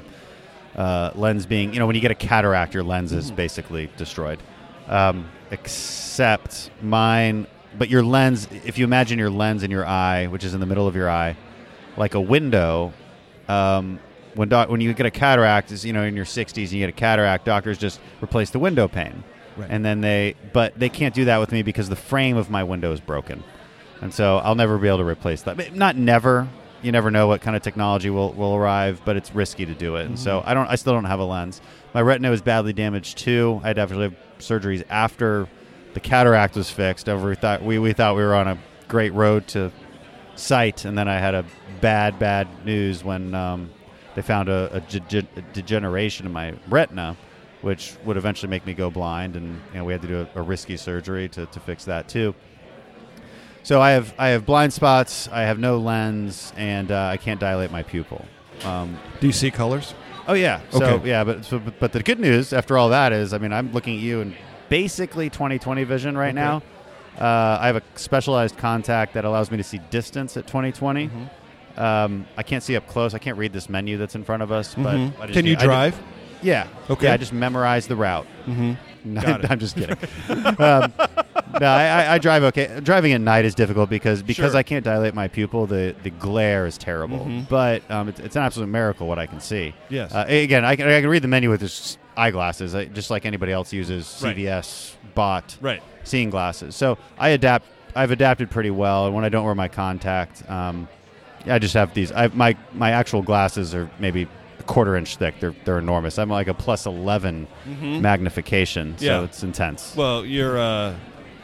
uh, 0.75 1.11
lens 1.15 1.45
being, 1.45 1.73
you 1.73 1.79
know, 1.79 1.87
when 1.87 1.95
you 1.95 2.01
get 2.01 2.11
a 2.11 2.15
cataract, 2.15 2.73
your 2.73 2.83
lens 2.83 3.11
is 3.11 3.31
basically 3.31 3.89
destroyed. 3.97 4.39
Um, 4.87 5.29
except 5.51 6.71
mine, 6.81 7.47
but 7.77 7.89
your 7.89 8.03
lens, 8.03 8.47
if 8.65 8.77
you 8.77 8.85
imagine 8.85 9.19
your 9.19 9.29
lens 9.29 9.63
in 9.63 9.71
your 9.71 9.85
eye, 9.85 10.27
which 10.27 10.43
is 10.43 10.53
in 10.53 10.59
the 10.59 10.65
middle 10.65 10.87
of 10.87 10.95
your 10.95 11.09
eye, 11.09 11.35
like 11.97 12.13
a 12.13 12.21
window, 12.21 12.93
um, 13.47 13.99
when 14.35 14.49
doc- 14.49 14.69
when 14.69 14.81
you 14.81 14.93
get 14.93 15.05
a 15.05 15.11
cataract, 15.11 15.71
is 15.71 15.85
you 15.85 15.93
know 15.93 16.03
in 16.03 16.15
your 16.15 16.25
60s 16.25 16.57
and 16.63 16.71
you 16.73 16.79
get 16.79 16.89
a 16.89 16.93
cataract, 16.93 17.45
doctors 17.45 17.77
just 17.77 17.99
replace 18.21 18.49
the 18.51 18.59
window 18.59 18.87
pane, 18.87 19.23
Right. 19.55 19.67
and 19.71 19.83
then 19.83 20.01
they 20.01 20.35
but 20.53 20.77
they 20.79 20.89
can't 20.89 21.13
do 21.15 21.25
that 21.25 21.39
with 21.39 21.51
me 21.51 21.63
because 21.63 21.89
the 21.89 21.95
frame 21.95 22.37
of 22.37 22.49
my 22.49 22.63
window 22.63 22.91
is 22.91 22.99
broken, 22.99 23.43
and 24.01 24.13
so 24.13 24.37
I'll 24.37 24.55
never 24.55 24.77
be 24.77 24.87
able 24.87 24.99
to 24.99 25.05
replace 25.05 25.41
that. 25.43 25.75
Not 25.75 25.95
never. 25.95 26.47
You 26.83 26.91
never 26.91 27.09
know 27.09 27.25
what 27.27 27.41
kind 27.41 27.55
of 27.57 27.63
technology 27.63 28.11
will, 28.11 28.33
will 28.33 28.53
arrive, 28.55 29.01
but 29.03 29.17
it's 29.17 29.33
risky 29.33 29.65
to 29.65 29.73
do 29.73 29.95
it. 29.95 30.05
And 30.05 30.17
so 30.19 30.43
I 30.45 30.53
don't. 30.53 30.67
I 30.67 30.75
still 30.75 30.93
don't 30.93 31.05
have 31.05 31.19
a 31.19 31.23
lens. 31.25 31.59
My 31.95 32.01
retina 32.03 32.29
was 32.29 32.43
badly 32.43 32.71
damaged 32.71 33.17
too. 33.17 33.59
I 33.63 33.69
had 33.69 33.77
to 33.77 33.81
have 33.81 33.89
to 33.89 33.99
have 33.99 34.15
surgeries 34.37 34.83
after 34.87 35.47
the 35.95 35.99
cataract 35.99 36.55
was 36.55 36.69
fixed. 36.69 37.09
Over 37.09 37.29
we 37.29 37.35
thought 37.35 37.63
we, 37.63 37.79
we 37.79 37.93
thought 37.93 38.15
we 38.15 38.21
were 38.21 38.35
on 38.35 38.47
a 38.47 38.59
great 38.87 39.11
road 39.15 39.47
to 39.47 39.71
sight, 40.37 40.85
and 40.85 40.97
then 40.97 41.07
I 41.07 41.17
had 41.19 41.35
a 41.35 41.43
bad 41.81 42.17
bad 42.19 42.47
news 42.65 43.03
when 43.03 43.33
um, 43.35 43.69
they 44.15 44.21
found 44.21 44.47
a, 44.49 44.75
a, 44.75 44.79
ge- 44.81 45.13
a 45.35 45.41
degeneration 45.53 46.25
in 46.25 46.31
my 46.31 46.53
retina, 46.69 47.17
which 47.61 47.95
would 48.05 48.17
eventually 48.17 48.49
make 48.49 48.65
me 48.65 48.73
go 48.73 48.89
blind, 48.89 49.35
and 49.35 49.59
you 49.73 49.79
know, 49.79 49.83
we 49.85 49.91
had 49.93 50.01
to 50.03 50.07
do 50.07 50.27
a, 50.35 50.39
a 50.39 50.41
risky 50.41 50.77
surgery 50.77 51.27
to, 51.29 51.45
to 51.47 51.59
fix 51.59 51.85
that 51.85 52.07
too. 52.07 52.33
So 53.63 53.81
I 53.81 53.91
have 53.91 54.13
I 54.17 54.29
have 54.29 54.45
blind 54.45 54.71
spots. 54.73 55.27
I 55.31 55.41
have 55.41 55.59
no 55.59 55.77
lens, 55.77 56.53
and 56.55 56.91
uh, 56.91 57.07
I 57.11 57.17
can't 57.17 57.39
dilate 57.39 57.71
my 57.71 57.83
pupil. 57.83 58.23
Um, 58.63 58.97
Do 59.19 59.27
you 59.27 59.33
see 59.33 59.51
colors? 59.51 59.93
Oh 60.27 60.33
yeah. 60.33 60.61
So 60.71 60.83
Okay. 60.85 61.09
yeah, 61.09 61.23
but 61.23 61.45
so, 61.45 61.59
but- 61.59 61.79
but 61.79 61.91
the 61.91 62.01
good 62.03 62.19
news 62.19 62.53
after 62.53 62.77
all 62.77 62.89
that 62.89 63.11
is, 63.13 63.33
I 63.33 63.37
mean, 63.37 63.53
I'm 63.53 63.71
looking 63.73 63.95
at 63.95 64.01
you 64.01 64.21
in 64.21 64.35
basically 64.69 65.29
20/20 65.29 65.85
vision 65.85 66.17
right 66.17 66.27
Okay. 66.29 66.33
now. 66.35 66.63
Uh, 67.19 67.57
I 67.59 67.67
have 67.67 67.75
a 67.77 67.81
specialized 67.95 68.57
contact 68.57 69.13
that 69.15 69.25
allows 69.25 69.49
me 69.51 69.57
to 69.57 69.63
see 69.63 69.79
distance 69.89 70.37
at 70.37 70.45
20/20. 70.47 71.09
Mm-hmm. 71.09 71.79
Um, 71.81 72.25
I 72.37 72.43
can't 72.43 72.63
see 72.63 72.75
up 72.75 72.87
close. 72.87 73.13
I 73.13 73.19
can't 73.19 73.37
read 73.37 73.53
this 73.53 73.69
menu 73.69 73.97
that's 73.97 74.15
in 74.15 74.23
front 74.23 74.43
of 74.43 74.51
us. 74.51 74.73
But 74.75 74.95
Mhm. 74.95 75.11
Just 75.21 75.33
Can 75.33 75.45
you 75.45 75.51
need- 75.51 75.57
I 75.57 75.61
ju- 75.61 75.65
drive? 75.67 75.99
yeah. 76.41 76.67
Okay. 76.89 77.05
Yeah, 77.07 77.13
I 77.13 77.17
just 77.17 77.33
memorize 77.33 77.87
the 77.87 77.95
route. 77.95 78.27
Mm-hmm. 78.45 78.73
No, 79.05 79.21
Got 79.21 79.45
it. 79.45 79.51
I'm 79.51 79.59
just 79.59 79.75
kidding. 79.77 79.95
um, 80.59 80.91
no, 81.61 81.65
I, 81.67 81.83
I, 81.85 82.13
I 82.13 82.17
drive 82.17 82.43
okay. 82.43 82.79
Driving 82.83 83.13
at 83.13 83.21
night 83.21 83.45
is 83.45 83.55
difficult 83.55 83.89
because 83.89 84.21
because 84.23 84.51
Sure. 84.51 84.57
I 84.57 84.63
can't 84.63 84.83
dilate 84.83 85.13
my 85.13 85.27
pupil. 85.27 85.65
The 85.67 85.95
the 86.03 86.09
glare 86.09 86.65
is 86.65 86.77
terrible. 86.77 87.19
Mhm. 87.19 87.47
But 87.49 87.89
um, 87.89 88.09
it's, 88.09 88.19
it's 88.19 88.35
an 88.35 88.43
absolute 88.43 88.67
miracle 88.67 89.07
what 89.07 89.19
I 89.19 89.25
can 89.27 89.39
see. 89.39 89.73
Yes. 89.89 90.13
Uh, 90.13 90.25
again, 90.27 90.65
I 90.65 90.75
can, 90.75 90.87
I 90.87 90.99
can 91.01 91.09
read 91.09 91.21
the 91.23 91.27
menu 91.27 91.49
with 91.49 91.61
just 91.61 91.99
eyeglasses, 92.15 92.73
I, 92.75 92.85
just 92.85 93.09
like 93.09 93.25
anybody 93.25 93.51
else 93.51 93.71
uses 93.71 94.19
Right. 94.23 94.35
CVS 94.35 94.95
bought 95.15 95.57
Right. 95.61 95.81
seeing 96.03 96.29
glasses. 96.29 96.75
So 96.75 96.97
I 97.17 97.29
adapt. 97.29 97.65
I've 97.95 98.11
adapted 98.11 98.49
pretty 98.51 98.69
well. 98.71 99.05
And 99.07 99.15
when 99.15 99.23
I 99.25 99.29
don't 99.29 99.43
wear 99.45 99.55
my 99.55 99.67
contact, 99.69 100.47
um, 100.49 100.87
I 101.45 101.59
just 101.59 101.73
have 101.75 101.93
these. 101.93 102.11
I, 102.11 102.27
my 102.27 102.55
my 102.73 102.91
actual 102.91 103.21
glasses 103.21 103.73
are 103.73 103.89
maybe 103.99 104.27
a 104.59 104.63
quarter 104.63 104.95
inch 104.97 105.15
thick. 105.15 105.39
They're 105.39 105.55
they're 105.63 105.79
enormous. 105.79 106.19
I'm 106.19 106.29
like 106.29 106.47
a 106.47 106.53
plus 106.53 106.85
11 106.85 107.47
Mhm. 107.67 108.01
magnification. 108.01 108.97
So 108.97 109.05
Yeah. 109.05 109.23
it's 109.23 109.43
intense. 109.43 109.95
Well, 109.95 110.25
you're 110.25 110.57
uh, 110.59 110.93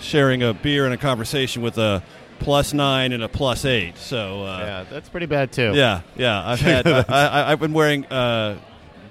sharing 0.04 0.44
a 0.44 0.54
beer 0.54 0.86
and 0.86 0.94
a 0.94 0.98
conversation 0.98 1.62
with 1.62 1.78
a 1.78 2.04
plus 2.40 2.74
nine 2.74 3.12
and 3.14 3.24
a 3.24 3.30
plus 3.30 3.66
eight. 3.66 3.98
So 3.98 4.44
uh, 4.44 4.60
Yeah, 4.60 4.84
that's 4.90 5.10
pretty 5.10 5.26
bad 5.28 5.52
too. 5.52 5.72
Yeah, 5.74 6.02
yeah. 6.16 6.48
I've 6.48 6.60
had 6.60 6.88
I, 6.88 7.04
I, 7.10 7.52
I've 7.52 7.60
been 7.60 7.74
wearing 7.74 8.06
uh, 8.08 8.58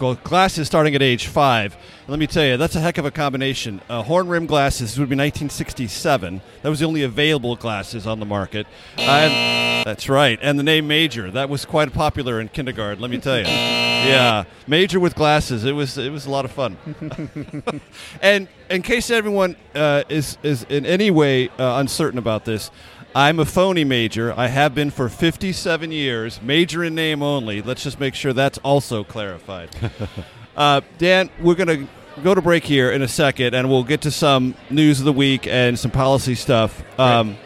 go- 0.03 0.15
glasses 0.17 0.67
starting 0.67 0.97
at 0.97 1.03
age 1.03 1.29
five. 1.29 1.77
Let 2.09 2.19
me 2.19 2.27
tell 2.27 2.45
you, 2.45 2.57
that's 2.57 2.75
a 2.75 2.81
heck 2.81 2.99
of 2.99 3.05
a 3.05 3.13
combination. 3.13 3.81
Uh, 3.89 4.03
horn 4.03 4.27
rim 4.27 4.47
glasses 4.47 4.99
would 4.99 5.09
be 5.09 5.15
1967. 5.15 6.41
That 6.63 6.69
was 6.69 6.81
the 6.81 6.87
only 6.87 7.05
available 7.05 7.55
glasses 7.55 8.05
on 8.05 8.19
the 8.19 8.27
market. 8.27 8.67
And, 8.99 9.87
that's 9.87 10.09
right. 10.09 10.39
And 10.43 10.59
the 10.59 10.65
name 10.65 10.89
Major 10.89 11.31
that 11.31 11.49
was 11.49 11.65
quite 11.65 11.93
popular 11.93 12.41
in 12.41 12.49
kindergarten. 12.49 13.01
Let 13.01 13.11
me 13.11 13.19
tell 13.19 13.39
you. 13.39 13.47
Yeah, 14.03 14.47
Major 14.67 14.99
with 14.99 15.15
glasses. 15.15 15.65
It 15.65 15.77
was 15.77 15.97
it 15.97 16.11
was 16.11 16.27
a 16.27 16.31
lot 16.31 16.45
of 16.45 16.51
fun. 16.51 16.77
and 18.21 18.49
in 18.69 18.83
case 18.83 19.11
everyone 19.11 19.55
uh, 19.77 20.03
is 20.09 20.39
is 20.43 20.65
in 20.65 20.85
any 20.85 21.13
way 21.13 21.51
uh, 21.51 21.79
uncertain 21.79 22.19
about 22.19 22.45
this, 22.45 22.73
I'm 23.15 23.39
a 23.39 23.45
phony 23.45 23.85
major. 23.85 24.33
I 24.35 24.47
have 24.47 24.75
been 24.75 24.91
for 24.91 25.11
57 25.11 25.93
years, 25.93 26.41
major 26.41 26.83
in 26.83 26.95
name 26.95 27.23
only. 27.23 27.61
Let's 27.61 27.83
just 27.83 28.01
make 28.01 28.15
sure 28.15 28.33
that's 28.33 28.57
also 28.59 29.05
clarified. 29.05 29.69
uh, 30.57 30.81
Dan, 30.97 31.29
we're 31.39 31.55
going 31.55 31.87
to 31.87 32.23
go 32.23 32.35
to 32.35 32.41
break 32.41 32.65
here 32.65 32.91
in 32.91 33.03
a 33.03 33.09
second, 33.09 33.55
and 33.55 33.69
we'll 33.69 33.85
get 33.85 34.01
to 34.03 34.11
some 34.11 34.55
news 34.71 34.99
of 34.99 35.05
the 35.05 35.13
week 35.13 35.47
and 35.47 35.79
some 35.79 35.91
policy 35.91 36.35
stuff. 36.35 36.83
Um, 36.99 37.37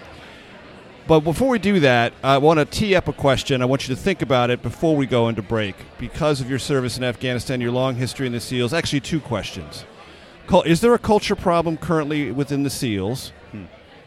but 1.09 1.21
before 1.21 1.49
we 1.49 1.59
do 1.59 1.81
that, 1.81 2.13
I 2.23 2.39
want 2.39 2.61
to 2.61 2.65
tee 2.65 2.95
up 2.95 3.09
a 3.09 3.13
question. 3.13 3.61
I 3.61 3.65
want 3.65 3.89
you 3.89 3.95
to 3.97 4.01
think 4.01 4.23
about 4.23 4.51
it 4.51 4.63
before 4.63 4.95
we 4.95 5.07
go 5.07 5.29
into 5.29 5.43
break. 5.43 5.75
Because 5.99 6.41
of 6.41 6.49
your 6.49 6.61
service 6.61 6.97
in 6.97 7.03
Afghanistan, 7.03 7.61
your 7.61 7.73
long 7.73 7.97
history 7.97 8.29
in 8.29 8.33
the 8.33 8.41
SEALs, 8.41 8.73
actually, 8.73 9.01
two 9.01 9.21
questions. 9.21 9.85
Is 10.65 10.81
there 10.81 10.95
a 10.95 10.99
culture 10.99 11.35
problem 11.35 11.77
currently 11.77 12.31
within 12.31 12.63
the 12.63 12.71
SEALs? 12.71 13.33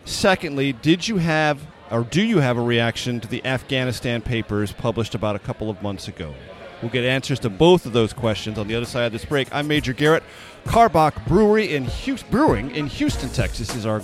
Secondly, 0.10 0.74
did 0.74 1.08
you 1.08 1.18
have 1.18 1.66
or 1.92 2.04
do 2.04 2.22
you 2.22 2.40
have 2.40 2.58
a 2.58 2.62
reaction 2.62 3.20
to 3.20 3.28
the 3.28 3.46
Afghanistan 3.46 4.22
papers 4.22 4.72
published 4.72 5.14
about 5.14 5.36
a 5.36 5.40
couple 5.40 5.70
of 5.70 5.82
months 5.84 6.08
ago? 6.08 6.34
We'll 6.82 6.92
get 6.92 7.06
answers 7.06 7.40
to 7.42 7.50
both 7.50 7.86
of 7.86 7.94
those 7.94 8.12
questions 8.12 8.58
on 8.58 8.68
the 8.68 8.76
other 8.76 8.88
side 8.88 9.06
of 9.06 9.12
this 9.12 9.24
break. 9.24 9.48
I'm 9.52 9.68
Major 9.68 9.94
Garrett. 9.94 10.24
Karbach 10.66 11.28
Brewery 11.28 11.76
in 11.76 11.86
Houston, 11.86 12.30
Brewing 12.32 12.76
in 12.76 12.88
Houston, 12.88 13.30
Texas 13.30 13.76
is 13.76 13.86
our 13.86 14.02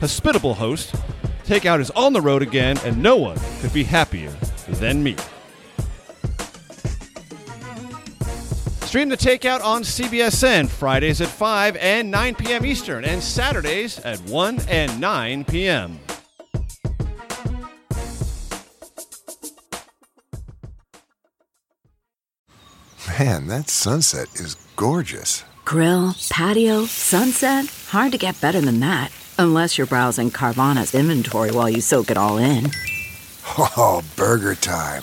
hospitable 0.00 0.54
host. 0.54 0.94
Takeout 1.44 1.80
is 1.80 1.90
on 1.90 2.14
the 2.14 2.20
road 2.22 2.40
again, 2.40 2.78
and 2.84 3.02
no 3.02 3.18
one 3.18 3.38
could 3.60 3.74
be 3.74 3.84
happier 3.84 4.30
than 4.68 5.02
me. 5.02 5.16
Stream 8.92 9.08
the 9.08 9.16
Takeout 9.16 9.64
on 9.64 9.84
CBSN 9.84 10.68
Fridays 10.68 11.22
at 11.22 11.28
5 11.28 11.76
and 11.76 12.10
9 12.10 12.34
p.m. 12.34 12.66
Eastern, 12.66 13.06
and 13.06 13.22
Saturdays 13.22 13.98
at 14.00 14.20
1 14.20 14.60
and 14.68 15.00
9 15.00 15.44
p.m. 15.46 15.98
Man, 23.18 23.46
that 23.46 23.70
sunset 23.70 24.28
is 24.34 24.56
gorgeous. 24.76 25.42
Grill, 25.64 26.14
patio, 26.28 26.84
sunset. 26.84 27.64
Hard 27.88 28.12
to 28.12 28.18
get 28.18 28.38
better 28.42 28.60
than 28.60 28.80
that. 28.80 29.10
Unless 29.38 29.78
you're 29.78 29.86
browsing 29.86 30.30
Carvana's 30.30 30.94
inventory 30.94 31.50
while 31.50 31.70
you 31.70 31.80
soak 31.80 32.10
it 32.10 32.18
all 32.18 32.36
in. 32.36 32.70
Oh, 33.58 34.02
burger 34.16 34.54
time. 34.54 35.02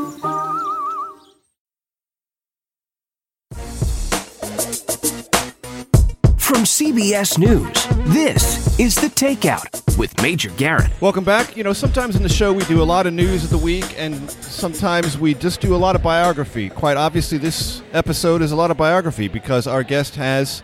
CBS 6.71 7.37
News, 7.37 8.13
this 8.13 8.79
is 8.79 8.95
The 8.95 9.07
Takeout 9.07 9.97
with 9.97 10.19
Major 10.21 10.49
Garrett. 10.51 10.89
Welcome 11.01 11.25
back. 11.25 11.57
You 11.57 11.65
know, 11.65 11.73
sometimes 11.73 12.15
in 12.15 12.23
the 12.23 12.29
show 12.29 12.53
we 12.53 12.63
do 12.63 12.81
a 12.81 12.85
lot 12.85 13.05
of 13.05 13.13
news 13.13 13.43
of 13.43 13.49
the 13.49 13.57
week, 13.57 13.93
and 13.97 14.31
sometimes 14.31 15.17
we 15.17 15.33
just 15.33 15.59
do 15.59 15.75
a 15.75 15.77
lot 15.77 15.97
of 15.97 16.01
biography. 16.01 16.69
Quite 16.69 16.95
obviously, 16.95 17.37
this 17.37 17.83
episode 17.91 18.41
is 18.41 18.53
a 18.53 18.55
lot 18.55 18.71
of 18.71 18.77
biography 18.77 19.27
because 19.27 19.67
our 19.67 19.83
guest 19.83 20.15
has 20.15 20.63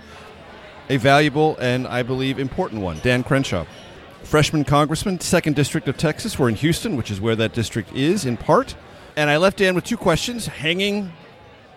a 0.87 0.95
valuable 0.95 1.57
and, 1.57 1.85
I 1.85 2.03
believe, 2.03 2.39
important 2.39 2.81
one 2.81 2.99
Dan 2.99 3.21
Crenshaw. 3.21 3.65
Freshman 4.23 4.63
congressman, 4.63 5.17
2nd 5.17 5.55
District 5.55 5.89
of 5.89 5.97
Texas. 5.97 6.39
We're 6.39 6.47
in 6.47 6.55
Houston, 6.55 6.95
which 6.95 7.11
is 7.11 7.19
where 7.19 7.35
that 7.35 7.51
district 7.51 7.91
is 7.91 8.25
in 8.25 8.37
part. 8.37 8.75
And 9.17 9.29
I 9.29 9.35
left 9.35 9.57
Dan 9.57 9.75
with 9.75 9.83
two 9.83 9.97
questions 9.97 10.45
hanging 10.47 11.11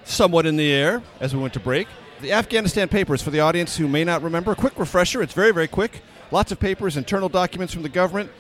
somewhat 0.05 0.47
in 0.47 0.57
the 0.57 0.71
air 0.71 1.03
as 1.19 1.35
we 1.35 1.43
went 1.43 1.55
to 1.55 1.61
break. 1.61 1.89
The 2.21 2.33
Afghanistan 2.33 2.89
papers, 2.89 3.23
for 3.23 3.31
the 3.31 3.41
audience 3.41 3.79
who 3.79 3.89
may 3.89 4.05
not 4.05 4.23
remember, 4.23 4.53
a 4.53 4.55
quick 4.55 4.79
refresher. 4.79 5.23
It's 5.23 5.33
very, 5.33 5.53
very 5.53 5.69
quick. 5.69 6.03
Lots 6.31 6.53
of 6.53 6.61
papers, 6.61 6.99
internal 6.99 7.31
documents 7.31 7.73
from 7.73 7.83
the 7.83 7.89
government 7.89 8.31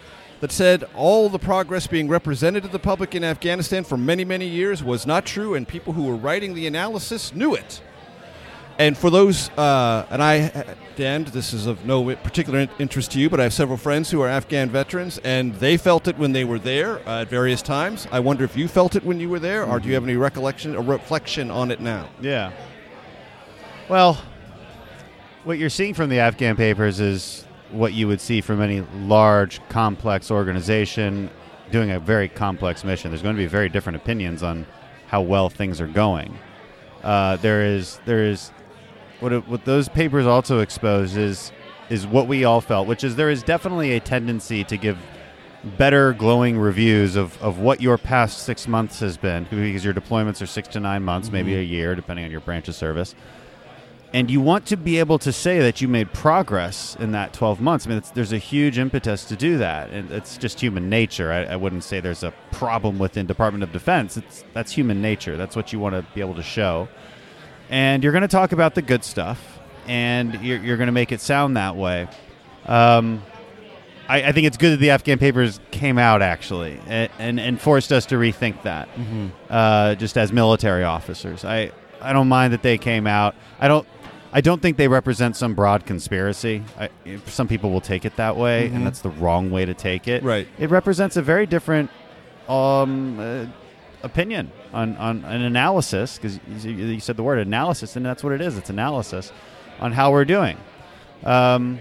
that 0.41 0.53
said 0.53 0.85
all 0.95 1.31
the 1.31 1.39
progress 1.39 1.87
being 1.87 2.07
represented 2.07 2.63
to 2.65 2.69
the 2.69 2.79
public 2.79 3.15
in 3.15 3.25
Afghanistan 3.25 3.83
for 3.83 3.97
many, 3.97 4.23
many 4.23 4.47
years 4.47 4.85
was 4.85 5.07
not 5.07 5.25
true, 5.25 5.55
and 5.55 5.67
people 5.67 5.95
who 5.95 6.03
were 6.03 6.15
writing 6.15 6.53
the 6.53 6.67
analysis 6.67 7.35
knew 7.35 7.55
it. 7.55 7.81
And 8.79 8.99
for 8.99 9.09
those, 9.09 9.49
uh, 9.51 10.07
and 10.11 10.23
I, 10.23 10.77
Dan, 10.97 11.25
this 11.25 11.55
is 11.55 11.67
of 11.67 11.85
no 11.87 12.15
particular 12.17 12.69
interest 12.79 13.13
to 13.13 13.19
you, 13.19 13.31
but 13.31 13.41
I 13.41 13.45
have 13.45 13.55
several 13.55 13.79
friends 13.79 14.11
who 14.11 14.21
are 14.21 14.29
Afghan 14.29 14.69
veterans, 14.69 15.19
and 15.25 15.55
they 15.55 15.79
felt 15.79 16.07
it 16.07 16.19
when 16.19 16.33
they 16.33 16.45
were 16.45 16.59
there 16.59 16.99
uh, 17.09 17.23
at 17.23 17.29
various 17.29 17.63
times. 17.63 18.07
I 18.13 18.21
wonder 18.21 18.45
if 18.45 18.59
you 18.59 18.69
felt 18.69 18.95
it 18.95 19.05
when 19.05 19.21
you 19.21 19.31
were 19.31 19.41
there, 19.41 19.65
or 19.65 19.81
do 19.81 19.89
you 19.89 19.95
have 19.95 20.05
any 20.05 20.17
recollection 20.17 20.77
or 20.77 20.83
reflection 20.83 21.51
on 21.51 21.71
it 21.71 21.81
now? 21.81 22.11
Yeah. 22.21 22.53
Well, 23.91 24.23
what 25.43 25.59
you're 25.59 25.69
seeing 25.69 25.95
from 25.95 26.11
the 26.11 26.21
Afghan 26.21 26.55
papers 26.55 27.01
is 27.01 27.45
what 27.73 27.93
you 27.93 28.07
would 28.07 28.21
see 28.21 28.41
from 28.41 28.63
any 28.63 28.83
large, 28.95 29.61
complex 29.69 30.31
organization 30.31 31.29
doing 31.73 31.91
a 31.91 31.99
very 31.99 32.29
complex 32.29 32.85
mission. 32.85 33.11
There's 33.11 33.21
going 33.21 33.35
to 33.35 33.43
be 33.43 33.49
very 33.49 33.69
different 33.69 33.97
opinions 33.97 34.45
on 34.45 34.65
how 35.09 35.23
well 35.23 35.51
things 35.51 35.81
are 35.81 35.89
going. 35.89 36.39
Uh, 37.03 37.35
there 37.39 37.65
is 37.65 37.99
there 38.05 38.23
is 38.23 38.53
what 39.19 39.33
it, 39.33 39.49
what 39.49 39.65
those 39.65 39.89
papers 39.89 40.25
also 40.25 40.61
expose 40.61 41.17
is 41.17 41.51
is 41.89 42.07
what 42.07 42.29
we 42.29 42.45
all 42.45 42.61
felt, 42.61 42.87
which 42.87 43.03
is 43.03 43.17
there 43.17 43.29
is 43.29 43.43
definitely 43.43 43.95
a 43.95 43.99
tendency 43.99 44.63
to 44.63 44.77
give 44.77 44.99
better 45.77 46.13
glowing 46.13 46.57
reviews 46.57 47.17
of, 47.17 47.43
of 47.43 47.59
what 47.59 47.81
your 47.81 47.99
past 47.99 48.45
six 48.45 48.69
months 48.69 49.01
has 49.01 49.17
been 49.17 49.49
because 49.51 49.85
your 49.85 49.93
deployments 49.93 50.41
are 50.41 50.47
six 50.47 50.69
to 50.69 50.79
nine 50.79 51.03
months, 51.03 51.33
maybe 51.33 51.55
Mhm. 51.55 51.61
a 51.61 51.65
year, 51.65 51.97
depending 51.97 52.25
on 52.25 52.31
your 52.31 52.41
branch 52.41 52.69
of 52.69 52.77
service 52.77 53.17
and 54.13 54.31
you 54.31 54.41
want 54.41 54.67
to 54.67 54.77
be 54.77 54.99
able 54.99 55.19
to 55.21 55.33
say 55.33 55.61
that 55.61 55.81
you 55.81 55.87
made 55.89 56.13
progress 56.13 56.97
in 56.99 57.13
that 57.13 57.33
12 57.33 57.61
months. 57.61 57.87
I 57.87 57.91
mean, 57.91 57.99
it's, 57.99 58.11
there's 58.11 58.33
a 58.33 58.39
huge 58.39 58.77
impetus 58.79 59.25
to 59.27 59.37
do 59.37 59.59
that, 59.59 59.91
and 59.91 60.11
it's 60.11 60.37
just 60.37 60.59
human 60.61 60.89
nature. 60.91 61.31
I, 61.33 61.45
I 61.45 61.57
wouldn't 61.57 61.85
say 61.85 62.01
there's 62.01 62.25
a 62.25 62.33
problem 62.51 62.99
within 62.99 63.27
Department 63.27 63.63
of 63.63 63.73
Defense. 63.73 64.17
It's 64.17 64.45
that's 64.53 64.73
human 64.73 65.01
nature. 65.01 65.37
That's 65.37 65.55
what 65.55 65.73
you 65.73 65.79
want 65.79 65.95
to 65.95 66.05
be 66.15 66.21
able 66.21 66.35
to 66.35 66.43
show, 66.43 66.89
and 67.69 68.03
you're 68.03 68.13
going 68.13 68.23
to 68.23 68.29
talk 68.29 68.53
about 68.53 68.75
the 68.75 68.83
good 68.83 69.05
stuff, 69.05 69.59
and 69.87 70.35
you're, 70.43 70.59
you're 70.59 70.77
going 70.77 70.89
to 70.89 70.93
make 70.93 71.13
it 71.13 71.21
sound 71.21 71.57
that 71.57 71.77
way. 71.77 72.09
Um, 72.67 73.23
I, 74.09 74.25
I 74.25 74.33
think 74.33 74.47
it's 74.49 74.57
good 74.57 74.73
that 74.73 74.81
the 74.81 74.91
Afghan 74.91 75.19
papers 75.19 75.61
came 75.71 75.99
out 75.99 76.21
actually, 76.21 76.81
and 76.89 77.11
and, 77.21 77.39
and 77.41 77.61
forced 77.61 77.93
us 77.93 78.07
to 78.07 78.17
rethink 78.17 78.63
that, 78.65 78.89
Mhm. 78.97 79.31
uh, 79.49 79.95
just 79.95 80.19
as 80.19 80.33
military 80.33 80.83
officers. 80.83 81.45
I 81.45 81.71
I 82.03 82.13
don't 82.13 82.29
mind 82.29 82.53
that 82.55 82.63
they 82.63 82.77
came 82.77 83.07
out. 83.07 83.35
I 83.61 83.69
don't. 83.69 83.87
I 84.33 84.41
don't 84.41 84.63
think 84.63 84.77
they 84.77 84.87
represent 84.89 85.37
some 85.37 85.55
broad 85.55 85.87
conspiracy. 85.87 86.63
I, 86.79 86.89
some 87.27 87.49
people 87.49 87.71
will 87.71 87.81
take 87.81 88.05
it 88.05 88.15
that 88.17 88.37
way, 88.37 88.69
Mhm. 88.69 88.77
and 88.77 88.87
that's 88.87 89.01
the 89.01 89.11
wrong 89.11 89.51
way 89.51 89.65
to 89.65 89.75
take 89.75 90.07
it. 90.07 90.23
Right. 90.23 90.47
It 90.59 90.71
represents 90.71 91.17
a 91.17 91.23
very 91.23 91.47
different 91.47 91.91
um, 92.49 93.19
uh, 93.21 93.47
opinion 94.03 94.51
on, 94.73 94.97
on 94.97 95.25
an 95.25 95.43
analysis, 95.43 96.17
because 96.17 96.41
you, 96.65 96.73
you 96.73 97.01
said 97.01 97.17
the 97.17 97.23
word 97.23 97.39
analysis, 97.39 97.95
and 97.97 98.05
that's 98.05 98.25
what 98.25 98.33
it 98.33 98.41
is. 98.41 98.57
It's 98.57 98.71
analysis 98.71 99.33
on 99.79 99.93
how 99.93 100.11
we're 100.11 100.25
doing. 100.25 100.57
Um, 101.25 101.79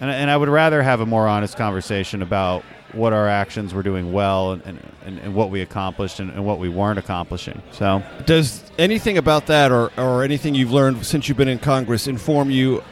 and, 0.00 0.10
and 0.10 0.30
I 0.30 0.36
would 0.36 0.48
rather 0.50 0.82
have 0.82 1.00
a 1.00 1.06
more 1.06 1.26
honest 1.26 1.56
conversation 1.56 2.20
about 2.20 2.62
what 2.92 3.12
our 3.12 3.28
actions 3.28 3.74
were 3.74 3.82
doing 3.82 4.12
well 4.12 4.52
and, 4.52 4.62
and, 5.04 5.18
and, 5.18 5.34
what 5.34 5.50
we 5.50 5.60
accomplished 5.60 6.20
and, 6.20 6.30
and 6.30 6.44
what 6.44 6.58
we 6.58 6.68
weren't 6.68 6.98
accomplishing. 6.98 7.60
So, 7.72 8.02
Does 8.26 8.64
anything 8.78 9.18
about 9.18 9.46
that 9.46 9.72
or, 9.72 9.90
or 9.98 10.22
anything 10.22 10.54
you've 10.54 10.72
learned 10.72 11.04
since 11.04 11.28
you've 11.28 11.36
been 11.36 11.48
in 11.48 11.58
Congress 11.58 12.06
inform 12.06 12.50
you 12.50 12.82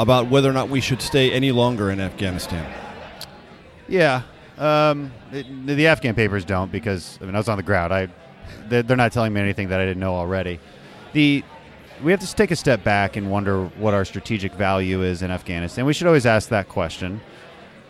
about 0.00 0.28
whether 0.28 0.48
or 0.48 0.52
not 0.52 0.70
we 0.70 0.80
should 0.80 1.02
stay 1.02 1.30
any 1.30 1.52
longer 1.52 1.90
in 1.90 2.00
Afghanistan? 2.00 2.72
Yeah, 3.86 4.22
um, 4.58 5.12
it, 5.32 5.66
the 5.66 5.86
Afghan 5.86 6.14
papers 6.14 6.44
don't 6.44 6.72
because 6.72 7.18
I 7.20 7.26
mean 7.26 7.34
I 7.34 7.38
was 7.38 7.48
on 7.48 7.56
the 7.56 7.62
ground. 7.62 7.92
I 7.92 8.08
they're, 8.68 8.82
they're 8.82 8.96
not 8.96 9.12
telling 9.12 9.32
me 9.32 9.40
anything 9.40 9.68
that 9.68 9.80
I 9.80 9.84
didn't 9.84 10.00
know 10.00 10.14
already. 10.14 10.60
The 11.12 11.44
we 12.02 12.10
have 12.10 12.20
to 12.20 12.34
take 12.34 12.50
a 12.50 12.56
step 12.56 12.82
back 12.82 13.16
and 13.16 13.30
wonder 13.30 13.66
what 13.66 13.94
our 13.94 14.04
strategic 14.04 14.52
value 14.54 15.02
is 15.02 15.22
in 15.22 15.30
Afghanistan. 15.30 15.84
We 15.84 15.92
should 15.92 16.06
always 16.06 16.26
ask 16.26 16.48
that 16.48 16.68
question. 16.68 17.20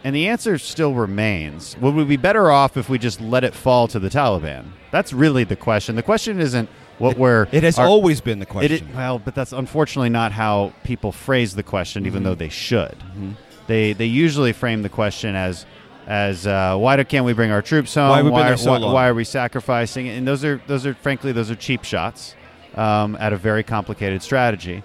And 0.05 0.15
the 0.15 0.29
answer 0.29 0.59
still 0.59 0.93
remains 0.95 1.77
would 1.79 1.95
we 1.95 2.05
be 2.05 2.17
better 2.19 2.51
off 2.51 2.77
if 2.77 2.89
we 2.91 2.99
just 2.99 3.21
let 3.23 3.43
it 3.43 3.55
fall 3.55 3.89
to 3.89 3.99
the 3.99 4.11
Taliban? 4.11 4.67
That's 4.91 5.13
really 5.15 5.45
the 5.45 5.57
question. 5.57 5.97
The 5.97 6.03
question 6.03 6.41
isn't 6.41 6.69
what 6.99 7.17
we're. 7.19 7.49
It 7.53 7.63
has 7.63 7.79
our- 7.79 7.87
always 7.87 8.21
been 8.21 8.39
the 8.39 8.45
It, 8.45 8.49
question. 8.51 8.89
well, 8.95 9.19
but 9.19 9.35
that's 9.35 9.53
unfortunately 9.53 10.11
not 10.11 10.31
how 10.33 10.73
people 10.85 11.11
phrase 11.11 11.55
the 11.57 11.63
question, 11.63 12.07
even 12.07 12.21
Mhm. 12.21 12.25
though 12.27 12.35
they 12.35 12.51
should. 12.51 12.93
Mm-hmm. 12.99 13.31
They 13.67 13.95
they 13.95 14.05
usually 14.05 14.53
frame 14.53 14.83
the 14.83 14.89
question 14.91 15.35
as 15.35 15.65
as 16.07 16.47
uh, 16.47 16.77
why 16.77 16.97
do, 16.97 17.05
can't 17.05 17.25
we 17.25 17.33
bring 17.33 17.51
our 17.51 17.63
troops 17.63 17.95
home? 17.95 18.11
Why 18.11 18.51
why, 18.51 18.55
so 18.57 18.73
why- 18.79 18.93
why 18.93 19.09
are 19.09 19.15
we 19.15 19.25
sacrificing? 19.25 20.07
And 20.09 20.29
those 20.29 20.45
are 20.45 20.61
those 20.67 20.85
are 20.85 20.93
frankly 20.95 21.33
those 21.33 21.51
are 21.51 21.55
cheap 21.57 21.83
shots 21.83 22.35
um, 22.77 23.17
at 23.19 23.33
a 23.33 23.39
very 23.39 23.63
complicated 23.63 24.23
strategy. 24.23 24.83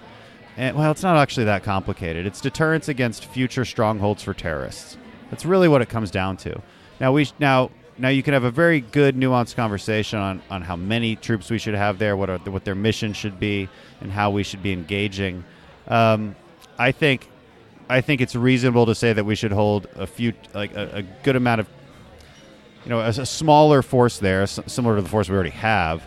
And 0.56 0.76
well, 0.76 0.90
it's 0.90 1.02
not 1.02 1.16
actually 1.18 1.44
that 1.44 1.62
complicated. 1.62 2.24
It's 2.26 2.40
deterrence 2.40 2.88
against 2.88 3.26
future 3.26 3.64
strongholds 3.66 4.22
for 4.22 4.32
terrorists. 4.34 4.96
That's 5.30 5.44
really 5.44 5.68
what 5.68 5.80
it 5.82 5.88
comes 5.88 6.10
down 6.10 6.36
to. 6.38 6.60
Now 7.00 7.12
we 7.12 7.28
now 7.38 7.70
now 7.98 8.08
you 8.08 8.22
can 8.22 8.34
have 8.34 8.44
a 8.44 8.50
very 8.50 8.80
good 8.80 9.14
nuanced 9.16 9.56
conversation 9.56 10.18
on, 10.18 10.42
on 10.50 10.62
how 10.62 10.76
many 10.76 11.16
troops 11.16 11.50
we 11.50 11.58
should 11.58 11.74
have 11.74 11.98
there, 11.98 12.16
what 12.16 12.30
are, 12.30 12.38
what 12.38 12.64
their 12.64 12.74
mission 12.74 13.12
should 13.12 13.38
be, 13.38 13.68
and 14.00 14.10
how 14.10 14.30
we 14.30 14.42
should 14.42 14.62
be 14.62 14.72
engaging. 14.72 15.44
Um, 15.86 16.34
I 16.78 16.92
think 16.92 17.28
I 17.88 18.00
think 18.00 18.20
it's 18.20 18.34
reasonable 18.34 18.86
to 18.86 18.94
say 18.94 19.12
that 19.12 19.24
we 19.24 19.34
should 19.34 19.52
hold 19.52 19.86
a 19.96 20.06
few 20.06 20.32
like 20.54 20.74
a, 20.74 20.98
a 20.98 21.02
good 21.02 21.36
amount 21.36 21.60
of 21.60 21.68
you 22.84 22.90
know 22.90 23.00
a, 23.00 23.08
a 23.08 23.26
smaller 23.26 23.82
force 23.82 24.18
there, 24.18 24.42
s- 24.42 24.60
similar 24.66 24.96
to 24.96 25.02
the 25.02 25.08
force 25.08 25.28
we 25.28 25.34
already 25.34 25.50
have. 25.50 26.02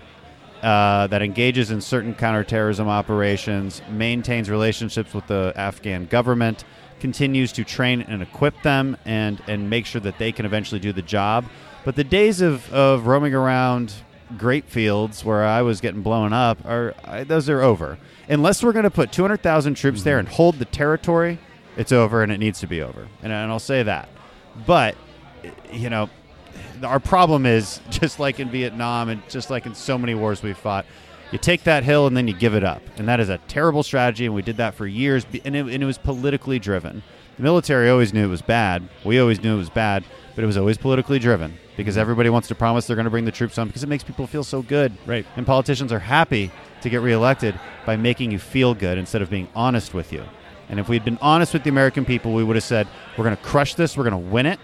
Uh, 0.61 1.07
that 1.07 1.21
engages 1.21 1.71
in 1.71 1.81
certain 1.81 2.15
counterterrorism 2.15 2.87
operations, 2.87 3.81
maintains 3.91 4.49
relationships 4.49 5.13
with 5.13 5.27
the 5.27 5.51
Afghan 5.57 6.05
government, 6.05 6.63
continues 7.03 7.51
to 7.51 7.65
train 7.65 7.99
and 8.01 8.21
equip 8.21 8.61
them, 8.61 8.95
and 9.03 9.43
and 9.49 9.69
make 9.69 9.85
sure 9.85 9.99
that 9.99 10.17
they 10.19 10.31
can 10.31 10.45
eventually 10.45 10.79
do 10.79 10.93
the 10.93 11.01
job. 11.01 11.43
But 11.83 11.97
the 11.97 12.05
days 12.05 12.39
of, 12.39 12.73
of 12.73 13.07
roaming 13.07 13.33
around 13.33 13.93
grape 14.37 14.69
fields 14.69 15.25
where 15.25 15.43
I 15.43 15.63
was 15.63 15.81
getting 15.81 16.01
blown 16.01 16.31
up 16.31 16.63
are 16.63 16.95
I, 17.03 17.25
those 17.25 17.49
are 17.49 17.61
over. 17.61 17.99
Unless 18.29 18.63
we're 18.63 18.71
going 18.71 18.83
to 18.83 18.89
put 18.89 19.11
200,000 19.11 19.73
troops 19.73 20.03
there 20.03 20.17
and 20.17 20.29
hold 20.29 20.59
the 20.59 20.65
territory, 20.65 21.39
it's 21.75 21.91
over 21.91 22.23
and 22.23 22.31
it 22.31 22.37
needs 22.37 22.61
to 22.61 22.67
be 22.67 22.81
over. 22.81 23.09
And, 23.21 23.33
and 23.33 23.51
I'll 23.51 23.59
say 23.59 23.83
that. 23.83 24.07
But 24.65 24.95
you 25.73 25.89
know, 25.89 26.09
our 26.83 27.01
problem 27.01 27.45
is 27.45 27.81
just 27.89 28.17
like 28.17 28.39
in 28.39 28.49
Vietnam 28.49 29.09
and 29.09 29.21
just 29.27 29.49
like 29.49 29.65
in 29.65 29.75
so 29.75 29.97
many 29.97 30.15
wars 30.15 30.41
we've 30.41 30.57
fought. 30.57 30.85
You 31.33 31.39
take 31.39 31.63
that 31.63 31.83
hill 31.83 32.05
and 32.05 32.15
then 32.15 32.27
you 32.27 32.35
give 32.35 32.53
it 32.53 32.63
up, 32.63 32.83
and 32.97 33.07
that 33.07 33.19
is 33.19 33.27
a 33.27 33.39
terrible 33.47 33.81
strategy. 33.81 34.27
And 34.27 34.35
we 34.35 34.43
did 34.43 34.57
that 34.57 34.75
for 34.75 34.85
years, 34.85 35.25
and 35.43 35.55
it, 35.55 35.65
and 35.65 35.81
it 35.81 35.85
was 35.85 35.97
politically 35.97 36.59
driven. 36.59 37.01
The 37.37 37.41
military 37.41 37.89
always 37.89 38.13
knew 38.13 38.23
it 38.23 38.29
was 38.29 38.43
bad. 38.43 38.87
We 39.03 39.19
always 39.19 39.41
knew 39.41 39.55
it 39.55 39.57
was 39.57 39.71
bad, 39.71 40.03
but 40.35 40.43
it 40.43 40.45
was 40.45 40.57
always 40.57 40.77
politically 40.77 41.17
driven 41.17 41.57
because 41.75 41.97
everybody 41.97 42.29
wants 42.29 42.49
to 42.49 42.55
promise 42.55 42.85
they're 42.85 42.95
going 42.95 43.05
to 43.05 43.09
bring 43.09 43.25
the 43.25 43.31
troops 43.31 43.55
home 43.55 43.67
because 43.67 43.81
it 43.81 43.89
makes 43.89 44.03
people 44.03 44.27
feel 44.27 44.43
so 44.43 44.61
good. 44.61 44.95
Right. 45.07 45.25
And 45.35 45.43
politicians 45.43 45.91
are 45.91 45.97
happy 45.97 46.51
to 46.81 46.89
get 46.91 47.01
reelected 47.01 47.59
by 47.83 47.95
making 47.95 48.29
you 48.29 48.37
feel 48.37 48.75
good 48.75 48.99
instead 48.99 49.23
of 49.23 49.31
being 49.31 49.47
honest 49.55 49.95
with 49.95 50.13
you. 50.13 50.23
And 50.69 50.79
if 50.79 50.87
we'd 50.87 51.03
been 51.03 51.17
honest 51.19 51.51
with 51.51 51.63
the 51.63 51.69
American 51.71 52.05
people, 52.05 52.35
we 52.35 52.43
would 52.43 52.57
have 52.57 52.63
said, 52.63 52.87
"We're 53.17 53.23
going 53.23 53.35
to 53.35 53.41
crush 53.41 53.73
this. 53.73 53.97
We're 53.97 54.07
going 54.07 54.23
to 54.23 54.29
win 54.29 54.45
it." 54.45 54.59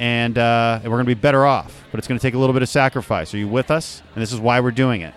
and, 0.00 0.38
uh, 0.38 0.78
and 0.80 0.92
we're 0.92 0.98
going 0.98 1.06
to 1.06 1.14
be 1.16 1.20
better 1.20 1.44
off. 1.44 1.84
But 1.90 1.98
it's 1.98 2.06
going 2.06 2.20
to 2.20 2.22
take 2.22 2.34
a 2.34 2.38
little 2.38 2.52
bit 2.52 2.62
of 2.62 2.68
sacrifice. 2.68 3.34
Are 3.34 3.38
you 3.38 3.48
with 3.48 3.72
us? 3.72 4.00
And 4.14 4.22
this 4.22 4.32
is 4.32 4.38
why 4.38 4.60
we're 4.60 4.70
doing 4.70 5.00
it. 5.00 5.12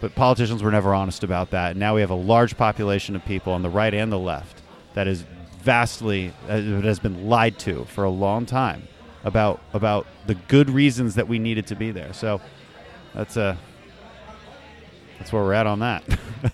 But 0.00 0.14
politicians 0.14 0.62
were 0.62 0.70
never 0.70 0.94
honest 0.94 1.24
about 1.24 1.50
that. 1.50 1.72
And 1.72 1.80
now 1.80 1.94
we 1.94 2.00
have 2.02 2.10
a 2.10 2.14
large 2.14 2.56
population 2.56 3.16
of 3.16 3.24
people 3.24 3.52
on 3.52 3.62
the 3.62 3.70
right 3.70 3.92
and 3.92 4.12
the 4.12 4.18
left 4.18 4.62
that 4.94 5.08
is 5.08 5.24
vastly 5.60 6.32
uh, 6.48 6.56
that 6.56 6.84
has 6.84 6.98
been 6.98 7.28
lied 7.28 7.58
to 7.58 7.84
for 7.86 8.04
a 8.04 8.10
long 8.10 8.46
time 8.46 8.86
about 9.24 9.60
about 9.72 10.06
the 10.26 10.34
good 10.34 10.70
reasons 10.70 11.16
that 11.16 11.26
we 11.26 11.38
needed 11.38 11.66
to 11.66 11.74
be 11.74 11.90
there. 11.90 12.12
So 12.12 12.40
that's 13.14 13.36
uh, 13.36 13.56
that's 15.18 15.32
where 15.32 15.42
we're 15.42 15.52
at 15.54 15.66
on 15.66 15.80
that. 15.80 16.04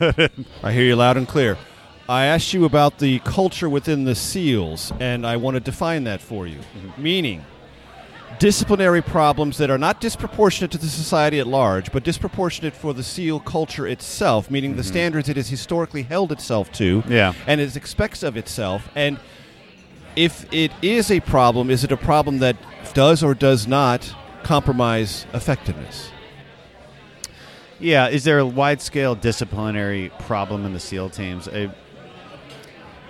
I 0.62 0.72
hear 0.72 0.84
you 0.84 0.96
loud 0.96 1.16
and 1.16 1.28
clear. 1.28 1.58
I 2.08 2.26
asked 2.26 2.52
you 2.52 2.64
about 2.64 2.98
the 2.98 3.18
culture 3.20 3.68
within 3.68 4.04
the 4.04 4.14
SEALs, 4.14 4.92
and 5.00 5.26
I 5.26 5.36
want 5.36 5.54
to 5.54 5.60
define 5.60 6.04
that 6.04 6.20
for 6.20 6.46
you. 6.46 6.60
Meaning, 6.98 7.44
disciplinary 8.38 9.02
problems 9.02 9.58
that 9.58 9.70
are 9.70 9.78
not 9.78 10.00
disproportionate 10.00 10.70
to 10.72 10.78
the 10.78 10.86
society 10.86 11.38
at 11.38 11.46
large, 11.46 11.92
but 11.92 12.04
disproportionate 12.04 12.74
for 12.74 12.92
the 12.92 13.02
SEAL 13.02 13.40
culture 13.40 13.86
itself, 13.86 14.50
meaning 14.50 14.76
the 14.76 14.82
Mhm. 14.82 14.86
standards 14.86 15.28
it 15.28 15.36
has 15.36 15.48
historically 15.48 16.02
held 16.02 16.32
itself 16.32 16.70
to, 16.72 17.02
Yeah. 17.08 17.32
and 17.46 17.60
it 17.60 17.76
expects 17.76 18.22
of 18.22 18.36
itself. 18.36 18.88
And 18.94 19.18
if 20.16 20.46
it 20.52 20.72
is 20.82 21.10
a 21.10 21.20
problem, 21.20 21.70
is 21.70 21.84
it 21.84 21.92
a 21.92 21.96
problem 21.96 22.38
that 22.38 22.56
does 22.94 23.22
or 23.22 23.34
does 23.34 23.66
not 23.66 24.14
compromise 24.42 25.26
effectiveness? 25.32 26.10
Yeah, 27.80 28.08
is 28.08 28.24
there 28.24 28.38
a 28.38 28.46
wide 28.46 28.80
scale 28.80 29.14
disciplinary 29.14 30.10
problem 30.20 30.64
in 30.64 30.72
the 30.72 30.80
SEAL 30.80 31.10
teams? 31.10 31.48
I, 31.48 31.70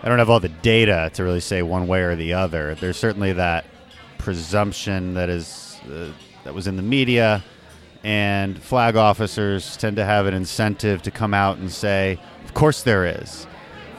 I 0.03 0.09
don't 0.09 0.18
have 0.18 0.31
all 0.31 0.41
the 0.41 0.49
data 0.49 1.11
to 1.14 1.25
really 1.25 1.41
say 1.41 1.62
one 1.62 1.87
way 1.87 2.01
or 2.01 2.16
the 2.16 2.33
other. 2.35 2.75
There's 2.75 2.97
certainly 2.97 3.33
that 3.35 3.64
presumption 4.25 5.14
that 5.14 5.29
is 5.29 5.79
uh, 5.93 6.09
that 6.45 6.55
was 6.55 6.66
in 6.66 6.77
the 6.77 6.83
media, 6.83 7.45
and 8.03 8.61
flag 8.61 8.97
officers 8.97 9.77
tend 9.77 9.97
to 9.97 10.05
have 10.05 10.27
an 10.27 10.33
incentive 10.33 11.03
to 11.03 11.11
come 11.11 11.35
out 11.35 11.59
and 11.59 11.70
say, 11.70 12.18
"Of 12.45 12.55
course 12.55 12.83
there 12.83 13.05
is." 13.05 13.47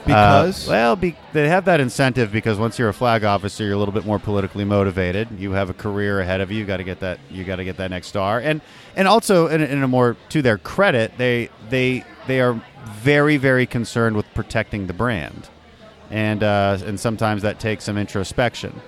Because? 0.04 0.68
Uh, 0.68 0.70
well, 0.70 0.96
be, 0.96 1.16
they 1.32 1.48
have 1.48 1.64
that 1.64 1.80
incentive 1.80 2.30
because 2.30 2.58
once 2.58 2.78
you're 2.78 2.88
a 2.88 2.94
flag 2.94 3.24
officer, 3.24 3.64
you're 3.64 3.74
a 3.74 3.78
little 3.78 3.94
bit 3.94 4.04
more 4.04 4.20
politically 4.20 4.64
motivated. 4.64 5.28
You 5.36 5.52
have 5.52 5.70
a 5.70 5.74
career 5.74 6.20
ahead 6.20 6.40
of 6.40 6.52
you. 6.52 6.58
You 6.58 6.64
got 6.64 6.76
to 6.76 6.84
get 6.84 7.00
that. 7.00 7.18
You 7.30 7.44
got 7.44 7.56
to 7.56 7.64
get 7.64 7.76
that 7.78 7.90
next 7.90 8.08
star. 8.08 8.40
And 8.40 8.60
and 8.96 9.06
also, 9.06 9.46
in, 9.46 9.60
in 9.60 9.82
a 9.82 9.88
more 9.88 10.16
to 10.30 10.42
their 10.42 10.58
credit, 10.58 11.12
they 11.18 11.50
they 11.70 12.04
they 12.26 12.40
are 12.40 12.60
very 12.84 13.36
very 13.36 13.66
concerned 13.66 14.16
with 14.16 14.26
protecting 14.34 14.88
the 14.88 14.92
brand, 14.92 15.48
and 16.10 16.42
uh, 16.42 16.78
and 16.84 16.98
sometimes 16.98 17.42
that 17.42 17.60
takes 17.60 17.84
some 17.84 17.96
introspection. 17.96 18.80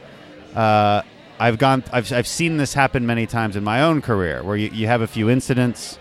Uh, 0.54 1.02
I've 1.38 1.58
gone. 1.58 1.84
I've 1.92 2.12
I've 2.12 2.26
seen 2.26 2.56
this 2.56 2.74
happen 2.74 3.06
many 3.06 3.26
times 3.26 3.56
in 3.56 3.64
my 3.64 3.82
own 3.82 4.02
career, 4.02 4.42
where 4.42 4.56
you, 4.56 4.70
you 4.72 4.86
have 4.86 5.02
a 5.02 5.06
few 5.06 5.30
incidents, 5.30 5.98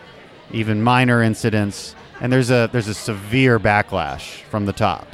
even 0.52 0.82
minor 0.82 1.22
incidents, 1.22 1.96
and 2.20 2.34
there's 2.34 2.50
a 2.50 2.70
there's 2.72 2.88
a 2.88 2.94
severe 2.94 3.60
backlash 3.60 4.42
from 4.50 4.66
the 4.66 4.74
top, 4.74 5.08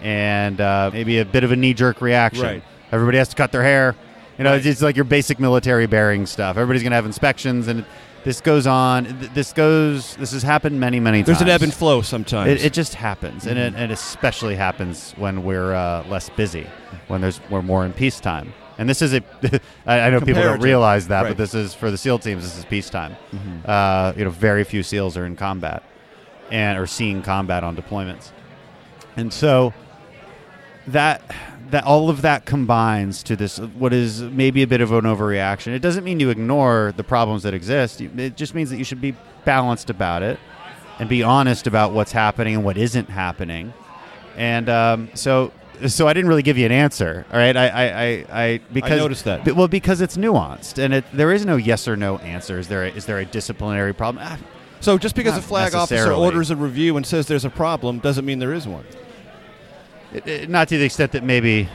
and 0.00 0.60
uh, 0.60 0.90
maybe 0.92 1.18
a 1.18 1.24
bit 1.24 1.44
of 1.44 1.52
a 1.52 1.56
knee 1.56 1.74
jerk 1.74 2.00
reaction. 2.00 2.44
Right. 2.44 2.62
Everybody 2.92 3.18
has 3.18 3.28
to 3.28 3.36
cut 3.36 3.50
their 3.52 3.62
hair. 3.62 3.96
You 4.38 4.44
know, 4.44 4.54
it's, 4.54 4.66
it's 4.66 4.82
like 4.82 4.96
your 4.96 5.06
basic 5.06 5.40
military 5.40 5.86
bearing 5.86 6.26
stuff. 6.26 6.58
Everybody's 6.58 6.82
going 6.82 6.90
to 6.90 6.96
have 6.96 7.06
inspections, 7.06 7.68
and 7.68 7.86
this 8.24 8.42
goes 8.42 8.66
on. 8.66 9.30
This 9.32 9.54
goes. 9.54 10.14
This 10.16 10.32
has 10.32 10.42
happened 10.42 10.78
many, 10.78 11.00
many 11.00 11.18
times. 11.20 11.26
There's 11.26 11.40
an 11.40 11.48
ebb 11.48 11.62
and 11.62 11.72
flow 11.72 12.02
sometimes. 12.02 12.50
It, 12.50 12.66
it 12.66 12.72
just 12.74 12.94
happens, 12.94 13.46
and 13.46 13.58
it, 13.58 13.74
it 13.74 13.90
especially 13.90 14.54
happens 14.54 15.12
when 15.12 15.42
we're 15.44 15.72
uh, 15.72 16.04
less 16.08 16.28
busy, 16.28 16.66
when 17.08 17.22
there's 17.22 17.40
we're 17.48 17.62
more 17.62 17.86
in 17.86 17.94
peacetime. 17.94 18.52
And 18.78 18.88
this 18.88 19.00
is 19.02 19.14
a. 19.14 19.22
I 19.86 20.00
I 20.00 20.10
know 20.10 20.20
people 20.20 20.42
don't 20.42 20.60
realize 20.60 21.08
that, 21.08 21.22
Right. 21.22 21.28
but 21.30 21.36
this 21.38 21.54
is 21.54 21.72
for 21.74 21.90
the 21.90 21.96
SEAL 21.98 22.18
teams. 22.20 22.42
This 22.44 22.58
is 22.58 22.64
peacetime. 22.66 23.16
Mhm. 23.34 23.66
Uh, 23.68 24.12
you 24.16 24.24
know, 24.24 24.30
very 24.30 24.64
few 24.64 24.82
SEALs 24.82 25.16
are 25.16 25.24
in 25.24 25.34
combat, 25.36 25.82
and 26.50 26.78
are 26.78 26.86
seeing 26.86 27.22
combat 27.22 27.64
on 27.64 27.74
deployments, 27.76 28.30
and 29.16 29.32
so 29.32 29.72
that 30.88 31.22
that 31.70 31.82
all 31.84 32.08
of 32.08 32.22
that 32.22 32.44
combines 32.46 33.22
to 33.24 33.34
this 33.34 33.58
what 33.58 33.92
is 33.92 34.22
maybe 34.22 34.62
a 34.62 34.66
bit 34.66 34.80
of 34.80 34.92
an 34.92 35.04
overreaction. 35.04 35.68
It 35.74 35.80
doesn't 35.80 36.04
mean 36.04 36.20
you 36.20 36.30
ignore 36.30 36.94
the 36.96 37.02
problems 37.02 37.42
that 37.42 37.54
exist. 37.54 38.00
It 38.00 38.36
just 38.36 38.54
means 38.54 38.70
that 38.70 38.76
you 38.76 38.84
should 38.84 39.00
be 39.00 39.14
balanced 39.44 39.90
about 39.90 40.22
it 40.22 40.38
and 41.00 41.08
be 41.08 41.22
honest 41.24 41.66
about 41.66 41.92
what's 41.92 42.12
happening 42.12 42.54
and 42.54 42.64
what 42.64 42.76
isn't 42.78 43.10
happening. 43.10 43.72
And 44.36 44.68
um, 44.68 45.08
so 45.14 45.50
so 45.88 46.08
I 46.08 46.12
didn't 46.14 46.28
really 46.28 46.42
give 46.42 46.56
you 46.58 46.66
an 46.66 46.72
answer. 46.72 47.26
All 47.32 47.38
right, 47.38 47.56
I 47.56 47.68
I, 47.68 47.84
I, 47.84 48.26
I 48.44 48.60
because 48.72 48.92
I 48.92 48.96
noticed 48.96 49.24
that. 49.24 49.46
Well, 49.54 49.68
because 49.68 50.00
it's 50.00 50.16
nuanced 50.16 50.82
and 50.82 50.94
it, 50.94 51.04
there 51.12 51.32
is 51.32 51.44
no 51.46 51.56
yes 51.56 51.86
or 51.88 51.96
no 51.96 52.18
answer. 52.18 52.58
Is 52.58 52.68
there 52.68 52.84
a, 52.84 52.88
is 52.88 53.06
there 53.06 53.18
a 53.18 53.24
disciplinary 53.24 53.92
problem? 53.92 54.24
Ah, 54.26 54.38
So 54.80 54.98
just 54.98 55.14
because 55.14 55.36
a 55.36 55.42
flag 55.42 55.74
officer 55.74 56.12
orders 56.18 56.50
a 56.50 56.56
review 56.56 56.96
and 56.96 57.06
says 57.06 57.26
there's 57.26 57.44
a 57.44 57.50
problem 57.50 57.98
doesn't 57.98 58.24
mean 58.24 58.38
there 58.38 58.54
is 58.54 58.66
one. 58.66 58.84
It- 60.12 60.26
it- 60.26 60.50
not 60.50 60.68
to 60.68 60.78
the 60.78 60.84
extent 60.84 61.12
that 61.12 61.24
maybe 61.24 61.68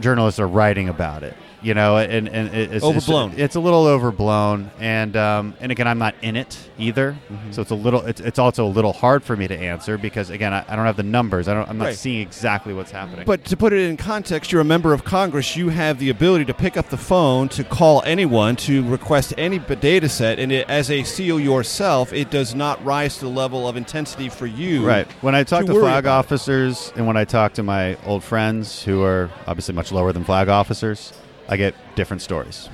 journalists 0.00 0.38
are 0.40 0.48
writing 0.48 0.88
about 0.88 1.22
it. 1.22 1.34
You 1.62 1.74
know, 1.74 1.96
and 1.98 2.28
and 2.28 2.54
it's 2.54 2.84
Overblown. 2.84 3.30
It's, 3.32 3.40
it's 3.40 3.54
a 3.56 3.60
little 3.60 3.86
overblown, 3.86 4.70
and 4.80 5.16
um, 5.16 5.54
and 5.60 5.70
again, 5.72 5.86
I'm 5.88 5.98
not 5.98 6.14
in 6.22 6.36
it 6.36 6.58
either, 6.78 7.16
Mm-hmm. 7.30 7.52
so 7.52 7.62
it's 7.62 7.70
a 7.70 7.74
little. 7.74 8.00
It's, 8.04 8.20
it's 8.20 8.38
also 8.38 8.66
a 8.66 8.68
little 8.68 8.92
hard 8.92 9.22
for 9.22 9.36
me 9.36 9.46
to 9.48 9.56
answer 9.56 9.96
because 9.98 10.30
again, 10.30 10.52
I, 10.52 10.64
I 10.68 10.76
don't 10.76 10.84
have 10.86 10.96
the 10.96 11.02
numbers. 11.02 11.48
I 11.48 11.54
don't. 11.54 11.68
I'm 11.68 11.78
not 11.78 11.84
Right. 11.86 11.96
seeing 11.96 12.20
exactly 12.20 12.74
what's 12.74 12.90
happening. 12.90 13.24
But 13.26 13.44
to 13.46 13.56
put 13.56 13.72
it 13.72 13.88
in 13.88 13.96
context, 13.96 14.50
you're 14.52 14.60
a 14.60 14.64
member 14.64 14.92
of 14.92 15.04
Congress. 15.04 15.56
You 15.56 15.68
have 15.70 15.98
the 15.98 16.10
ability 16.10 16.44
to 16.46 16.54
pick 16.54 16.76
up 16.76 16.88
the 16.90 16.96
phone 16.96 17.48
to 17.50 17.64
call 17.64 18.02
anyone 18.04 18.56
to 18.56 18.82
request 18.88 19.32
any 19.38 19.58
data 19.58 20.08
set, 20.08 20.38
and 20.38 20.50
it, 20.52 20.68
as 20.68 20.90
a 20.90 21.02
SEAL 21.04 21.40
yourself, 21.40 22.12
it 22.12 22.30
does 22.30 22.54
not 22.54 22.84
rise 22.84 23.16
to 23.18 23.24
the 23.26 23.30
level 23.30 23.68
of 23.68 23.76
intensity 23.76 24.28
for 24.28 24.46
you. 24.46 24.84
Right. 24.86 25.06
When 25.22 25.34
I 25.34 25.44
talk 25.44 25.66
to, 25.66 25.72
worry 25.72 25.82
flag 25.82 26.06
officers 26.06 26.92
and 26.96 27.06
when 27.06 27.16
I 27.16 27.24
talk 27.24 27.54
to 27.54 27.62
my 27.62 27.96
old 28.04 28.22
friends 28.24 28.82
who 28.82 29.02
are 29.02 29.30
obviously 29.46 29.74
much 29.74 29.92
lower 29.92 30.12
than 30.12 30.24
flag 30.24 30.48
officers, 30.48 31.12
I 31.48 31.56
get 31.56 31.74
different 31.94 32.22
stories. 32.22 32.68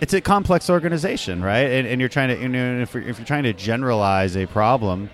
It's 0.00 0.12
a 0.12 0.20
complex 0.20 0.68
organization, 0.68 1.42
right? 1.42 1.70
And, 1.70 1.86
and 1.86 2.00
you're 2.00 2.10
trying 2.10 2.28
to, 2.28 2.40
you 2.40 2.48
know, 2.48 2.80
if, 2.80 2.94
you're, 2.94 3.02
if 3.02 3.18
you're 3.18 3.26
trying 3.26 3.44
to 3.44 3.52
generalize 3.52 4.36
a 4.36 4.46
problem, 4.46 5.10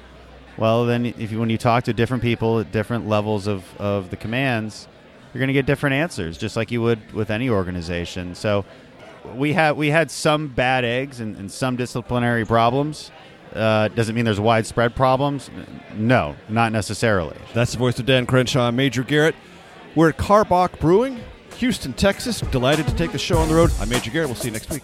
well, 0.57 0.85
then 0.87 1.07
if 1.07 1.33
you, 1.33 1.39
when 1.39 1.51
you 1.51 1.59
talk 1.59 1.85
to 1.85 1.93
different 1.93 2.23
people 2.23 2.59
at 2.61 2.73
different 2.73 3.09
levels 3.09 3.47
of, 3.47 3.65
of 3.81 4.11
the 4.11 4.17
commands, 4.17 4.89
you're 5.33 5.39
going 5.39 5.49
to 5.49 5.55
get 5.55 5.67
different 5.67 5.95
answers, 5.95 6.37
just 6.37 6.57
like 6.57 6.71
you 6.71 6.83
would 6.83 7.13
with 7.13 7.31
any 7.31 7.49
organization. 7.49 8.35
So 8.35 8.65
we 9.35 9.53
had 9.53 9.77
we 9.77 9.89
had 9.89 10.11
some 10.11 10.49
bad 10.49 10.85
eggs 10.85 11.21
and, 11.21 11.37
and 11.37 11.51
some 11.51 11.77
disciplinary 11.77 12.45
problems. 12.45 13.11
Uh, 13.55 13.89
doesn't 13.89 14.15
mean 14.15 14.25
there's 14.25 14.41
widespread 14.41 14.95
problems? 14.97 15.51
No, 15.95 16.37
not 16.49 16.73
necessarily. 16.73 17.37
That's 17.55 17.73
the 17.73 17.79
voice 17.79 17.99
of 17.99 18.07
Dan 18.07 18.27
Crenshaw, 18.27 18.71
Major 18.71 19.03
Garrett. 19.03 19.35
We're 19.95 20.09
at 20.09 20.17
Karbach 20.17 20.81
Brewing, 20.81 21.21
Houston, 21.63 21.93
Texas. 21.93 22.41
Delighted 22.41 22.89
to 22.89 22.95
take 22.97 23.13
the 23.13 23.19
show 23.19 23.39
on 23.39 23.47
the 23.47 23.55
road. 23.55 23.71
I'm 23.79 23.89
Major 23.89 24.11
Garrett. 24.11 24.29
We'll 24.29 24.35
see 24.35 24.49
you 24.49 24.53
next 24.53 24.69
week. 24.69 24.83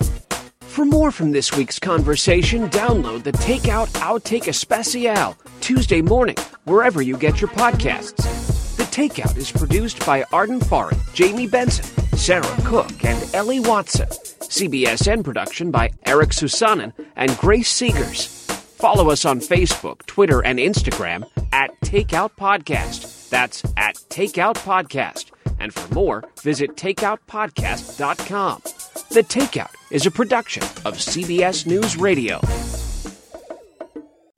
For 0.61 0.85
more 0.85 1.11
from 1.11 1.33
this 1.33 1.53
week's 1.57 1.81
conversation, 1.81 2.71
download 2.71 3.25
the 3.25 3.33
Takeout 3.33 3.89
Outtake 3.95 4.47
Especial 4.47 5.37
Tuesday 5.61 6.01
morning, 6.01 6.37
wherever 6.67 7.03
you 7.03 7.17
get 7.17 7.41
your 7.41 7.51
podcasts. 7.51 8.77
The 8.77 8.85
Takeout 8.85 9.37
is 9.37 9.51
produced 9.51 10.07
by 10.07 10.23
Arden 10.33 10.61
Farron, 10.61 10.97
Jamie 11.15 11.49
Benson, 11.49 11.85
Sarah 12.17 12.57
Cook, 12.65 13.05
and 13.05 13.35
Ellie 13.35 13.59
Watson. 13.59 14.07
CBSN 14.07 15.25
production 15.25 15.73
by 15.73 15.91
Eric 16.07 16.31
Susanen 16.31 16.93
and 17.17 17.37
Grace 17.39 17.73
Segers. 17.73 18.29
Follow 18.53 19.11
us 19.11 19.25
on 19.25 19.41
Facebook, 19.41 20.07
Twitter, 20.07 20.45
and 20.45 20.61
Instagram 20.61 21.29
at 21.51 21.73
Takeout 21.81 22.31
Podcast. 22.39 23.29
That's 23.31 23.65
at 23.77 23.97
Takeout 24.11 24.55
Podcast. 24.59 25.33
And 25.61 25.73
for 25.73 25.95
more, 25.95 26.25
visit 26.43 26.77
takeoutpodcast.com. 26.77 28.63
The 29.11 29.23
Takeout 29.23 29.75
is 29.91 30.05
a 30.07 30.11
production 30.11 30.63
of 30.85 30.99
CBS 30.99 31.67
News 31.67 31.97
Radio. 31.97 32.41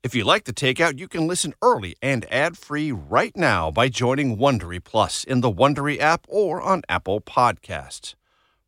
If 0.03 0.15
you 0.15 0.23
like 0.23 0.45
the 0.45 0.53
takeout, 0.53 0.97
you 0.97 1.07
can 1.07 1.27
listen 1.27 1.53
early 1.61 1.95
and 2.01 2.25
ad-free 2.31 2.91
right 2.91 3.37
now 3.37 3.69
by 3.69 3.87
joining 3.87 4.37
Wondery 4.37 4.83
Plus 4.83 5.23
in 5.23 5.41
the 5.41 5.51
Wondery 5.51 5.99
app 5.99 6.25
or 6.27 6.59
on 6.59 6.81
Apple 6.89 7.21
Podcasts. 7.21 8.15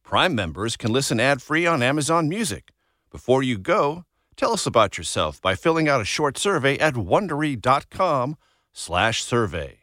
Prime 0.03 0.35
members 0.35 0.77
can 0.77 0.93
listen 0.93 1.19
ad-free 1.19 1.65
on 1.65 1.81
Amazon 1.81 2.29
Music. 2.29 2.69
Before 3.11 3.41
you 3.41 3.57
go, 3.57 4.05
tell 4.35 4.53
us 4.53 4.67
about 4.67 4.95
yourself 4.97 5.41
by 5.41 5.55
filling 5.55 5.89
out 5.89 6.01
a 6.01 6.05
short 6.05 6.37
survey 6.37 6.77
at 6.77 6.93
wondery.com/survey. 6.93 9.82